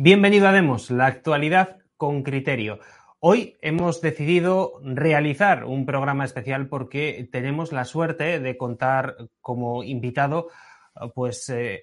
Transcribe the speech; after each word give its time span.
Bienvenido 0.00 0.46
a 0.46 0.52
Demos, 0.52 0.92
la 0.92 1.06
actualidad 1.06 1.78
con 1.96 2.22
criterio. 2.22 2.78
Hoy 3.18 3.56
hemos 3.62 4.00
decidido 4.00 4.74
realizar 4.84 5.64
un 5.64 5.86
programa 5.86 6.24
especial 6.24 6.68
porque 6.68 7.28
tenemos 7.32 7.72
la 7.72 7.84
suerte 7.84 8.38
de 8.38 8.56
contar 8.56 9.16
como 9.40 9.82
invitado 9.82 10.50
pues 11.16 11.48
eh, 11.48 11.82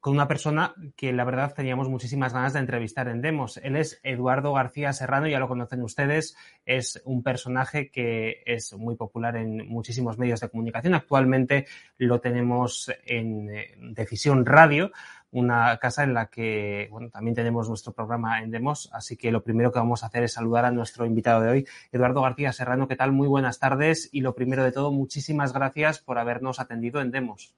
con 0.00 0.14
una 0.14 0.26
persona 0.26 0.74
que 0.96 1.12
la 1.12 1.24
verdad 1.24 1.54
teníamos 1.54 1.88
muchísimas 1.88 2.32
ganas 2.32 2.52
de 2.52 2.58
entrevistar 2.58 3.06
en 3.06 3.22
Demos. 3.22 3.58
Él 3.58 3.76
es 3.76 4.00
Eduardo 4.02 4.52
García 4.52 4.92
Serrano, 4.92 5.28
ya 5.28 5.38
lo 5.38 5.46
conocen 5.46 5.82
ustedes, 5.82 6.36
es 6.66 7.00
un 7.04 7.22
personaje 7.22 7.92
que 7.92 8.42
es 8.44 8.72
muy 8.72 8.96
popular 8.96 9.36
en 9.36 9.68
muchísimos 9.68 10.18
medios 10.18 10.40
de 10.40 10.48
comunicación. 10.48 10.94
Actualmente 10.94 11.66
lo 11.98 12.20
tenemos 12.20 12.90
en 13.06 13.94
Decisión 13.94 14.44
Radio, 14.44 14.90
una 15.32 15.78
casa 15.78 16.04
en 16.04 16.14
la 16.14 16.26
que 16.26 16.88
bueno, 16.90 17.08
también 17.10 17.34
tenemos 17.34 17.68
nuestro 17.68 17.92
programa 17.92 18.42
en 18.42 18.50
Demos, 18.50 18.90
así 18.92 19.16
que 19.16 19.32
lo 19.32 19.42
primero 19.42 19.72
que 19.72 19.78
vamos 19.78 20.02
a 20.02 20.06
hacer 20.06 20.22
es 20.22 20.34
saludar 20.34 20.66
a 20.66 20.70
nuestro 20.70 21.06
invitado 21.06 21.40
de 21.40 21.50
hoy, 21.50 21.66
Eduardo 21.90 22.22
García 22.22 22.52
Serrano. 22.52 22.86
¿Qué 22.86 22.96
tal? 22.96 23.12
Muy 23.12 23.26
buenas 23.26 23.58
tardes 23.58 24.10
y 24.12 24.20
lo 24.20 24.34
primero 24.34 24.62
de 24.62 24.72
todo, 24.72 24.92
muchísimas 24.92 25.52
gracias 25.52 25.98
por 25.98 26.18
habernos 26.18 26.60
atendido 26.60 27.00
en 27.00 27.10
Demos. 27.10 27.54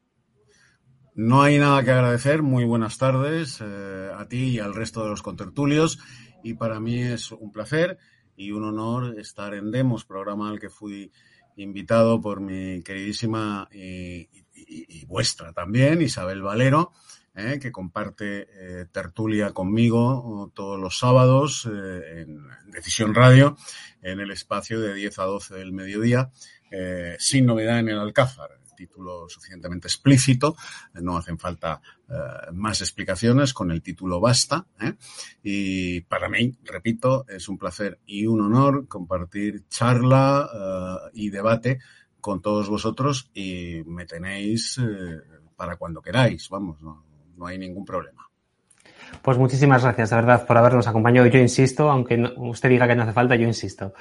No 1.17 1.43
hay 1.43 1.59
nada 1.59 1.85
que 1.85 1.93
agradecer. 1.93 2.43
Muy 2.43 2.65
buenas 2.65 2.99
tardes 2.99 3.61
eh, 3.61 4.11
a 4.17 4.27
ti 4.27 4.57
y 4.57 4.59
al 4.59 4.75
resto 4.75 5.05
de 5.05 5.11
los 5.11 5.23
contertulios. 5.23 6.01
Y 6.43 6.55
para 6.55 6.81
mí 6.81 7.01
es 7.01 7.31
un 7.31 7.53
placer 7.53 7.99
y 8.37 8.51
un 8.51 8.65
honor 8.65 9.19
estar 9.21 9.55
en 9.55 9.71
Demos, 9.71 10.05
programa 10.05 10.51
al 10.51 10.59
que 10.59 10.71
fui 10.71 11.13
invitado 11.57 12.21
por 12.21 12.41
mi 12.41 12.83
queridísima 12.83 13.69
y, 13.73 14.29
y 14.57 15.05
vuestra 15.07 15.53
también, 15.53 16.03
Isabel 16.03 16.43
Valero, 16.43 16.93
¿eh? 17.35 17.59
que 17.61 17.73
comparte 17.73 18.47
eh, 18.51 18.87
tertulia 18.91 19.53
conmigo 19.53 20.51
todos 20.55 20.79
los 20.79 20.99
sábados 20.99 21.69
eh, 21.71 22.23
en 22.23 22.47
Decisión 22.71 23.15
Radio, 23.15 23.57
en 24.03 24.21
el 24.21 24.31
espacio 24.31 24.81
de 24.81 24.95
10 24.95 25.19
a 25.19 25.25
12 25.25 25.55
del 25.55 25.73
mediodía, 25.73 26.31
sin 27.19 27.47
novedad 27.47 27.79
en 27.79 27.91
el 27.91 27.99
Alcázar. 27.99 28.51
Título 28.77 29.29
suficientemente 29.29 29.87
explícito, 29.87 30.57
no 30.95 31.17
hacen 31.17 31.39
falta 31.39 31.81
más 32.53 32.81
explicaciones, 32.81 33.55
con 33.55 33.71
el 33.71 33.81
título 33.81 34.19
basta. 34.19 34.67
Y 35.45 36.01
para 36.01 36.29
mí, 36.29 36.53
repito, 36.65 37.25
es 37.29 37.49
un 37.49 37.57
placer 37.57 38.01
y 38.05 38.27
un 38.27 38.41
honor 38.41 38.89
compartir 38.89 39.69
charla 39.69 41.09
y 41.13 41.31
debate 41.31 41.79
con 42.21 42.43
todos 42.43 42.69
vosotros 42.69 43.31
y 43.33 43.85
me 43.87 44.07
tenéis 44.07 44.81
para 45.55 45.77
cuando 45.77 46.03
queráis, 46.03 46.49
vamos, 46.49 46.83
¿no? 46.83 47.14
No 47.37 47.47
hay 47.47 47.59
ningún 47.59 47.85
problema. 47.85 48.25
Pues 49.23 49.39
muchísimas 49.39 49.83
gracias, 49.83 50.11
de 50.11 50.17
verdad, 50.17 50.47
por 50.47 50.57
habernos 50.57 50.87
acompañado. 50.87 51.27
Yo 51.27 51.39
insisto, 51.39 51.91
aunque 51.91 52.23
usted 52.37 52.69
diga 52.69 52.87
que 52.87 52.95
no 52.95 53.03
hace 53.03 53.13
falta, 53.13 53.37
yo 53.37 53.47
insisto. 53.47 53.95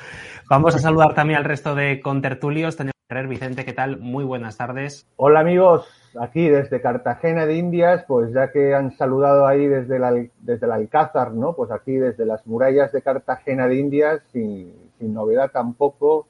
Vamos 0.50 0.76
a 0.76 0.80
saludar 0.80 1.14
también 1.14 1.40
al 1.40 1.46
resto 1.46 1.76
de 1.76 2.02
contertulios. 2.02 2.76
Tenemos 2.76 2.94
que 3.08 3.16
ver, 3.16 3.28
Vicente, 3.28 3.66
¿qué 3.66 3.74
tal? 3.74 4.00
Muy 4.00 4.24
buenas 4.24 4.58
tardes. 4.58 5.08
Hola, 5.16 5.40
amigos. 5.40 5.88
Aquí 6.20 6.48
desde 6.48 6.82
Cartagena 6.82 7.46
de 7.46 7.58
Indias, 7.58 8.04
pues 8.08 8.34
ya 8.34 8.52
que 8.52 8.76
han 8.76 8.92
saludado 8.98 9.48
ahí 9.48 9.66
desde 9.66 9.98
el, 9.98 10.32
desde 10.42 10.66
el 10.66 10.72
Alcázar, 10.72 11.32
¿no? 11.34 11.54
Pues 11.54 11.72
aquí 11.72 11.94
desde 11.94 12.26
las 12.26 12.46
murallas 12.46 12.92
de 12.92 13.02
Cartagena 13.02 13.68
de 13.68 13.78
Indias, 13.78 14.22
sin, 14.32 14.74
novedad 15.00 15.52
tampoco, 15.52 16.28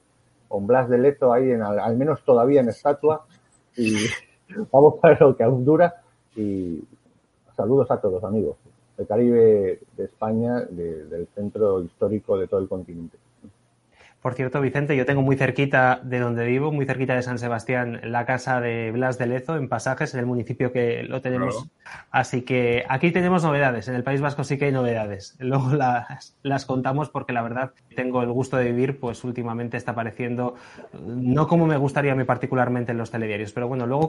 con 0.48 0.66
Blas 0.66 0.88
de 0.88 0.98
Lezo 0.98 1.32
ahí, 1.32 1.50
en, 1.50 1.62
al, 1.62 1.96
menos 1.96 2.24
todavía 2.24 2.60
en 2.60 2.68
estatua. 2.68 3.26
Y 3.76 4.06
vamos 4.72 4.94
a 5.02 5.08
ver 5.08 5.20
lo 5.20 5.36
que 5.36 5.44
aún 5.44 5.64
dura. 5.64 6.03
Y, 6.36 6.82
Saludos 7.56 7.90
a 7.90 8.00
todos, 8.00 8.24
amigos 8.24 8.56
del 8.96 9.06
Caribe, 9.06 9.80
de 9.96 10.04
España, 10.04 10.60
del 10.60 11.26
centro 11.34 11.82
histórico 11.82 12.38
de 12.38 12.46
todo 12.46 12.60
el 12.60 12.68
continente. 12.68 13.16
Por 14.22 14.34
cierto, 14.34 14.60
Vicente, 14.60 14.96
yo 14.96 15.04
tengo 15.04 15.20
muy 15.20 15.36
cerquita 15.36 16.00
de 16.02 16.18
donde 16.18 16.46
vivo, 16.46 16.72
muy 16.72 16.86
cerquita 16.86 17.14
de 17.14 17.22
San 17.22 17.38
Sebastián, 17.38 18.00
la 18.04 18.24
casa 18.24 18.60
de 18.60 18.90
Blas 18.90 19.18
de 19.18 19.26
Lezo, 19.26 19.56
en 19.56 19.68
Pasajes, 19.68 20.14
en 20.14 20.20
el 20.20 20.26
municipio 20.26 20.72
que 20.72 21.02
lo 21.02 21.20
tenemos. 21.20 21.68
Así 22.10 22.42
que 22.42 22.84
aquí 22.88 23.10
tenemos 23.10 23.42
novedades. 23.42 23.88
En 23.88 23.96
el 23.96 24.02
País 24.02 24.22
Vasco 24.22 24.42
sí 24.42 24.56
que 24.56 24.66
hay 24.66 24.72
novedades. 24.72 25.36
Luego 25.40 25.74
las, 25.74 26.36
las, 26.42 26.64
contamos 26.64 27.10
porque 27.10 27.34
la 27.34 27.42
verdad 27.42 27.72
tengo 27.94 28.22
el 28.22 28.32
gusto 28.32 28.56
de 28.56 28.64
vivir, 28.64 28.98
pues 28.98 29.24
últimamente 29.24 29.76
está 29.76 29.92
apareciendo, 29.92 30.54
no 31.04 31.46
como 31.46 31.66
me 31.66 31.76
gustaría 31.76 32.12
a 32.12 32.16
mí 32.16 32.24
particularmente 32.24 32.92
en 32.92 32.98
los 32.98 33.10
telediarios, 33.10 33.52
pero 33.52 33.68
bueno, 33.68 33.86
luego 33.86 34.08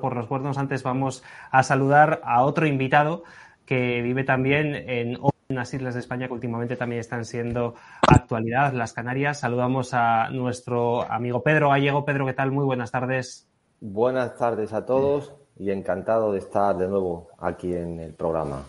por 0.00 0.16
los 0.16 0.28
buenos, 0.28 0.58
antes 0.58 0.82
vamos 0.82 1.22
a 1.50 1.62
saludar 1.62 2.20
a 2.24 2.44
otro 2.44 2.66
invitado 2.66 3.24
que 3.66 4.02
vive 4.02 4.24
también 4.24 4.74
en 4.74 5.18
unas 5.48 5.74
islas 5.74 5.94
de 5.94 6.00
España 6.00 6.26
que 6.26 6.32
últimamente 6.32 6.76
también 6.76 7.00
están 7.00 7.24
siendo 7.24 7.74
actualidad, 8.08 8.72
las 8.72 8.92
Canarias. 8.92 9.40
Saludamos 9.40 9.94
a 9.94 10.30
nuestro 10.30 11.02
amigo 11.10 11.42
Pedro 11.42 11.70
Gallego. 11.70 12.04
Pedro, 12.04 12.26
¿qué 12.26 12.32
tal? 12.32 12.50
Muy 12.52 12.64
buenas 12.64 12.90
tardes. 12.90 13.48
Buenas 13.80 14.36
tardes 14.36 14.72
a 14.72 14.86
todos 14.86 15.34
y 15.58 15.70
encantado 15.70 16.32
de 16.32 16.38
estar 16.38 16.76
de 16.76 16.88
nuevo 16.88 17.28
aquí 17.38 17.74
en 17.74 18.00
el 18.00 18.14
programa. 18.14 18.62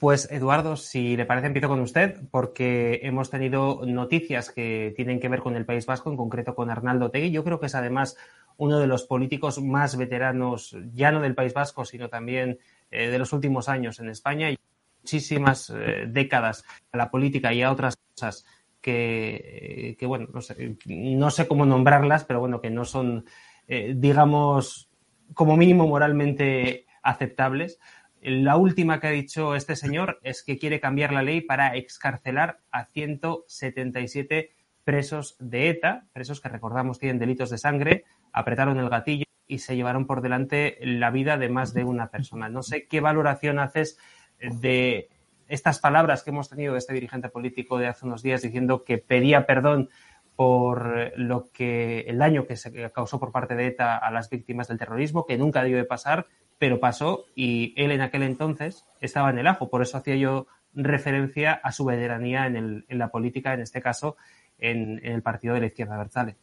Pues 0.00 0.30
Eduardo, 0.30 0.76
si 0.76 1.14
le 1.14 1.26
parece, 1.26 1.48
empiezo 1.48 1.68
con 1.68 1.80
usted, 1.80 2.16
porque 2.30 3.00
hemos 3.02 3.28
tenido 3.28 3.82
noticias 3.84 4.50
que 4.50 4.94
tienen 4.96 5.20
que 5.20 5.28
ver 5.28 5.40
con 5.40 5.56
el 5.56 5.66
País 5.66 5.84
Vasco, 5.84 6.10
en 6.10 6.16
concreto 6.16 6.54
con 6.54 6.70
Arnaldo 6.70 7.10
Tegui. 7.10 7.30
Yo 7.30 7.44
creo 7.44 7.60
que 7.60 7.66
es 7.66 7.74
además 7.74 8.16
uno 8.56 8.78
de 8.78 8.86
los 8.86 9.04
políticos 9.04 9.60
más 9.62 9.96
veteranos, 9.96 10.76
ya 10.92 11.12
no 11.12 11.20
del 11.20 11.34
País 11.34 11.54
Vasco, 11.54 11.84
sino 11.84 12.08
también 12.08 12.58
eh, 12.90 13.08
de 13.08 13.18
los 13.18 13.32
últimos 13.32 13.68
años 13.68 14.00
en 14.00 14.08
España 14.08 14.50
y 14.50 14.58
muchísimas 15.02 15.70
eh, 15.70 16.06
décadas 16.08 16.64
a 16.92 16.96
la 16.96 17.10
política 17.10 17.52
y 17.52 17.62
a 17.62 17.72
otras 17.72 17.96
cosas 17.96 18.44
que, 18.80 19.96
que 19.98 20.06
bueno, 20.06 20.28
no 20.32 20.40
sé, 20.40 20.76
no 20.86 21.30
sé, 21.30 21.46
cómo 21.46 21.66
nombrarlas, 21.66 22.24
pero 22.24 22.40
bueno, 22.40 22.60
que 22.60 22.70
no 22.70 22.84
son, 22.84 23.24
eh, 23.68 23.94
digamos, 23.96 24.90
como 25.34 25.56
mínimo 25.56 25.86
moralmente 25.86 26.86
aceptables. 27.02 27.78
La 28.22 28.56
última 28.56 29.00
que 29.00 29.06
ha 29.06 29.10
dicho 29.10 29.54
este 29.54 29.76
señor 29.76 30.20
es 30.22 30.42
que 30.42 30.58
quiere 30.58 30.80
cambiar 30.80 31.12
la 31.12 31.22
ley 31.22 31.40
para 31.40 31.76
excarcelar 31.76 32.60
a 32.70 32.86
177 32.86 34.52
presos 34.84 35.36
de 35.38 35.70
ETA, 35.70 36.06
presos 36.12 36.40
que 36.40 36.48
recordamos 36.48 36.98
tienen 36.98 37.18
delitos 37.18 37.50
de 37.50 37.58
sangre, 37.58 38.04
apretaron 38.32 38.78
el 38.78 38.88
gatillo 38.88 39.24
y 39.46 39.58
se 39.58 39.76
llevaron 39.76 40.06
por 40.06 40.22
delante 40.22 40.78
la 40.80 41.10
vida 41.10 41.36
de 41.36 41.48
más 41.48 41.74
de 41.74 41.84
una 41.84 42.10
persona. 42.10 42.48
No 42.48 42.62
sé 42.62 42.86
qué 42.86 43.00
valoración 43.00 43.58
haces 43.58 43.98
de 44.38 45.08
estas 45.48 45.80
palabras 45.80 46.22
que 46.22 46.30
hemos 46.30 46.48
tenido 46.48 46.74
de 46.74 46.78
este 46.78 46.94
dirigente 46.94 47.28
político 47.28 47.78
de 47.78 47.88
hace 47.88 48.06
unos 48.06 48.22
días 48.22 48.42
diciendo 48.42 48.84
que 48.84 48.98
pedía 48.98 49.46
perdón 49.46 49.88
por 50.36 51.12
lo 51.16 51.50
que 51.52 52.00
el 52.08 52.18
daño 52.18 52.46
que 52.46 52.56
se 52.56 52.90
causó 52.92 53.18
por 53.18 53.32
parte 53.32 53.56
de 53.56 53.66
ETA 53.66 53.96
a 53.96 54.10
las 54.10 54.30
víctimas 54.30 54.68
del 54.68 54.78
terrorismo, 54.78 55.26
que 55.26 55.36
nunca 55.36 55.62
debió 55.62 55.76
de 55.76 55.84
pasar 55.84 56.26
pero 56.60 56.78
pasó 56.78 57.24
y 57.34 57.72
él 57.82 57.90
en 57.90 58.02
aquel 58.02 58.22
entonces 58.22 58.84
estaba 59.00 59.30
en 59.30 59.38
el 59.38 59.46
ajo. 59.46 59.70
Por 59.70 59.80
eso 59.80 59.96
hacía 59.96 60.16
yo 60.16 60.46
referencia 60.74 61.54
a 61.54 61.72
su 61.72 61.86
veteranía 61.86 62.46
en, 62.46 62.84
la 62.86 63.08
política, 63.08 63.54
en 63.54 63.62
este 63.62 63.80
caso 63.80 64.18
en, 64.58 65.00
el 65.02 65.22
partido 65.22 65.54
de 65.54 65.60
la 65.60 65.66
izquierda 65.68 65.96
Berzale. 65.96 66.36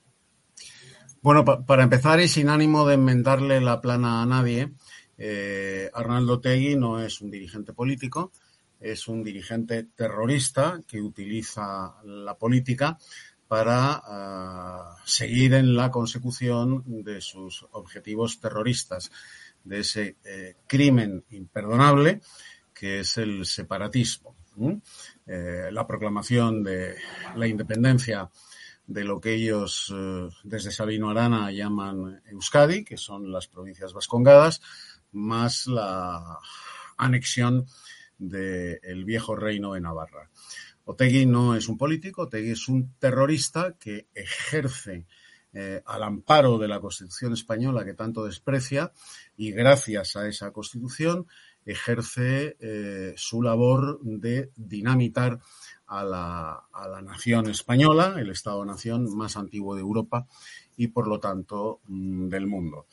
Bueno, 1.27 1.43
para 1.43 1.83
empezar 1.83 2.21
y 2.21 2.29
sin 2.29 2.47
ánimo 2.47 2.87
de 2.87 2.93
enmendarle 2.93 3.59
la 3.59 3.81
plana 3.81 4.21
a 4.21 4.25
nadie, 4.25 4.71
eh, 5.17 5.91
Arnaldo 5.93 6.39
Tegui 6.39 6.77
no 6.77 7.01
es 7.01 7.19
un 7.19 7.29
dirigente 7.29 7.73
político, 7.73 8.31
es 8.79 9.09
un 9.09 9.25
dirigente 9.25 9.87
terrorista 9.93 10.79
que 10.87 11.01
utiliza 11.01 11.95
la 12.05 12.37
política 12.37 12.97
para 13.45 14.01
ah, 14.05 14.95
seguir 15.03 15.55
en 15.55 15.75
la 15.75 15.91
consecución 15.91 17.03
de 17.03 17.19
sus 17.19 17.65
objetivos 17.71 18.39
terroristas 18.39 19.11
de 19.65 19.79
ese 19.81 20.15
eh, 20.23 20.55
crimen 20.65 21.25
imperdonable 21.31 22.21
que 22.73 23.01
es 23.01 23.17
el 23.17 23.45
separatismo. 23.45 24.33
Eh, 25.25 25.67
la 25.73 25.85
proclamación 25.85 26.63
de 26.63 26.95
la 27.35 27.47
independencia 27.47 28.29
de 28.87 29.03
lo 29.03 29.19
que 29.19 29.33
ellos 29.33 29.93
eh, 29.93 30.29
desde 30.43 30.71
Sabino 30.71 31.09
Arana 31.09 31.51
llaman 31.51 32.21
Euskadi, 32.25 32.83
que 32.83 32.97
son 32.97 33.31
las 33.31 33.47
provincias 33.47 33.93
vascongadas, 33.93 34.61
más 35.11 35.67
la 35.67 36.39
anexión 36.97 37.67
del 38.17 39.05
viejo 39.05 39.35
reino 39.35 39.73
de 39.73 39.81
Navarra. 39.81 40.29
Otegui 40.85 41.25
no 41.25 41.55
es 41.55 41.67
un 41.67 41.77
político, 41.77 42.23
Otegui 42.23 42.51
es 42.51 42.69
un 42.69 42.93
terrorista 42.97 43.75
que 43.77 44.07
ejerce 44.15 45.05
eh, 45.53 45.81
al 45.85 46.03
amparo 46.03 46.57
de 46.57 46.67
la 46.67 46.79
Constitución 46.79 47.33
española 47.33 47.83
que 47.83 47.93
tanto 47.93 48.23
desprecia 48.23 48.93
y 49.35 49.51
gracias 49.51 50.15
a 50.15 50.27
esa 50.27 50.51
Constitución 50.51 51.27
ejerce 51.65 52.55
eh, 52.59 53.13
su 53.17 53.41
labor 53.41 53.99
de 54.01 54.51
dinamitar 54.55 55.39
a 55.87 56.03
la, 56.03 56.63
a 56.71 56.87
la 56.87 57.01
nación 57.01 57.49
española, 57.49 58.15
el 58.17 58.29
Estado-nación 58.29 59.15
más 59.15 59.37
antiguo 59.37 59.75
de 59.75 59.81
Europa 59.81 60.27
y 60.75 60.87
por 60.87 61.07
lo 61.07 61.19
tanto 61.19 61.81
mm, 61.87 62.27
del 62.27 62.47
mundo. 62.47 62.87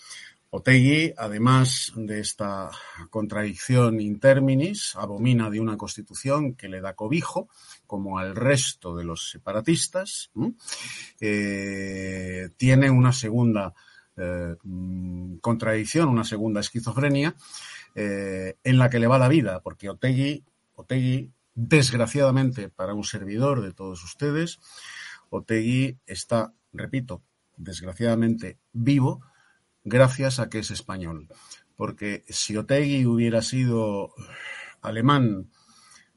Otegui, 0.56 1.12
además 1.17 1.93
de 1.96 2.20
esta 2.20 2.70
contradicción 3.11 4.00
interminis, 4.00 4.94
abomina 4.94 5.50
de 5.50 5.58
una 5.58 5.76
constitución 5.76 6.55
que 6.55 6.69
le 6.69 6.81
da 6.81 6.94
cobijo, 6.94 7.49
como 7.88 8.20
al 8.20 8.37
resto 8.37 8.94
de 8.94 9.02
los 9.02 9.31
separatistas. 9.31 10.31
Eh, 11.19 12.50
tiene 12.56 12.88
una 12.88 13.12
segunda 13.12 13.75
eh, 14.17 14.55
contradicción, 15.41 16.08
una 16.08 16.23
segunda 16.23 16.61
esquizofrenia, 16.61 17.35
eh, 17.96 18.55
en 18.62 18.79
la 18.79 18.88
que 18.88 19.00
le 19.00 19.08
va 19.08 19.19
la 19.19 19.26
vida, 19.26 19.58
porque 19.58 19.91
Otegui, 19.91 20.44
Otegui, 20.76 21.32
desgraciadamente 21.54 22.68
para 22.68 22.94
un 22.94 23.04
servidor 23.04 23.62
de 23.62 23.72
todos 23.72 24.02
ustedes, 24.04 24.58
Otegui 25.30 25.98
está, 26.06 26.52
repito, 26.72 27.22
desgraciadamente 27.56 28.58
vivo, 28.72 29.20
gracias 29.84 30.40
a 30.40 30.48
que 30.48 30.58
es 30.58 30.70
español. 30.70 31.28
Porque 31.76 32.24
si 32.28 32.56
Otegui 32.56 33.06
hubiera 33.06 33.42
sido 33.42 34.14
alemán, 34.80 35.50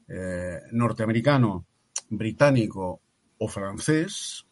eh, 0.08 0.60
norteamericano, 0.72 1.66
británico 2.08 3.02
o 3.38 3.48
francés, 3.48 4.46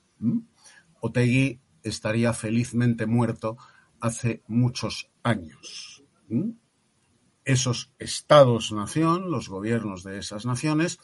Otegui 1.00 1.60
estaría 1.82 2.32
felizmente 2.32 3.06
muerto 3.06 3.56
hace 4.00 4.42
muchos 4.48 5.10
años. 5.22 6.04
Esos 7.46 7.90
estados-nación, 7.98 9.30
los 9.30 9.48
gobiernos 9.48 10.02
de 10.04 10.18
esas 10.18 10.44
naciones, 10.44 10.98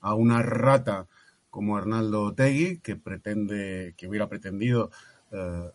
a 0.00 0.14
una 0.14 0.42
rata 0.42 1.06
como 1.50 1.76
Arnaldo 1.76 2.22
Otegui, 2.22 2.78
que 2.78 2.96
pretende, 2.96 3.94
que 3.98 4.08
hubiera 4.08 4.26
pretendido 4.26 4.90
eh, 5.30 5.70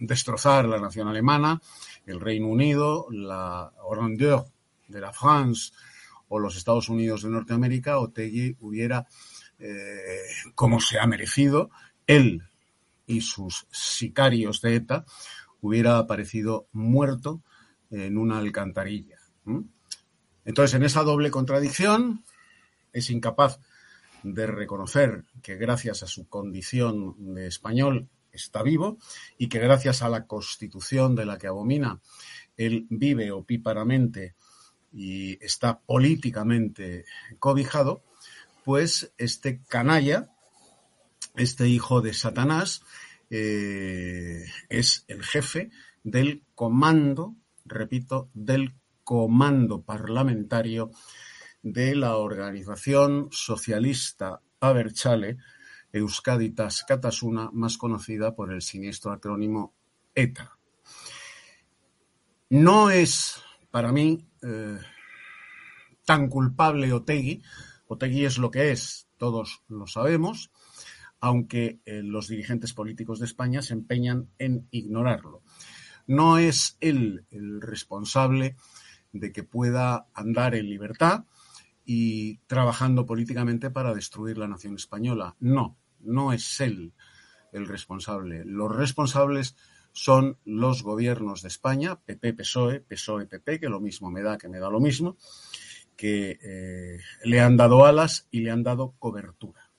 destrozar 0.00 0.66
la 0.66 0.78
nación 0.78 1.08
alemana, 1.08 1.62
el 2.04 2.20
Reino 2.20 2.48
Unido, 2.48 3.06
la 3.10 3.72
grandeur 3.90 4.44
de 4.88 5.00
la 5.00 5.12
France 5.12 5.72
o 6.28 6.38
los 6.38 6.56
Estados 6.56 6.88
Unidos 6.88 7.22
de 7.22 7.30
Norteamérica, 7.30 7.98
Otegui 7.98 8.56
hubiera, 8.60 9.06
eh, 9.58 10.18
como 10.54 10.80
se 10.80 10.98
ha 10.98 11.06
merecido, 11.06 11.70
él 12.06 12.42
y 13.06 13.20
sus 13.20 13.66
sicarios 13.70 14.60
de 14.60 14.76
ETA, 14.76 15.04
hubiera 15.60 15.98
aparecido 15.98 16.66
muerto 16.72 17.42
en 17.90 18.18
una 18.18 18.38
alcantarilla. 18.38 19.23
Entonces, 20.44 20.74
en 20.74 20.82
esa 20.82 21.02
doble 21.02 21.30
contradicción, 21.30 22.24
es 22.92 23.10
incapaz 23.10 23.58
de 24.22 24.46
reconocer 24.46 25.24
que 25.42 25.56
gracias 25.56 26.02
a 26.02 26.06
su 26.06 26.28
condición 26.28 27.34
de 27.34 27.46
español 27.46 28.08
está 28.32 28.62
vivo 28.62 28.98
y 29.38 29.48
que 29.48 29.58
gracias 29.58 30.02
a 30.02 30.08
la 30.08 30.26
constitución 30.26 31.14
de 31.14 31.26
la 31.26 31.38
que 31.38 31.46
abomina, 31.46 32.00
él 32.56 32.86
vive 32.90 33.30
opíparamente 33.32 34.34
y 34.92 35.44
está 35.44 35.78
políticamente 35.80 37.04
cobijado, 37.38 38.02
pues 38.64 39.12
este 39.18 39.60
canalla, 39.68 40.30
este 41.36 41.68
hijo 41.68 42.00
de 42.00 42.14
Satanás, 42.14 42.82
eh, 43.30 44.44
es 44.68 45.04
el 45.08 45.22
jefe 45.22 45.70
del 46.02 46.44
comando, 46.54 47.34
repito, 47.64 48.30
del 48.34 48.74
comando 49.04 49.82
parlamentario 49.82 50.90
de 51.62 51.94
la 51.94 52.16
organización 52.16 53.28
socialista 53.30 54.40
Aberchale, 54.60 55.38
Euskaditas 55.92 56.84
Katasuna, 56.84 57.50
más 57.52 57.78
conocida 57.78 58.34
por 58.34 58.52
el 58.52 58.62
siniestro 58.62 59.12
acrónimo 59.12 59.74
ETA. 60.14 60.58
No 62.50 62.90
es 62.90 63.40
para 63.70 63.92
mí 63.92 64.26
eh, 64.42 64.78
tan 66.04 66.28
culpable 66.28 66.92
Otegui. 66.92 67.42
Otegui 67.86 68.24
es 68.24 68.38
lo 68.38 68.50
que 68.50 68.70
es, 68.70 69.08
todos 69.16 69.62
lo 69.68 69.86
sabemos, 69.86 70.50
aunque 71.20 71.80
eh, 71.84 72.02
los 72.02 72.28
dirigentes 72.28 72.74
políticos 72.74 73.18
de 73.18 73.26
España 73.26 73.62
se 73.62 73.72
empeñan 73.72 74.28
en 74.38 74.68
ignorarlo. 74.70 75.42
No 76.06 76.38
es 76.38 76.76
él 76.80 77.26
el 77.30 77.60
responsable 77.60 78.56
de 79.14 79.32
que 79.32 79.44
pueda 79.44 80.08
andar 80.12 80.54
en 80.54 80.68
libertad 80.68 81.24
y 81.86 82.38
trabajando 82.46 83.06
políticamente 83.06 83.70
para 83.70 83.94
destruir 83.94 84.36
la 84.36 84.48
nación 84.48 84.74
española. 84.74 85.36
No, 85.38 85.78
no 86.00 86.32
es 86.32 86.60
él 86.60 86.92
el 87.52 87.66
responsable. 87.68 88.44
Los 88.44 88.74
responsables 88.74 89.56
son 89.92 90.38
los 90.44 90.82
gobiernos 90.82 91.42
de 91.42 91.48
España, 91.48 92.00
PP, 92.00 92.34
PSOE, 92.34 92.80
PSOE, 92.80 93.26
PP, 93.26 93.60
que 93.60 93.68
lo 93.68 93.80
mismo 93.80 94.10
me 94.10 94.22
da, 94.22 94.36
que 94.36 94.48
me 94.48 94.58
da 94.58 94.68
lo 94.68 94.80
mismo, 94.80 95.16
que 95.96 96.38
eh, 96.42 96.98
le 97.22 97.40
han 97.40 97.56
dado 97.56 97.86
alas 97.86 98.26
y 98.32 98.40
le 98.40 98.50
han 98.50 98.64
dado 98.64 98.94
cobertura. 98.98 99.70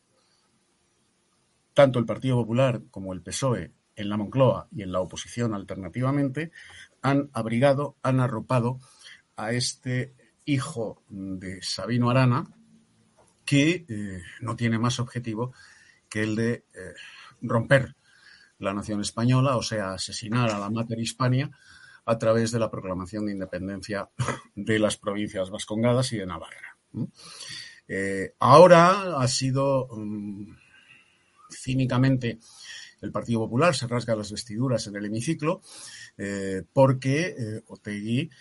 Tanto 1.74 2.00
el 2.00 2.06
Partido 2.06 2.38
Popular 2.38 2.84
como 2.90 3.12
el 3.12 3.22
PSOE 3.22 3.74
en 3.98 4.10
la 4.10 4.16
Moncloa 4.16 4.70
y 4.72 4.84
en 4.84 4.94
la 4.94 5.02
oposición 5.02 5.54
alternativamente 5.54 6.52
han 7.02 7.30
abrigado, 7.34 7.98
han 8.02 8.22
arropado 8.22 8.80
a 9.36 9.52
este 9.52 10.14
hijo 10.46 11.04
de 11.10 11.62
Sabino 11.62 12.10
Arana, 12.10 12.46
que 13.46 13.86
eh, 13.88 14.22
no 14.42 14.56
tiene 14.56 14.80
más 14.80 15.00
objetivo 15.00 15.54
que 16.10 16.24
el 16.24 16.36
de 16.36 16.66
eh, 16.74 16.94
romper 17.42 17.96
la 18.60 18.74
nación 18.74 19.02
española, 19.02 19.58
o 19.58 19.62
sea, 19.62 19.94
asesinar 19.94 20.50
a 20.50 20.60
la 20.60 20.70
Mater 20.70 21.00
Hispania 21.00 21.52
a 22.06 22.18
través 22.18 22.52
de 22.52 22.60
la 22.60 22.72
proclamación 22.72 23.26
de 23.26 23.34
independencia 23.34 24.10
de 24.56 24.80
las 24.80 24.98
provincias 24.98 25.50
vascongadas 25.50 26.14
y 26.14 26.18
de 26.18 26.26
Navarra. 26.26 26.78
Eh, 27.88 28.34
ahora 28.40 29.20
ha 29.20 29.28
sido 29.28 29.88
mm, 29.92 30.56
cínicamente 31.52 32.40
el 33.02 33.12
Partido 33.12 33.42
Popular 33.42 33.76
se 33.76 33.88
rasga 33.88 34.16
las 34.16 34.32
vestiduras 34.32 34.88
en 34.88 34.96
el 34.96 35.06
hemiciclo 35.06 35.62
porque 36.74 37.62
Otegui 37.68 38.32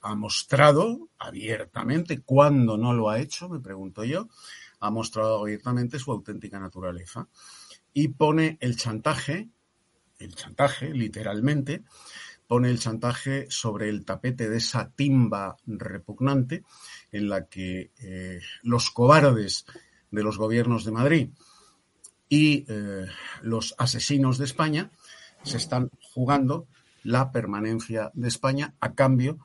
ha 0.00 0.14
mostrado 0.14 1.10
abiertamente, 1.18 2.22
cuando 2.22 2.76
no 2.76 2.92
lo 2.92 3.08
ha 3.08 3.20
hecho, 3.20 3.48
me 3.48 3.60
pregunto 3.60 4.04
yo, 4.04 4.28
ha 4.80 4.90
mostrado 4.90 5.40
abiertamente 5.40 5.98
su 5.98 6.10
auténtica 6.10 6.58
naturaleza. 6.58 7.28
Y 7.92 8.08
pone 8.08 8.58
el 8.60 8.76
chantaje, 8.76 9.48
el 10.18 10.34
chantaje 10.34 10.92
literalmente, 10.92 11.84
pone 12.50 12.68
el 12.68 12.80
chantaje 12.80 13.46
sobre 13.48 13.88
el 13.88 14.04
tapete 14.04 14.50
de 14.50 14.56
esa 14.56 14.90
timba 14.90 15.56
repugnante 15.66 16.64
en 17.12 17.28
la 17.28 17.46
que 17.46 17.92
eh, 18.00 18.40
los 18.62 18.90
cobardes 18.90 19.66
de 20.10 20.22
los 20.24 20.36
gobiernos 20.36 20.84
de 20.84 20.90
Madrid 20.90 21.30
y 22.28 22.64
eh, 22.66 23.06
los 23.42 23.76
asesinos 23.78 24.38
de 24.38 24.46
España 24.46 24.90
se 25.44 25.58
están 25.58 25.90
jugando 26.12 26.66
la 27.04 27.30
permanencia 27.30 28.10
de 28.14 28.26
España 28.26 28.74
a 28.80 28.94
cambio, 28.94 29.38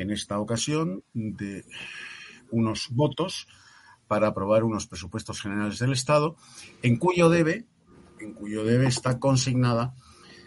en 0.00 0.10
esta 0.10 0.38
ocasión, 0.38 1.04
de 1.12 1.64
unos 2.50 2.88
votos 2.90 3.46
para 4.08 4.28
aprobar 4.28 4.64
unos 4.64 4.86
presupuestos 4.86 5.40
generales 5.40 5.78
del 5.78 5.92
Estado, 5.92 6.36
en 6.82 6.96
cuyo 6.96 7.28
debe, 7.28 7.66
en 8.18 8.34
cuyo 8.34 8.64
debe 8.64 8.86
está 8.86 9.18
consignada 9.18 9.94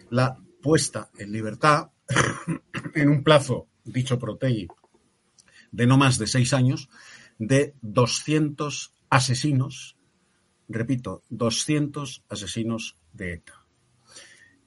la 0.10 0.38
puesta 0.62 1.10
en 1.18 1.32
libertad 1.32 1.92
en 2.96 3.10
un 3.10 3.24
plazo, 3.24 3.68
dicho 3.84 4.20
Protegi, 4.20 4.68
de 5.72 5.88
no 5.88 5.98
más 5.98 6.18
de 6.18 6.28
seis 6.28 6.54
años, 6.54 6.90
de 7.38 7.76
200 7.82 8.94
asesinos, 9.10 9.98
repito, 10.68 11.24
200 11.30 12.24
asesinos 12.30 12.98
de 13.12 13.34
ETA. 13.34 13.66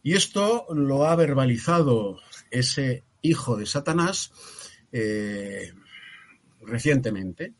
Y 0.02 0.14
esto 0.14 0.66
lo 0.71 1.07
ha 1.07 1.16
verbalizado 1.16 2.19
ese 2.50 3.05
hijo 3.23 3.57
de 3.57 3.66
Satanás 3.66 4.33
eh, 4.99 5.73
recientemente 6.62 7.55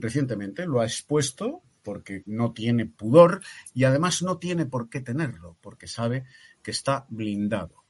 recientemente, 0.00 0.66
lo 0.66 0.80
ha 0.80 0.84
expuesto 0.84 1.62
porque 1.82 2.22
no 2.26 2.52
tiene 2.52 2.86
pudor 2.86 3.40
y 3.74 3.84
además 3.84 4.22
no 4.22 4.38
tiene 4.38 4.66
por 4.66 4.88
qué 4.88 5.00
tenerlo, 5.00 5.56
porque 5.60 5.86
sabe 5.86 6.24
que 6.62 6.70
está 6.70 7.06
blindado. 7.08 7.84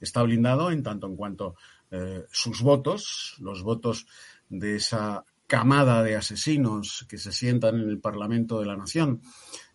Está 0.00 0.22
blindado 0.22 0.70
en 0.70 0.82
tanto 0.82 1.06
en 1.06 1.16
cuanto 1.16 1.56
eh, 1.90 2.24
sus 2.30 2.60
votos, 2.62 3.36
los 3.38 3.62
votos 3.62 4.06
de 4.48 4.76
esa 4.76 5.24
camada 5.46 6.02
de 6.02 6.16
asesinos 6.16 7.06
que 7.08 7.18
se 7.18 7.32
sientan 7.32 7.78
en 7.78 7.88
el 7.88 8.00
Parlamento 8.00 8.58
de 8.58 8.66
la 8.66 8.76
Nación 8.76 9.22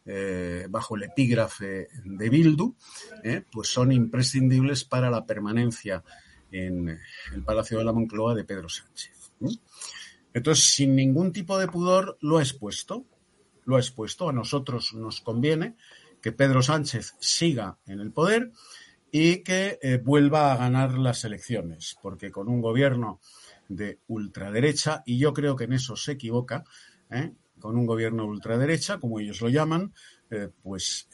eh, 0.06 0.66
bajo 0.70 0.96
el 0.96 1.04
epígrafe 1.04 1.88
de 2.04 2.30
Bildu, 2.30 2.76
pues 3.52 3.70
son 3.70 3.92
imprescindibles 3.92 4.86
para 4.86 5.10
la 5.10 5.26
permanencia 5.26 6.04
en 6.52 7.00
el 7.34 7.44
Palacio 7.44 7.78
de 7.78 7.86
la 7.86 7.94
Moncloa 7.94 8.36
de 8.36 8.44
Pedro 8.44 8.70
Sánchez. 8.70 9.32
Entonces, 10.34 10.66
sin 10.66 10.96
ningún 10.96 11.32
tipo 11.32 11.58
de 11.58 11.68
pudor, 11.68 12.18
lo 12.22 12.38
ha 12.38 12.42
expuesto. 12.42 13.06
Lo 13.66 13.76
ha 13.76 13.80
expuesto. 13.80 14.30
A 14.30 14.34
nosotros 14.34 14.94
nos 14.94 15.22
conviene 15.22 15.76
que 16.22 16.32
Pedro 16.32 16.62
Sánchez 16.62 17.16
siga 17.20 17.78
en 17.86 18.00
el 18.00 18.12
poder 18.12 18.52
y 19.12 19.44
que 19.44 19.80
eh, 19.82 19.98
vuelva 19.98 20.52
a 20.52 20.58
ganar 20.58 20.98
las 20.98 21.24
elecciones, 21.24 21.98
porque 22.02 22.32
con 22.32 22.48
un 22.50 22.62
gobierno 22.62 23.20
de 23.70 24.00
ultraderecha, 24.08 25.04
y 25.06 25.18
yo 25.18 25.34
creo 25.34 25.56
que 25.56 25.66
en 25.66 25.74
eso 25.74 25.96
se 25.96 26.14
equivoca, 26.14 26.64
¿eh? 27.10 27.34
con 27.60 27.78
un 27.78 27.86
gobierno 27.86 28.24
de 28.24 28.30
ultraderecha, 28.30 29.00
como 29.00 29.20
ellos 29.20 29.42
lo 29.42 29.50
llaman, 29.50 29.94
eh, 30.30 30.50
pues 30.62 31.10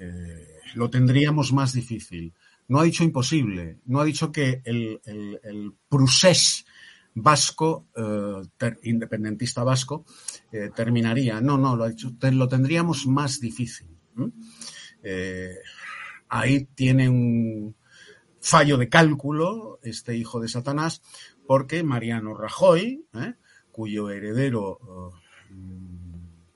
lo 0.75 0.89
tendríamos 0.89 1.53
más 1.53 1.73
difícil. 1.73 2.33
No 2.67 2.79
ha 2.79 2.83
dicho 2.83 3.03
imposible, 3.03 3.79
no 3.85 3.99
ha 3.99 4.05
dicho 4.05 4.31
que 4.31 4.61
el, 4.65 4.99
el, 5.05 5.73
vasco, 7.15 7.87
independentista 8.83 9.63
vasco, 9.63 10.05
terminaría. 10.75 11.41
No, 11.41 11.57
no, 11.57 11.75
lo 11.75 11.83
ha 11.83 11.89
dicho, 11.89 12.11
lo 12.31 12.47
tendríamos 12.47 13.05
más 13.05 13.39
difícil. 13.39 13.87
ahí 16.29 16.65
tiene 16.75 17.09
un, 17.09 17.75
fallo 18.43 18.77
de 18.77 18.89
cálculo, 18.89 19.79
este 19.83 20.17
hijo 20.17 20.41
de 20.41 20.49
Satanás, 20.49 21.01
porque 21.47 21.81
Mariano 21.81 22.35
Rajoy, 22.35 23.05
¿eh? 23.13 23.33
cuyo 23.71 24.09
heredero 24.09 24.79
eh, 25.49 25.55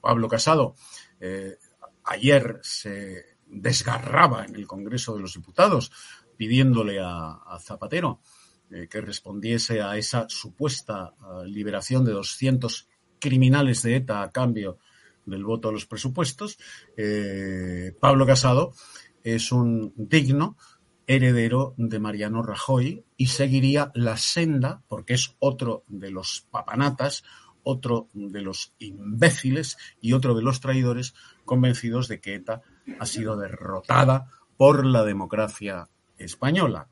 Pablo 0.01 0.27
Casado 0.27 0.75
eh, 1.21 1.57
ayer 2.03 2.59
se 2.61 3.36
desgarraba 3.49 4.45
en 4.45 4.55
el 4.55 4.67
Congreso 4.67 5.15
de 5.15 5.21
los 5.21 5.33
Diputados 5.33 5.91
pidiéndole 6.35 6.99
a, 7.01 7.57
Zapatero 7.59 8.21
que 8.89 9.01
respondiese 9.01 9.81
a 9.81 9.97
esa 9.97 10.27
supuesta 10.27 11.13
liberación 11.45 12.03
de 12.03 12.11
200 12.11 12.89
criminales 13.19 13.81
de 13.81 13.95
ETA 13.95 14.21
a 14.21 14.31
cambio 14.31 14.77
del 15.25 15.45
voto 15.45 15.69
a 15.69 15.71
los 15.71 15.85
presupuestos, 15.85 16.59
Pablo 17.99 18.25
Casado 18.25 18.73
es 19.23 19.51
un 19.51 19.93
digno 19.95 20.57
heredero 21.07 21.73
de 21.77 21.99
Mariano 21.99 22.43
Rajoy 22.43 23.05
y 23.15 23.27
seguiría 23.27 23.91
la 23.95 24.17
senda, 24.17 24.83
porque 24.87 25.13
es 25.13 25.35
otro 25.39 25.83
de 25.87 26.11
los 26.11 26.45
papanatas, 26.51 27.23
otro 27.63 28.09
de 28.13 28.41
los 28.41 28.73
imbéciles 28.79 29.77
y 30.01 30.13
otro 30.13 30.35
de 30.35 30.43
los 30.43 30.59
traidores 30.59 31.15
convencidos 31.45 32.07
de 32.07 32.19
que 32.19 32.35
ETA 32.35 32.61
ha 32.99 33.05
sido 33.05 33.37
derrotada 33.37 34.31
por 34.57 34.85
la 34.85 35.03
democracia 35.03 35.89
española. 36.17 36.89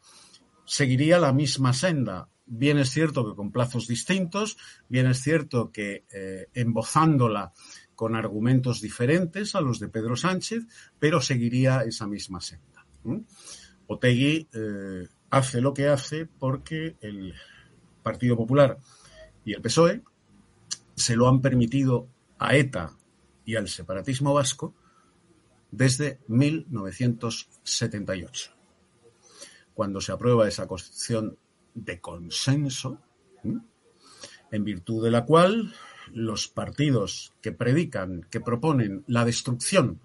Seguiría 0.65 1.19
la 1.19 1.33
misma 1.33 1.73
senda. 1.73 2.29
Bien 2.45 2.77
es 2.77 2.91
cierto 2.91 3.27
que 3.27 3.35
con 3.35 3.51
plazos 3.51 3.87
distintos, 3.87 4.57
bien 4.87 5.07
es 5.07 5.21
cierto 5.21 5.71
que 5.71 6.05
eh, 6.11 6.47
embozándola 6.53 7.53
con 7.95 8.15
argumentos 8.15 8.81
diferentes 8.81 9.55
a 9.55 9.61
los 9.61 9.79
de 9.79 9.87
Pedro 9.87 10.15
Sánchez, 10.15 10.65
pero 10.99 11.21
seguiría 11.21 11.81
esa 11.81 12.07
misma 12.07 12.41
senda. 12.41 12.85
Otegui 13.87 14.47
eh, 14.53 15.07
hace 15.29 15.61
lo 15.61 15.73
que 15.73 15.87
hace 15.87 16.25
porque 16.25 16.97
el 17.01 17.33
Partido 18.03 18.35
Popular 18.35 18.77
y 19.43 19.53
el 19.53 19.61
PSOE 19.61 20.03
se 20.95 21.15
lo 21.15 21.27
han 21.27 21.41
permitido 21.41 22.07
a 22.37 22.55
ETA 22.55 22.91
y 23.45 23.55
al 23.55 23.67
separatismo 23.67 24.33
vasco 24.33 24.75
desde 25.75 26.19
1978, 26.27 28.51
cuando 29.73 29.99
se 29.99 30.13
aprueba 30.13 30.47
esa 30.47 30.67
constitución 30.67 31.37
de 31.73 31.99
consenso, 31.99 33.01
en 34.51 34.63
virtud 34.63 35.03
de 35.03 35.09
la 35.11 35.25
cual 35.25 35.73
los 36.13 36.47
partidos 36.47 37.33
que 37.41 37.51
predican, 37.51 38.25
que 38.29 38.39
proponen 38.39 39.03
la 39.07 39.25
destrucción 39.25 39.99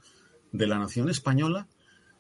de 0.51 0.67
la 0.67 0.79
nación 0.79 1.09
española, 1.09 1.69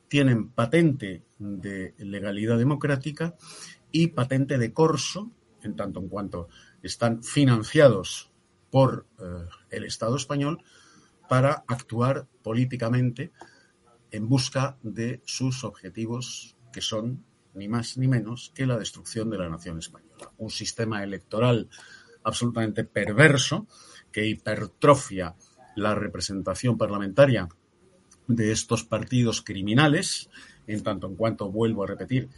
tienen 0.06 0.50
patente 0.50 1.24
de 1.38 1.94
legalidad 1.98 2.56
democrática 2.58 3.34
y 3.90 4.06
patente 4.08 4.58
de 4.58 4.72
corso, 4.72 5.32
en 5.62 5.74
tanto 5.76 6.00
en 6.00 6.08
cuanto 6.08 6.48
están 6.82 7.24
financiados 7.24 8.30
por 8.70 9.06
eh, 9.18 9.24
el 9.70 9.84
Estado 9.84 10.16
español 10.16 10.62
para 11.30 11.62
actuar 11.68 12.26
políticamente 12.42 13.30
en 14.10 14.28
busca 14.28 14.76
de 14.82 15.22
sus 15.24 15.62
objetivos, 15.62 16.56
que 16.72 16.80
son 16.80 17.24
ni 17.54 17.68
más 17.68 17.96
ni 17.98 18.08
menos 18.08 18.50
que 18.52 18.66
la 18.66 18.76
destrucción 18.76 19.30
de 19.30 19.38
la 19.38 19.48
nación 19.48 19.78
española. 19.78 20.32
Un 20.38 20.50
sistema 20.50 21.04
electoral 21.04 21.70
absolutamente 22.24 22.82
perverso 22.82 23.68
que 24.10 24.26
hipertrofia 24.26 25.36
la 25.76 25.94
representación 25.94 26.76
parlamentaria 26.76 27.48
de 28.26 28.50
estos 28.50 28.82
partidos 28.82 29.40
criminales, 29.40 30.30
en 30.66 30.82
tanto 30.82 31.06
en 31.06 31.14
cuanto 31.14 31.48
vuelvo 31.48 31.84
a 31.84 31.86
repetir, 31.86 32.28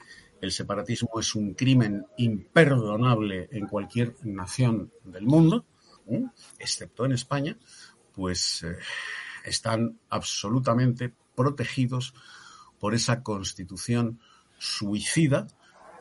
el 0.43 0.53
separatismo 0.53 1.19
es 1.19 1.35
un 1.35 1.55
crimen 1.55 2.05
imperdonable 2.19 3.49
en 3.53 3.69
cualquier 3.69 4.17
nación 4.23 4.93
del 5.03 5.25
mundo, 5.25 5.65
¿eh? 6.09 6.25
excepto 6.59 7.07
en 7.07 7.13
España, 7.13 7.57
pues 8.15 8.63
eh, 8.63 8.77
están 9.45 9.99
absolutamente 10.09 11.15
protegidos 11.35 12.15
por 12.79 12.95
esa 12.95 13.23
constitución 13.23 14.21
suicida 14.59 15.47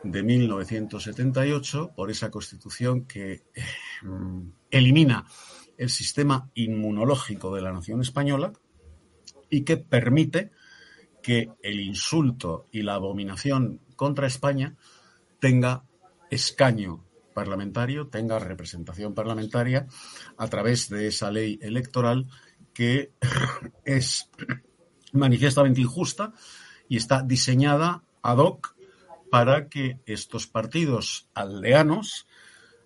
de 0.04 0.24
1978, 0.24 1.92
por 1.96 2.10
esa 2.10 2.32
constitución 2.32 3.06
que 3.06 3.32
eh, 3.34 3.64
elimina 4.70 5.26
el 5.78 5.90
sistema 5.90 6.50
inmunológico 6.54 7.54
de 7.56 7.62
la 7.62 7.72
nación 7.72 8.02
española, 8.02 8.54
y 9.50 9.62
que 9.62 9.78
permite 9.78 10.52
que 11.22 11.52
el 11.62 11.80
insulto 11.80 12.68
y 12.72 12.82
la 12.82 12.96
abominación 12.96 13.82
contra 13.96 14.28
España 14.28 14.76
tenga 15.40 15.84
escaño 16.32 17.04
parlamentario, 17.34 18.08
tenga 18.08 18.40
representación 18.40 19.14
parlamentaria 19.14 19.88
a 20.38 20.48
través 20.48 20.90
de 20.90 21.08
esa 21.08 21.32
ley 21.32 21.60
electoral 21.62 22.28
que 22.74 23.12
es 23.86 24.30
manifiestamente 25.14 25.82
injusta 25.82 26.34
y 26.88 26.98
está 26.98 27.22
diseñada 27.24 28.04
ad 28.22 28.38
hoc 28.38 28.76
para 29.30 29.70
que 29.70 30.00
estos 30.06 30.48
partidos 30.48 31.30
aldeanos, 31.34 32.28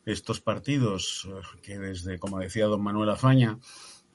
estos 0.05 0.41
partidos 0.41 1.27
que 1.63 1.79
desde, 1.79 2.19
como 2.19 2.39
decía 2.39 2.65
don 2.67 2.83
Manuel 2.83 3.09
Afaña, 3.09 3.57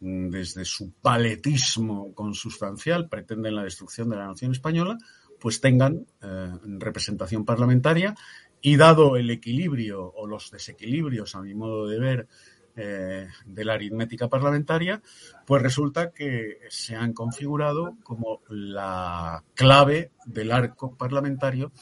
Mm, 0.00 0.30
desde 0.30 0.64
su 0.64 0.92
paletismo 0.92 2.14
consustancial, 2.14 3.08
pretenden 3.08 3.54
la 3.54 3.64
destrucción 3.64 4.08
de 4.08 4.16
la 4.16 4.28
nación 4.28 4.52
española, 4.52 4.96
pues 5.38 5.60
tengan 5.60 6.06
eh, 6.22 6.52
representación 6.78 7.44
parlamentaria 7.44 8.14
y 8.62 8.76
dado 8.76 9.16
el 9.16 9.30
equilibrio 9.30 10.04
o 10.04 10.26
los 10.26 10.50
desequilibrios, 10.50 11.34
a 11.34 11.42
mi 11.42 11.54
modo 11.54 11.86
de 11.86 11.98
ver, 11.98 12.28
eh, 12.76 13.28
de 13.46 13.64
la 13.64 13.74
aritmética 13.74 14.28
parlamentaria, 14.28 15.02
pues 15.46 15.62
resulta 15.62 16.12
que 16.12 16.58
se 16.68 16.94
han 16.94 17.12
configurado 17.12 17.96
como 18.02 18.42
la 18.48 19.42
clave 19.54 20.12
del 20.24 20.52
arco 20.52 20.96
parlamentario 20.96 21.72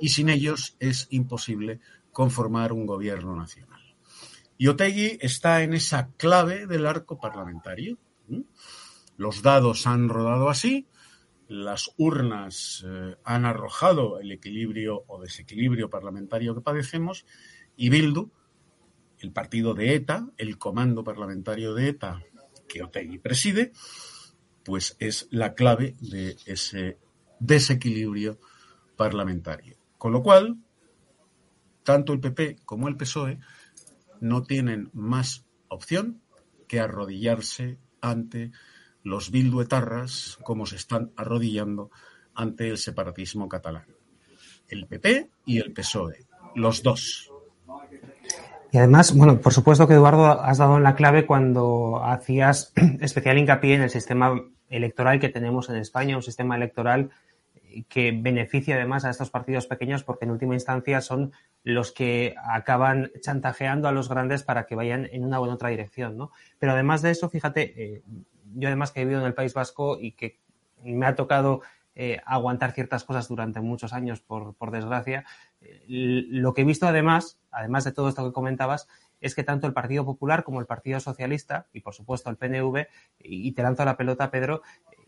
y 0.00 0.08
sin 0.08 0.28
ellos 0.28 0.76
es 0.80 1.06
imposible 1.10 1.80
conformar 2.12 2.72
un 2.72 2.86
gobierno 2.86 3.36
nacional. 3.36 3.82
Y 4.58 4.68
Otegui 4.68 5.18
está 5.20 5.62
en 5.62 5.74
esa 5.74 6.08
clave 6.16 6.66
del 6.66 6.86
arco 6.86 7.18
parlamentario. 7.18 7.98
Los 9.16 9.42
dados 9.42 9.86
han 9.86 10.08
rodado 10.08 10.48
así, 10.48 10.86
las 11.48 11.90
urnas 11.96 12.84
eh, 12.86 13.16
han 13.24 13.44
arrojado 13.44 14.18
el 14.18 14.32
equilibrio 14.32 15.04
o 15.06 15.20
desequilibrio 15.20 15.90
parlamentario 15.90 16.54
que 16.54 16.60
padecemos 16.60 17.24
y 17.76 17.88
Bildu, 17.90 18.30
el 19.18 19.32
partido 19.32 19.74
de 19.74 19.94
ETA, 19.94 20.28
el 20.36 20.58
comando 20.58 21.04
parlamentario 21.04 21.74
de 21.74 21.88
ETA 21.88 22.22
que 22.68 22.82
Otegui 22.82 23.18
preside, 23.18 23.72
pues 24.64 24.96
es 24.98 25.28
la 25.30 25.54
clave 25.54 25.94
de 26.00 26.36
ese 26.46 26.98
desequilibrio 27.38 28.38
parlamentario. 28.96 29.76
Con 29.98 30.12
lo 30.12 30.22
cual, 30.22 30.56
tanto 31.82 32.12
el 32.12 32.20
PP 32.20 32.56
como 32.64 32.88
el 32.88 32.96
PSOE 32.96 33.38
no 34.20 34.42
tienen 34.42 34.90
más 34.92 35.46
opción 35.68 36.20
que 36.66 36.80
arrodillarse 36.80 37.78
ante 38.00 38.50
los 39.06 39.30
bilduetarras 39.30 40.36
como 40.42 40.66
se 40.66 40.74
están 40.74 41.12
arrodillando 41.16 41.90
ante 42.34 42.68
el 42.68 42.76
separatismo 42.76 43.48
catalán. 43.48 43.86
El 44.68 44.86
PP 44.86 45.30
y 45.46 45.58
el 45.58 45.72
PSOE, 45.72 46.26
los 46.56 46.82
dos. 46.82 47.30
Y 48.72 48.78
además, 48.78 49.14
bueno, 49.14 49.40
por 49.40 49.52
supuesto 49.52 49.86
que 49.86 49.94
Eduardo 49.94 50.26
has 50.42 50.58
dado 50.58 50.76
en 50.76 50.82
la 50.82 50.96
clave 50.96 51.24
cuando 51.24 52.02
hacías 52.04 52.72
especial 53.00 53.38
hincapié 53.38 53.76
en 53.76 53.82
el 53.82 53.90
sistema 53.90 54.42
electoral 54.68 55.20
que 55.20 55.28
tenemos 55.28 55.70
en 55.70 55.76
España, 55.76 56.16
un 56.16 56.22
sistema 56.22 56.56
electoral 56.56 57.10
que 57.88 58.10
beneficia 58.10 58.74
además 58.74 59.04
a 59.04 59.10
estos 59.10 59.30
partidos 59.30 59.66
pequeños 59.66 60.02
porque 60.02 60.24
en 60.24 60.32
última 60.32 60.54
instancia 60.54 61.00
son 61.00 61.32
los 61.62 61.92
que 61.92 62.34
acaban 62.42 63.12
chantajeando 63.20 63.86
a 63.86 63.92
los 63.92 64.08
grandes 64.08 64.42
para 64.42 64.66
que 64.66 64.74
vayan 64.74 65.08
en 65.12 65.24
una 65.24 65.40
u 65.40 65.44
otra 65.44 65.68
dirección, 65.68 66.16
¿no? 66.16 66.32
Pero 66.58 66.72
además 66.72 67.02
de 67.02 67.10
eso, 67.12 67.28
fíjate, 67.28 67.74
eh, 67.76 68.02
yo 68.56 68.68
además 68.68 68.90
que 68.90 69.00
he 69.00 69.04
vivido 69.04 69.20
en 69.20 69.26
el 69.26 69.34
País 69.34 69.54
Vasco 69.54 69.98
y 70.00 70.12
que 70.12 70.40
me 70.82 71.06
ha 71.06 71.14
tocado 71.14 71.62
eh, 71.94 72.20
aguantar 72.26 72.72
ciertas 72.72 73.04
cosas 73.04 73.28
durante 73.28 73.60
muchos 73.60 73.92
años, 73.92 74.20
por, 74.20 74.54
por 74.54 74.70
desgracia. 74.70 75.24
Lo 75.88 76.52
que 76.52 76.62
he 76.62 76.64
visto 76.64 76.86
además, 76.86 77.40
además 77.50 77.84
de 77.84 77.92
todo 77.92 78.08
esto 78.08 78.24
que 78.24 78.32
comentabas, 78.32 78.88
es 79.20 79.34
que 79.34 79.44
tanto 79.44 79.66
el 79.66 79.72
Partido 79.72 80.04
Popular 80.04 80.44
como 80.44 80.60
el 80.60 80.66
Partido 80.66 81.00
Socialista 81.00 81.68
y 81.72 81.80
por 81.80 81.94
supuesto 81.94 82.28
el 82.28 82.36
PNV, 82.36 82.86
y 83.20 83.52
te 83.52 83.62
lanzo 83.62 83.84
la 83.84 83.96
pelota, 83.96 84.30
Pedro, 84.30 84.62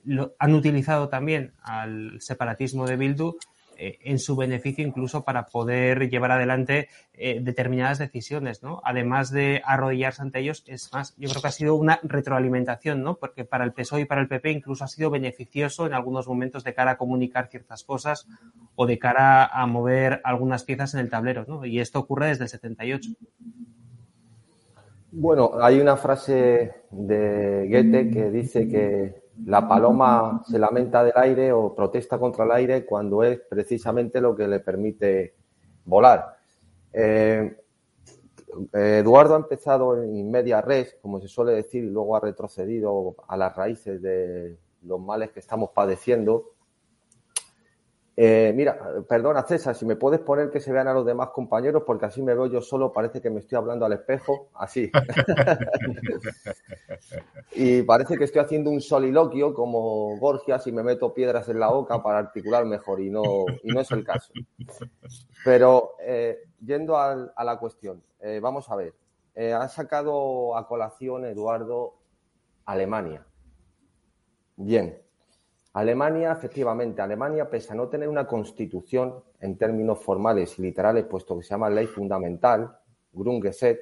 lo, 0.05 0.35
han 0.39 0.55
utilizado 0.55 1.09
también 1.09 1.53
al 1.63 2.21
separatismo 2.21 2.87
de 2.87 2.97
Bildu 2.97 3.37
eh, 3.81 3.99
en 4.03 4.19
su 4.19 4.35
beneficio 4.35 4.85
incluso 4.85 5.23
para 5.23 5.47
poder 5.47 6.11
llevar 6.11 6.33
adelante 6.33 6.89
eh, 7.15 7.39
determinadas 7.41 8.01
decisiones, 8.01 8.61
¿no? 8.61 8.81
Además 8.85 9.31
de 9.31 9.63
arrodillarse 9.65 10.21
ante 10.21 10.41
ellos, 10.41 10.65
es 10.67 10.93
más, 10.93 11.15
yo 11.17 11.29
creo 11.29 11.41
que 11.41 11.49
ha 11.49 11.53
sido 11.53 11.77
una 11.77 12.01
retroalimentación, 12.03 13.05
¿no? 13.05 13.19
Porque 13.19 13.45
para 13.45 13.65
el 13.65 13.73
PSOE 13.73 14.01
y 14.01 14.05
para 14.05 14.21
el 14.21 14.27
PP 14.27 14.51
incluso 14.51 14.83
ha 14.83 14.89
sido 14.89 15.11
beneficioso 15.11 15.87
en 15.87 15.95
algunos 15.95 16.27
momentos 16.27 16.65
de 16.65 16.75
cara 16.75 16.93
a 16.93 16.97
comunicar 16.99 17.47
ciertas 17.47 17.85
cosas 17.85 18.27
o 18.75 18.85
de 18.85 18.99
cara 18.99 19.47
a 19.47 19.65
mover 19.67 20.21
algunas 20.25 20.65
piezas 20.65 20.95
en 20.95 21.01
el 21.01 21.09
tablero, 21.09 21.45
¿no? 21.47 21.65
Y 21.65 21.79
esto 21.79 22.01
ocurre 22.01 22.27
desde 22.27 22.45
el 22.45 22.51
78. 22.51 23.11
Bueno, 25.13 25.53
hay 25.63 25.81
una 25.81 25.97
frase 25.97 26.75
de 26.91 27.69
Goethe 27.71 28.11
que 28.11 28.31
dice 28.31 28.69
que 28.69 29.28
la 29.45 29.67
paloma 29.67 30.43
se 30.47 30.59
lamenta 30.59 31.05
del 31.05 31.17
aire 31.17 31.53
o 31.53 31.75
protesta 31.75 32.19
contra 32.19 32.45
el 32.45 32.53
aire 32.53 32.85
cuando 32.85 33.23
es 33.23 33.41
precisamente 33.49 34.21
lo 34.21 34.35
que 34.35 34.49
le 34.49 34.61
permite 34.61 35.35
volar. 35.85 36.37
Eh, 36.93 37.57
Eduardo 38.73 39.35
ha 39.35 39.39
empezado 39.39 40.03
en 40.03 40.31
media 40.31 40.61
res, 40.61 40.97
como 41.01 41.21
se 41.21 41.29
suele 41.29 41.53
decir, 41.53 41.85
y 41.85 41.91
luego 41.91 42.17
ha 42.17 42.21
retrocedido 42.21 43.15
a 43.29 43.37
las 43.37 43.55
raíces 43.55 44.01
de 44.03 44.59
los 44.83 45.01
males 45.01 45.31
que 45.31 45.41
estamos 45.41 45.71
padeciendo 45.71 46.53
eh, 48.21 48.53
mira, 48.53 48.77
perdona 49.09 49.45
César, 49.45 49.77
si 49.77 49.87
me 49.87 49.95
puedes 49.95 50.19
poner 50.19 50.51
que 50.51 50.59
se 50.59 50.73
vean 50.73 50.89
a 50.89 50.93
los 50.93 51.07
demás 51.07 51.29
compañeros, 51.29 51.85
porque 51.87 52.07
así 52.07 52.21
me 52.21 52.35
veo 52.35 52.47
yo 52.47 52.61
solo, 52.61 52.93
parece 52.93 53.21
que 53.21 53.31
me 53.31 53.39
estoy 53.39 53.59
hablando 53.59 53.87
al 53.87 53.93
espejo, 53.93 54.49
así. 54.55 54.91
y 57.55 57.83
parece 57.83 58.19
que 58.19 58.25
estoy 58.25 58.43
haciendo 58.43 58.71
un 58.71 58.81
soliloquio 58.81 59.55
como 59.55 60.19
Gorgias 60.19 60.67
y 60.67 60.73
me 60.73 60.83
meto 60.83 61.15
piedras 61.15 61.49
en 61.49 61.61
la 61.61 61.69
boca 61.69 62.03
para 62.03 62.19
articular 62.19 62.67
mejor 62.67 63.01
y 63.01 63.09
no, 63.09 63.23
y 63.63 63.69
no 63.69 63.83
es 63.83 63.91
el 63.93 64.03
caso. 64.03 64.33
Pero 65.45 65.93
eh, 66.01 66.41
yendo 66.61 66.99
a, 66.99 67.15
la 67.15 67.59
cuestión, 67.61 68.03
eh, 68.19 68.41
vamos 68.43 68.69
a 68.69 68.75
ver, 68.75 68.95
ha 69.55 69.69
sacado 69.69 70.57
a 70.57 70.67
colación 70.67 71.25
Eduardo 71.25 71.95
Alemania. 72.65 73.25
Bien, 74.57 75.01
Alemania, 75.79 76.33
efectivamente, 76.33 77.01
Alemania, 77.01 77.49
pese 77.49 77.73
a 77.73 77.77
no 77.77 77.89
tener 77.89 78.09
una 78.09 78.27
constitución 78.27 79.23
en 79.39 79.57
términos 79.57 80.03
formales 80.03 80.59
y 80.59 80.63
literales, 80.63 81.05
puesto 81.05 81.37
que 81.37 81.45
se 81.45 81.51
llama 81.51 81.71
ley 81.71 81.87
fundamental, 81.87 82.77
Grundgesetz, 83.13 83.79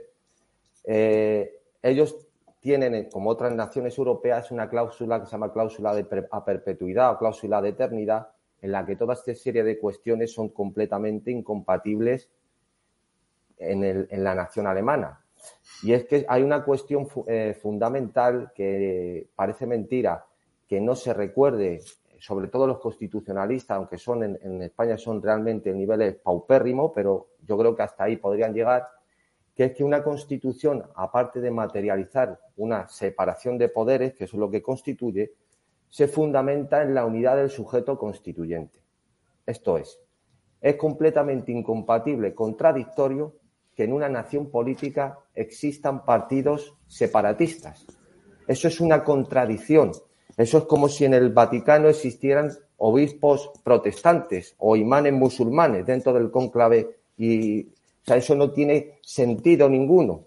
eh, 0.84 1.58
ellos 1.82 2.28
tienen, 2.60 2.94
eh, 2.94 3.08
como 3.10 3.30
otras 3.30 3.54
naciones 3.54 3.96
europeas, 3.96 4.50
una 4.50 4.68
cláusula 4.68 5.20
que 5.20 5.24
se 5.24 5.32
llama 5.32 5.50
cláusula 5.50 5.94
de 5.94 6.26
a 6.30 6.44
perpetuidad 6.44 7.12
o 7.12 7.18
cláusula 7.18 7.62
de 7.62 7.70
eternidad, 7.70 8.28
en 8.60 8.72
la 8.72 8.84
que 8.84 8.96
toda 8.96 9.14
esta 9.14 9.34
serie 9.34 9.64
de 9.64 9.78
cuestiones 9.78 10.34
son 10.34 10.50
completamente 10.50 11.30
incompatibles 11.30 12.28
en, 13.56 14.22
la 14.22 14.34
nación 14.34 14.66
alemana. 14.66 15.24
Y 15.82 15.94
es 15.94 16.04
que 16.04 16.26
hay 16.28 16.42
una 16.42 16.62
cuestión 16.62 17.08
eh, 17.26 17.56
fundamental 17.58 18.52
que 18.54 19.28
parece 19.34 19.66
mentira, 19.66 20.26
que 20.68 20.80
no 20.80 20.94
se 20.94 21.14
recuerde, 21.14 21.80
sobre 22.18 22.48
todo 22.48 22.66
los 22.66 22.78
constitucionalistas, 22.78 23.76
aunque 23.76 23.98
son 23.98 24.22
en, 24.24 24.62
España 24.62 24.98
son 24.98 25.22
realmente 25.22 25.72
niveles 25.72 26.16
paupérrimos, 26.16 26.92
pero 26.94 27.28
yo 27.46 27.56
creo 27.56 27.76
que 27.76 27.82
hasta 27.82 28.04
ahí 28.04 28.16
podrían 28.16 28.52
llegar, 28.52 28.88
que 29.54 29.64
es 29.64 29.72
que 29.72 29.84
una 29.84 30.02
constitución, 30.02 30.84
aparte 30.94 31.40
de 31.40 31.50
materializar 31.50 32.38
una 32.56 32.88
separación 32.88 33.58
de 33.58 33.68
poderes, 33.68 34.14
que 34.14 34.24
eso 34.24 34.36
es 34.36 34.40
lo 34.40 34.50
que 34.50 34.62
constituye, 34.62 35.32
se 35.88 36.08
fundamenta 36.08 36.82
en 36.82 36.94
la 36.94 37.06
unidad 37.06 37.36
del 37.36 37.48
sujeto 37.48 37.96
constituyente. 37.96 38.80
Esto 39.46 39.78
es, 39.78 40.00
es 40.60 40.76
completamente 40.76 41.52
incompatible, 41.52 42.34
contradictorio, 42.34 43.34
que 43.74 43.84
en 43.84 43.92
una 43.92 44.08
nación 44.08 44.50
política 44.50 45.18
existan 45.34 46.04
partidos 46.04 46.74
separatistas. 46.86 47.86
Eso 48.48 48.68
es 48.68 48.80
una 48.80 49.04
contradicción 49.04 49.92
eso 50.36 50.58
es 50.58 50.64
como 50.64 50.88
si 50.88 51.04
en 51.04 51.14
el 51.14 51.30
Vaticano 51.32 51.88
existieran 51.88 52.50
obispos 52.78 53.50
protestantes 53.64 54.54
o 54.58 54.76
imanes 54.76 55.12
musulmanes 55.14 55.86
dentro 55.86 56.12
del 56.12 56.30
cónclave 56.30 56.98
y 57.16 57.68
eso 58.04 58.34
no 58.34 58.52
tiene 58.52 58.98
sentido 59.02 59.68
ninguno, 59.68 60.26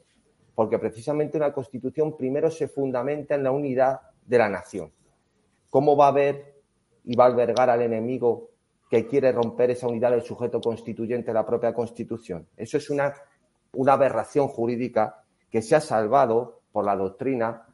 porque 0.56 0.80
precisamente 0.80 1.38
una 1.38 1.54
constitución 1.54 2.18
primero 2.18 2.50
se 2.50 2.68
fundamenta 2.68 3.36
en 3.36 3.44
la 3.44 3.52
unidad 3.52 4.00
de 4.26 4.38
la 4.38 4.50
nación. 4.50 4.92
¿Cómo 5.70 5.96
va 5.96 6.06
a 6.06 6.10
haber 6.10 6.56
y 7.06 7.16
va 7.16 7.26
a 7.26 7.28
albergar 7.28 7.70
al 7.70 7.84
enemigo 7.84 8.50
que 8.90 9.06
quiere 9.06 9.32
romper 9.32 9.72
esa 9.72 9.88
unidad 9.88 10.12
del 10.12 10.24
sujeto 10.24 10.60
constituyente 10.60 11.28
de 11.28 11.36
la 11.36 11.46
propia 11.46 11.74
constitución? 11.74 12.48
Eso 12.58 12.78
es 12.78 12.90
una 12.90 13.14
aberración 13.88 14.48
jurídica 14.48 15.24
que 15.52 15.62
se 15.62 15.76
ha 15.76 15.82
salvado 15.82 16.62
por 16.72 16.84
la 16.84 16.96
doctrina 16.96 17.68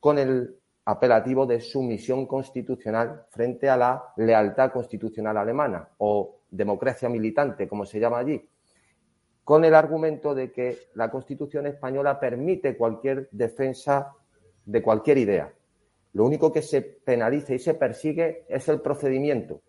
con 0.00 0.18
el 0.18 0.56
apelativo 0.86 1.46
de 1.46 1.60
sumisión 1.60 2.26
constitucional 2.26 3.24
frente 3.28 3.68
a 3.68 3.76
la 3.76 4.04
lealtad 4.16 4.70
constitucional 4.72 5.36
alemana 5.36 5.88
o 5.98 6.38
democracia 6.50 7.08
militante, 7.08 7.68
como 7.68 7.84
se 7.84 7.98
llama 7.98 8.18
allí, 8.18 8.48
con 9.42 9.64
el 9.64 9.74
argumento 9.74 10.34
de 10.34 10.52
que 10.52 10.88
la 10.94 11.10
Constitución 11.10 11.66
española 11.66 12.18
permite 12.18 12.76
cualquier 12.76 13.28
defensa 13.32 14.12
de 14.64 14.82
cualquier 14.82 15.18
idea. 15.18 15.52
Lo 16.12 16.24
único 16.24 16.52
que 16.52 16.62
se 16.62 16.82
penaliza 16.82 17.54
y 17.54 17.58
se 17.58 17.74
persigue 17.74 18.44
es 18.48 18.68
el 18.68 18.80
procedimiento. 18.80 19.60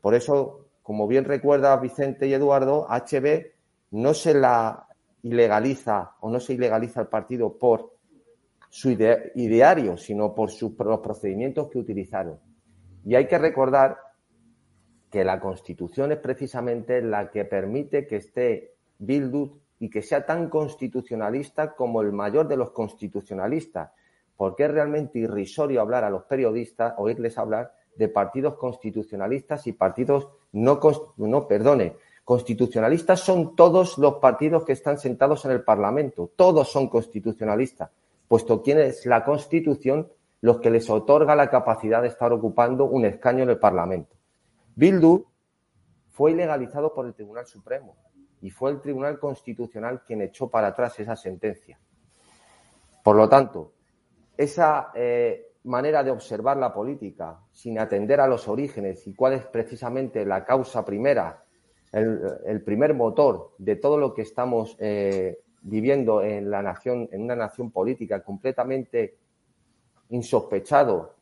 Por 0.00 0.14
eso, 0.14 0.66
como 0.82 1.06
bien 1.06 1.24
recuerda 1.24 1.76
Vicente 1.76 2.26
y 2.26 2.34
Eduardo, 2.34 2.86
HB 2.88 3.46
no 3.90 4.14
se 4.14 4.34
la 4.34 4.86
ilegaliza 5.22 6.14
o 6.20 6.30
no 6.30 6.38
se 6.38 6.54
ilegaliza 6.54 7.00
el 7.00 7.08
partido 7.08 7.58
por 7.58 7.93
su 8.74 8.90
ideario, 8.90 9.96
sino 9.96 10.34
por 10.34 10.50
sus, 10.50 10.76
los 10.80 10.98
procedimientos 10.98 11.70
que 11.70 11.78
utilizaron. 11.78 12.40
Y 13.04 13.14
hay 13.14 13.28
que 13.28 13.38
recordar 13.38 13.96
que 15.08 15.22
la 15.22 15.38
Constitución 15.38 16.10
es 16.10 16.18
precisamente 16.18 17.00
la 17.00 17.30
que 17.30 17.44
permite 17.44 18.04
que 18.04 18.16
esté 18.16 18.74
Bildu 18.98 19.60
y 19.78 19.88
que 19.88 20.02
sea 20.02 20.26
tan 20.26 20.48
constitucionalista 20.48 21.76
como 21.76 22.02
el 22.02 22.10
mayor 22.10 22.48
de 22.48 22.56
los 22.56 22.72
constitucionalistas, 22.72 23.92
porque 24.36 24.64
es 24.64 24.72
realmente 24.72 25.20
irrisorio 25.20 25.80
hablar 25.80 26.02
a 26.02 26.10
los 26.10 26.24
periodistas, 26.24 26.94
oírles 26.98 27.38
hablar 27.38 27.72
de 27.94 28.08
partidos 28.08 28.56
constitucionalistas 28.56 29.68
y 29.68 29.72
partidos 29.72 30.26
no, 30.50 30.80
no, 31.18 31.46
perdone, 31.46 31.94
constitucionalistas 32.24 33.20
son 33.20 33.54
todos 33.54 33.98
los 33.98 34.14
partidos 34.14 34.64
que 34.64 34.72
están 34.72 34.98
sentados 34.98 35.44
en 35.44 35.52
el 35.52 35.62
Parlamento, 35.62 36.32
todos 36.34 36.72
son 36.72 36.88
constitucionalistas 36.88 37.88
puesto 38.28 38.62
que 38.62 38.86
es 38.86 39.06
la 39.06 39.24
Constitución 39.24 40.10
los 40.40 40.60
que 40.60 40.70
les 40.70 40.90
otorga 40.90 41.34
la 41.34 41.48
capacidad 41.48 42.02
de 42.02 42.08
estar 42.08 42.32
ocupando 42.32 42.84
un 42.84 43.06
escaño 43.06 43.44
en 43.44 43.50
el 43.50 43.58
Parlamento. 43.58 44.14
Bildu 44.74 45.24
fue 46.10 46.32
ilegalizado 46.32 46.92
por 46.92 47.06
el 47.06 47.14
Tribunal 47.14 47.46
Supremo 47.46 47.96
y 48.40 48.50
fue 48.50 48.70
el 48.70 48.80
Tribunal 48.80 49.18
Constitucional 49.18 50.02
quien 50.06 50.20
echó 50.20 50.50
para 50.50 50.68
atrás 50.68 50.98
esa 51.00 51.16
sentencia. 51.16 51.78
Por 53.02 53.16
lo 53.16 53.28
tanto, 53.28 53.72
esa 54.36 54.90
eh, 54.94 55.54
manera 55.64 56.02
de 56.04 56.10
observar 56.10 56.56
la 56.56 56.72
política 56.72 57.40
sin 57.50 57.78
atender 57.78 58.20
a 58.20 58.26
los 58.26 58.48
orígenes 58.48 59.06
y 59.06 59.14
cuál 59.14 59.34
es 59.34 59.46
precisamente 59.46 60.26
la 60.26 60.44
causa 60.44 60.84
primera, 60.84 61.44
el, 61.92 62.62
primer 62.64 62.92
motor 62.92 63.52
de 63.58 63.76
todo 63.76 63.96
lo 63.96 64.12
que 64.12 64.22
estamos 64.22 64.76
eh, 64.78 65.38
viviendo 65.64 66.22
en 66.22 66.50
la 66.50 66.62
nación, 66.62 67.08
en 67.10 67.22
una 67.22 67.34
nación 67.34 67.70
política 67.70 68.22
completamente 68.22 69.16
insospechado, 70.10 71.14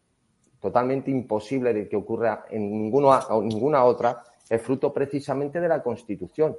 totalmente 0.61 1.11
imposible 1.11 1.72
de 1.72 1.88
que 1.88 1.96
ocurra 1.96 2.44
en 2.50 2.90
ninguna 2.90 3.85
otra, 3.85 4.24
es 4.48 4.61
fruto 4.61 4.92
precisamente 4.92 5.61
de 5.61 5.68
la 5.68 5.83
Constitución. 5.83 6.57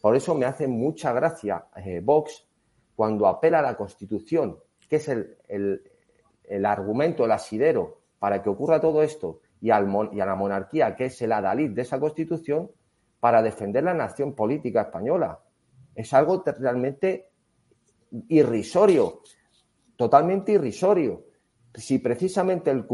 Por 0.00 0.16
eso 0.16 0.34
me 0.34 0.44
hace 0.44 0.66
mucha 0.66 1.12
gracia 1.12 1.66
eh, 1.76 2.00
Vox 2.02 2.46
cuando 2.96 3.26
apela 3.26 3.60
a 3.60 3.62
la 3.62 3.76
Constitución, 3.76 4.58
que 4.88 4.96
es 4.96 5.08
el, 5.08 5.36
el, 5.48 6.66
argumento, 6.66 7.24
el 7.24 7.32
asidero 7.32 8.00
para 8.18 8.42
que 8.42 8.50
ocurra 8.50 8.80
todo 8.80 9.02
esto, 9.02 9.40
y, 9.60 9.70
al, 9.70 9.88
y 10.12 10.20
a 10.20 10.26
la 10.26 10.34
monarquía, 10.34 10.96
que 10.96 11.06
es 11.06 11.22
el 11.22 11.32
adalid 11.32 11.70
de 11.70 11.82
esa 11.82 12.00
Constitución, 12.00 12.70
para 13.20 13.42
defender 13.42 13.84
la 13.84 13.94
nación 13.94 14.34
política 14.34 14.82
española 14.82 15.38
es 15.94 16.12
algo 16.12 16.42
realmente 16.58 17.30
irrisorio, 18.28 19.22
totalmente 19.96 20.52
irrisorio. 20.52 21.24
si 21.72 22.00
precisamente 22.00 22.70
el, 22.70 22.84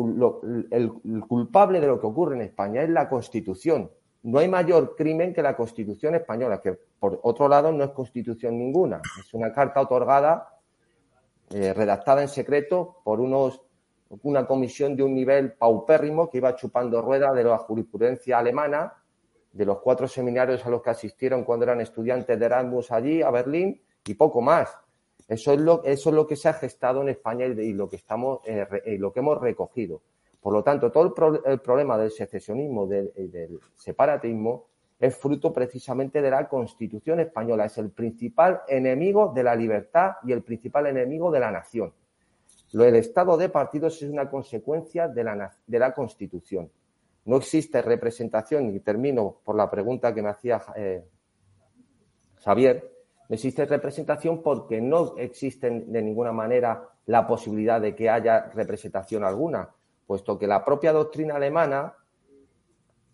culpable 1.27 1.81
de 1.81 1.87
lo 1.87 1.99
que 1.99 2.07
ocurre 2.07 2.37
en 2.37 2.43
España 2.43 2.83
es 2.83 2.91
la 2.91 3.09
Constitución, 3.09 3.91
no 4.25 4.39
hay 4.39 4.49
mayor 4.49 4.95
crimen 4.97 5.33
que 5.33 5.41
la 5.41 5.57
Constitución 5.57 6.15
española, 6.15 6.61
que 6.61 6.79
por 6.99 7.21
otro 7.23 7.49
lado 7.49 7.73
no 7.73 7.85
es 7.85 7.91
Constitución 7.91 8.59
ninguna, 8.59 9.01
es 9.19 9.33
una 9.33 9.53
carta 9.53 9.81
otorgada, 9.81 10.57
eh, 11.51 11.73
redactada 11.73 12.23
en 12.23 12.29
secreto 12.29 12.99
por 13.05 13.21
unos, 13.21 13.63
una 14.23 14.47
comisión 14.47 14.97
de 14.97 15.05
un 15.05 15.15
nivel 15.15 15.53
paupérrimo 15.53 16.29
que 16.29 16.39
iba 16.39 16.57
chupando 16.57 17.01
rueda 17.01 17.33
de 17.33 17.45
la 17.45 17.59
jurisprudencia 17.59 18.39
alemana, 18.39 18.93
de 19.57 19.65
los 19.65 19.79
cuatro 19.79 20.07
seminarios 20.07 20.65
a 20.67 20.71
los 20.71 20.83
que 20.83 20.91
asistieron 20.91 21.45
cuando 21.45 21.65
eran 21.65 21.81
estudiantes 21.81 22.39
de 22.39 22.45
Erasmus 22.45 22.93
allí, 22.93 23.23
a 23.23 23.31
Berlín, 23.31 23.81
y 24.07 24.15
poco 24.15 24.41
más. 24.43 24.77
Eso 25.27 25.53
es 25.53 25.61
lo, 25.61 25.83
eso 25.85 26.11
es 26.11 26.15
lo 26.15 26.27
que 26.27 26.37
se 26.37 26.49
ha 26.49 26.53
gestado 26.53 27.03
en 27.03 27.09
España 27.09 27.47
y, 27.47 27.73
lo 27.73 27.89
que 27.89 27.97
estamos, 27.97 28.41
eh, 28.45 28.97
lo 28.99 29.13
que 29.13 29.21
hemos 29.21 29.41
recogido. 29.41 30.03
Por 30.41 30.53
lo 30.53 30.63
tanto, 30.63 30.93
todo 30.93 31.15
el, 31.47 31.61
problema 31.61 31.99
del 31.99 32.11
secesionismo, 32.11 32.87
del, 32.87 33.13
del, 33.17 33.59
separatismo, 33.75 34.67
es 35.01 35.17
fruto 35.17 35.53
precisamente 35.53 36.23
de 36.23 36.31
la 36.31 36.49
Constitución 36.49 37.21
española. 37.21 37.65
Es 37.65 37.79
el 37.79 37.91
principal 37.91 38.61
enemigo 38.69 39.33
de 39.35 39.43
la 39.43 39.57
libertad 39.57 40.13
y 40.23 40.33
el 40.33 40.43
principal 40.43 40.87
enemigo 40.87 41.31
de 41.33 41.41
la 41.41 41.51
nación. 41.51 41.93
Lo 42.73 42.85
del 42.85 42.97
Estado 42.97 43.37
de 43.37 43.49
partidos 43.49 44.01
es 44.03 44.11
una 44.11 44.31
consecuencia 44.31 45.09
de 45.09 45.25
la, 45.25 45.51
de 45.67 45.79
la 45.79 45.93
Constitución. 45.93 46.71
No 47.27 47.37
existe 47.37 47.83
representación, 47.83 48.75
y 48.75 48.81
termino 48.81 49.41
por 49.45 49.57
la 49.57 49.71
pregunta 49.71 50.15
que 50.15 50.23
me 50.23 50.31
hacía 50.31 50.63
eh, 50.77 51.05
Javier, 52.43 52.93
no 53.29 53.35
existe 53.35 53.67
representación 53.67 54.43
porque 54.43 54.81
no 54.81 55.17
existe 55.17 55.69
de 55.69 56.03
ninguna 56.03 56.31
manera 56.31 56.89
la 57.07 57.27
posibilidad 57.27 57.81
de 57.81 57.95
que 57.95 58.09
haya 58.09 58.51
representación 58.55 59.25
alguna, 59.25 59.69
puesto 60.07 60.39
que 60.39 60.47
la 60.47 60.65
propia 60.65 60.93
doctrina 60.93 61.35
alemana 61.35 61.95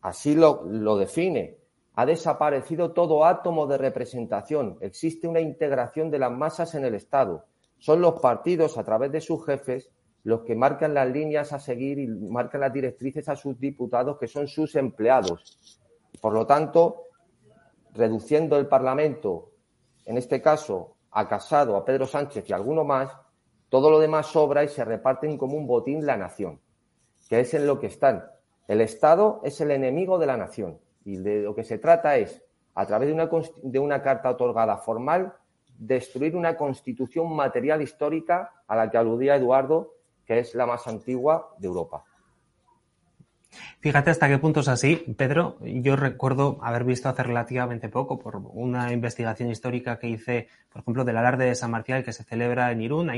así 0.02 0.34
lo, 0.34 0.64
lo 0.66 0.98
define. 0.98 1.56
Ha 1.94 2.04
desaparecido 2.04 2.92
todo 2.92 3.24
átomo 3.24 3.66
de 3.66 3.78
representación. 3.78 4.76
Existe 4.80 5.26
una 5.26 5.40
integración 5.40 6.10
de 6.10 6.18
las 6.18 6.32
masas 6.32 6.74
en 6.74 6.84
el 6.84 6.94
Estado. 6.94 7.46
Son 7.78 8.00
los 8.00 8.20
partidos, 8.20 8.76
a 8.76 8.84
través 8.84 9.12
de 9.12 9.20
sus 9.20 9.44
jefes, 9.44 9.90
los 10.24 10.42
que 10.42 10.54
marcan 10.54 10.94
las 10.94 11.08
líneas 11.08 11.52
a 11.52 11.58
seguir 11.58 11.98
y 11.98 12.06
marcan 12.06 12.60
las 12.60 12.72
directrices 12.72 13.28
a 13.28 13.36
sus 13.36 13.58
diputados, 13.58 14.18
que 14.18 14.28
son 14.28 14.46
sus 14.46 14.76
empleados. 14.76 15.80
Por 16.20 16.32
lo 16.32 16.46
tanto, 16.46 17.08
reduciendo 17.94 18.56
el 18.56 18.68
Parlamento 18.68 19.52
en 20.04 20.18
este 20.18 20.42
caso, 20.42 20.96
a 21.10 21.28
Casado, 21.28 21.76
a 21.76 21.84
Pedro 21.84 22.06
Sánchez 22.06 22.48
y 22.48 22.52
a 22.52 22.56
alguno 22.56 22.84
más, 22.84 23.16
todo 23.68 23.90
lo 23.90 24.00
demás 24.00 24.26
sobra 24.26 24.64
y 24.64 24.68
se 24.68 24.84
reparten 24.84 25.38
como 25.38 25.56
un 25.56 25.66
botín 25.66 26.04
la 26.04 26.16
nación, 26.16 26.60
que 27.28 27.40
es 27.40 27.54
en 27.54 27.66
lo 27.66 27.78
que 27.78 27.86
están. 27.86 28.24
El 28.66 28.80
Estado 28.80 29.40
es 29.44 29.60
el 29.60 29.70
enemigo 29.70 30.18
de 30.18 30.26
la 30.26 30.36
nación 30.36 30.78
y 31.04 31.16
de 31.16 31.42
lo 31.42 31.54
que 31.54 31.64
se 31.64 31.78
trata 31.78 32.16
es, 32.16 32.42
a 32.74 32.86
través 32.86 33.08
de 33.08 33.14
una, 33.14 33.30
de 33.62 33.78
una 33.78 34.02
carta 34.02 34.30
otorgada 34.30 34.78
formal, 34.78 35.34
destruir 35.78 36.36
una 36.36 36.56
constitución 36.56 37.34
material 37.34 37.82
histórica 37.82 38.52
a 38.66 38.76
la 38.76 38.90
que 38.90 38.98
aludía 38.98 39.36
Eduardo, 39.36 39.91
que 40.26 40.38
es 40.38 40.54
la 40.54 40.66
más 40.66 40.86
antigua 40.86 41.54
de 41.58 41.66
Europa. 41.66 42.04
Fíjate 43.80 44.10
hasta 44.10 44.28
qué 44.28 44.38
punto 44.38 44.60
es 44.60 44.68
así, 44.68 44.96
Pedro. 45.16 45.58
Yo 45.60 45.96
recuerdo 45.96 46.58
haber 46.62 46.84
visto 46.84 47.08
hace 47.08 47.22
relativamente 47.22 47.88
poco 47.88 48.18
por 48.18 48.36
una 48.36 48.92
investigación 48.92 49.50
histórica 49.50 49.98
que 49.98 50.08
hice, 50.08 50.48
por 50.70 50.82
ejemplo, 50.82 51.04
del 51.04 51.18
alarde 51.18 51.46
de 51.46 51.54
San 51.54 51.70
Marcial 51.70 52.04
que 52.04 52.12
se 52.12 52.24
celebra 52.24 52.70
en 52.72 52.80
Irún. 52.80 53.10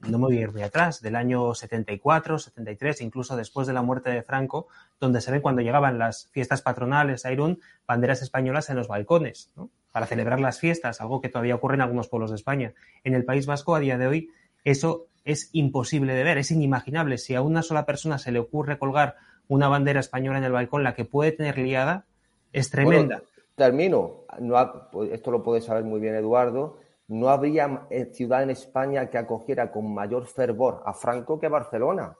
No 0.00 0.18
me 0.18 0.26
voy 0.26 0.38
a 0.38 0.42
ir 0.42 0.52
muy 0.52 0.62
atrás, 0.62 1.00
del 1.00 1.16
año 1.16 1.54
74, 1.54 2.38
73, 2.38 3.00
incluso 3.00 3.36
después 3.36 3.66
de 3.66 3.72
la 3.72 3.82
muerte 3.82 4.10
de 4.10 4.22
Franco, 4.22 4.68
donde 5.00 5.20
se 5.20 5.30
ve 5.32 5.40
cuando 5.40 5.62
llegaban 5.62 5.98
las 5.98 6.28
fiestas 6.30 6.62
patronales 6.62 7.24
a 7.24 7.32
Irún, 7.32 7.60
banderas 7.86 8.22
españolas 8.22 8.70
en 8.70 8.76
los 8.76 8.88
balcones, 8.88 9.50
¿no? 9.56 9.70
para 9.92 10.06
celebrar 10.06 10.40
las 10.40 10.58
fiestas, 10.58 11.00
algo 11.00 11.20
que 11.20 11.28
todavía 11.28 11.54
ocurre 11.54 11.76
en 11.76 11.80
algunos 11.80 12.08
pueblos 12.08 12.30
de 12.30 12.36
España. 12.36 12.74
En 13.04 13.14
el 13.14 13.24
País 13.24 13.46
Vasco, 13.46 13.74
a 13.74 13.80
día 13.80 13.96
de 13.96 14.06
hoy, 14.06 14.30
eso 14.64 15.06
es 15.24 15.50
imposible 15.52 16.14
de 16.14 16.24
ver, 16.24 16.38
es 16.38 16.50
inimaginable. 16.50 17.18
Si 17.18 17.34
a 17.34 17.42
una 17.42 17.62
sola 17.62 17.86
persona 17.86 18.18
se 18.18 18.32
le 18.32 18.38
ocurre 18.38 18.78
colgar 18.78 19.16
una 19.48 19.68
bandera 19.68 20.00
española 20.00 20.38
en 20.38 20.44
el 20.44 20.52
balcón, 20.52 20.82
la 20.82 20.94
que 20.94 21.04
puede 21.04 21.32
tener 21.32 21.58
liada 21.58 22.06
es 22.52 22.70
tremenda. 22.70 23.22
termino. 23.54 24.24
No 24.40 24.88
pues, 24.90 25.12
esto 25.12 25.30
lo 25.30 25.42
puede 25.42 25.60
saber 25.60 25.84
muy 25.84 26.00
bien 26.00 26.14
Eduardo. 26.14 26.78
No 27.08 27.28
habría 27.28 27.86
eh, 27.90 28.10
ciudad 28.12 28.42
en 28.42 28.50
España 28.50 29.10
que 29.10 29.18
acogiera 29.18 29.70
con 29.70 29.92
mayor 29.92 30.26
fervor 30.26 30.82
a 30.86 30.94
Franco 30.94 31.38
que 31.38 31.48
Barcelona. 31.48 32.16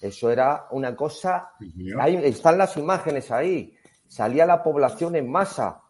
Eso 0.00 0.30
era 0.30 0.66
una 0.70 0.94
cosa. 0.94 1.52
Ahí 1.98 2.16
están 2.16 2.58
las 2.58 2.76
imágenes 2.76 3.30
ahí. 3.30 3.74
Salía 4.06 4.46
la 4.46 4.62
población 4.62 5.16
en 5.16 5.30
masa, 5.30 5.82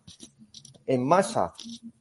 en 0.87 1.06
masa, 1.06 1.52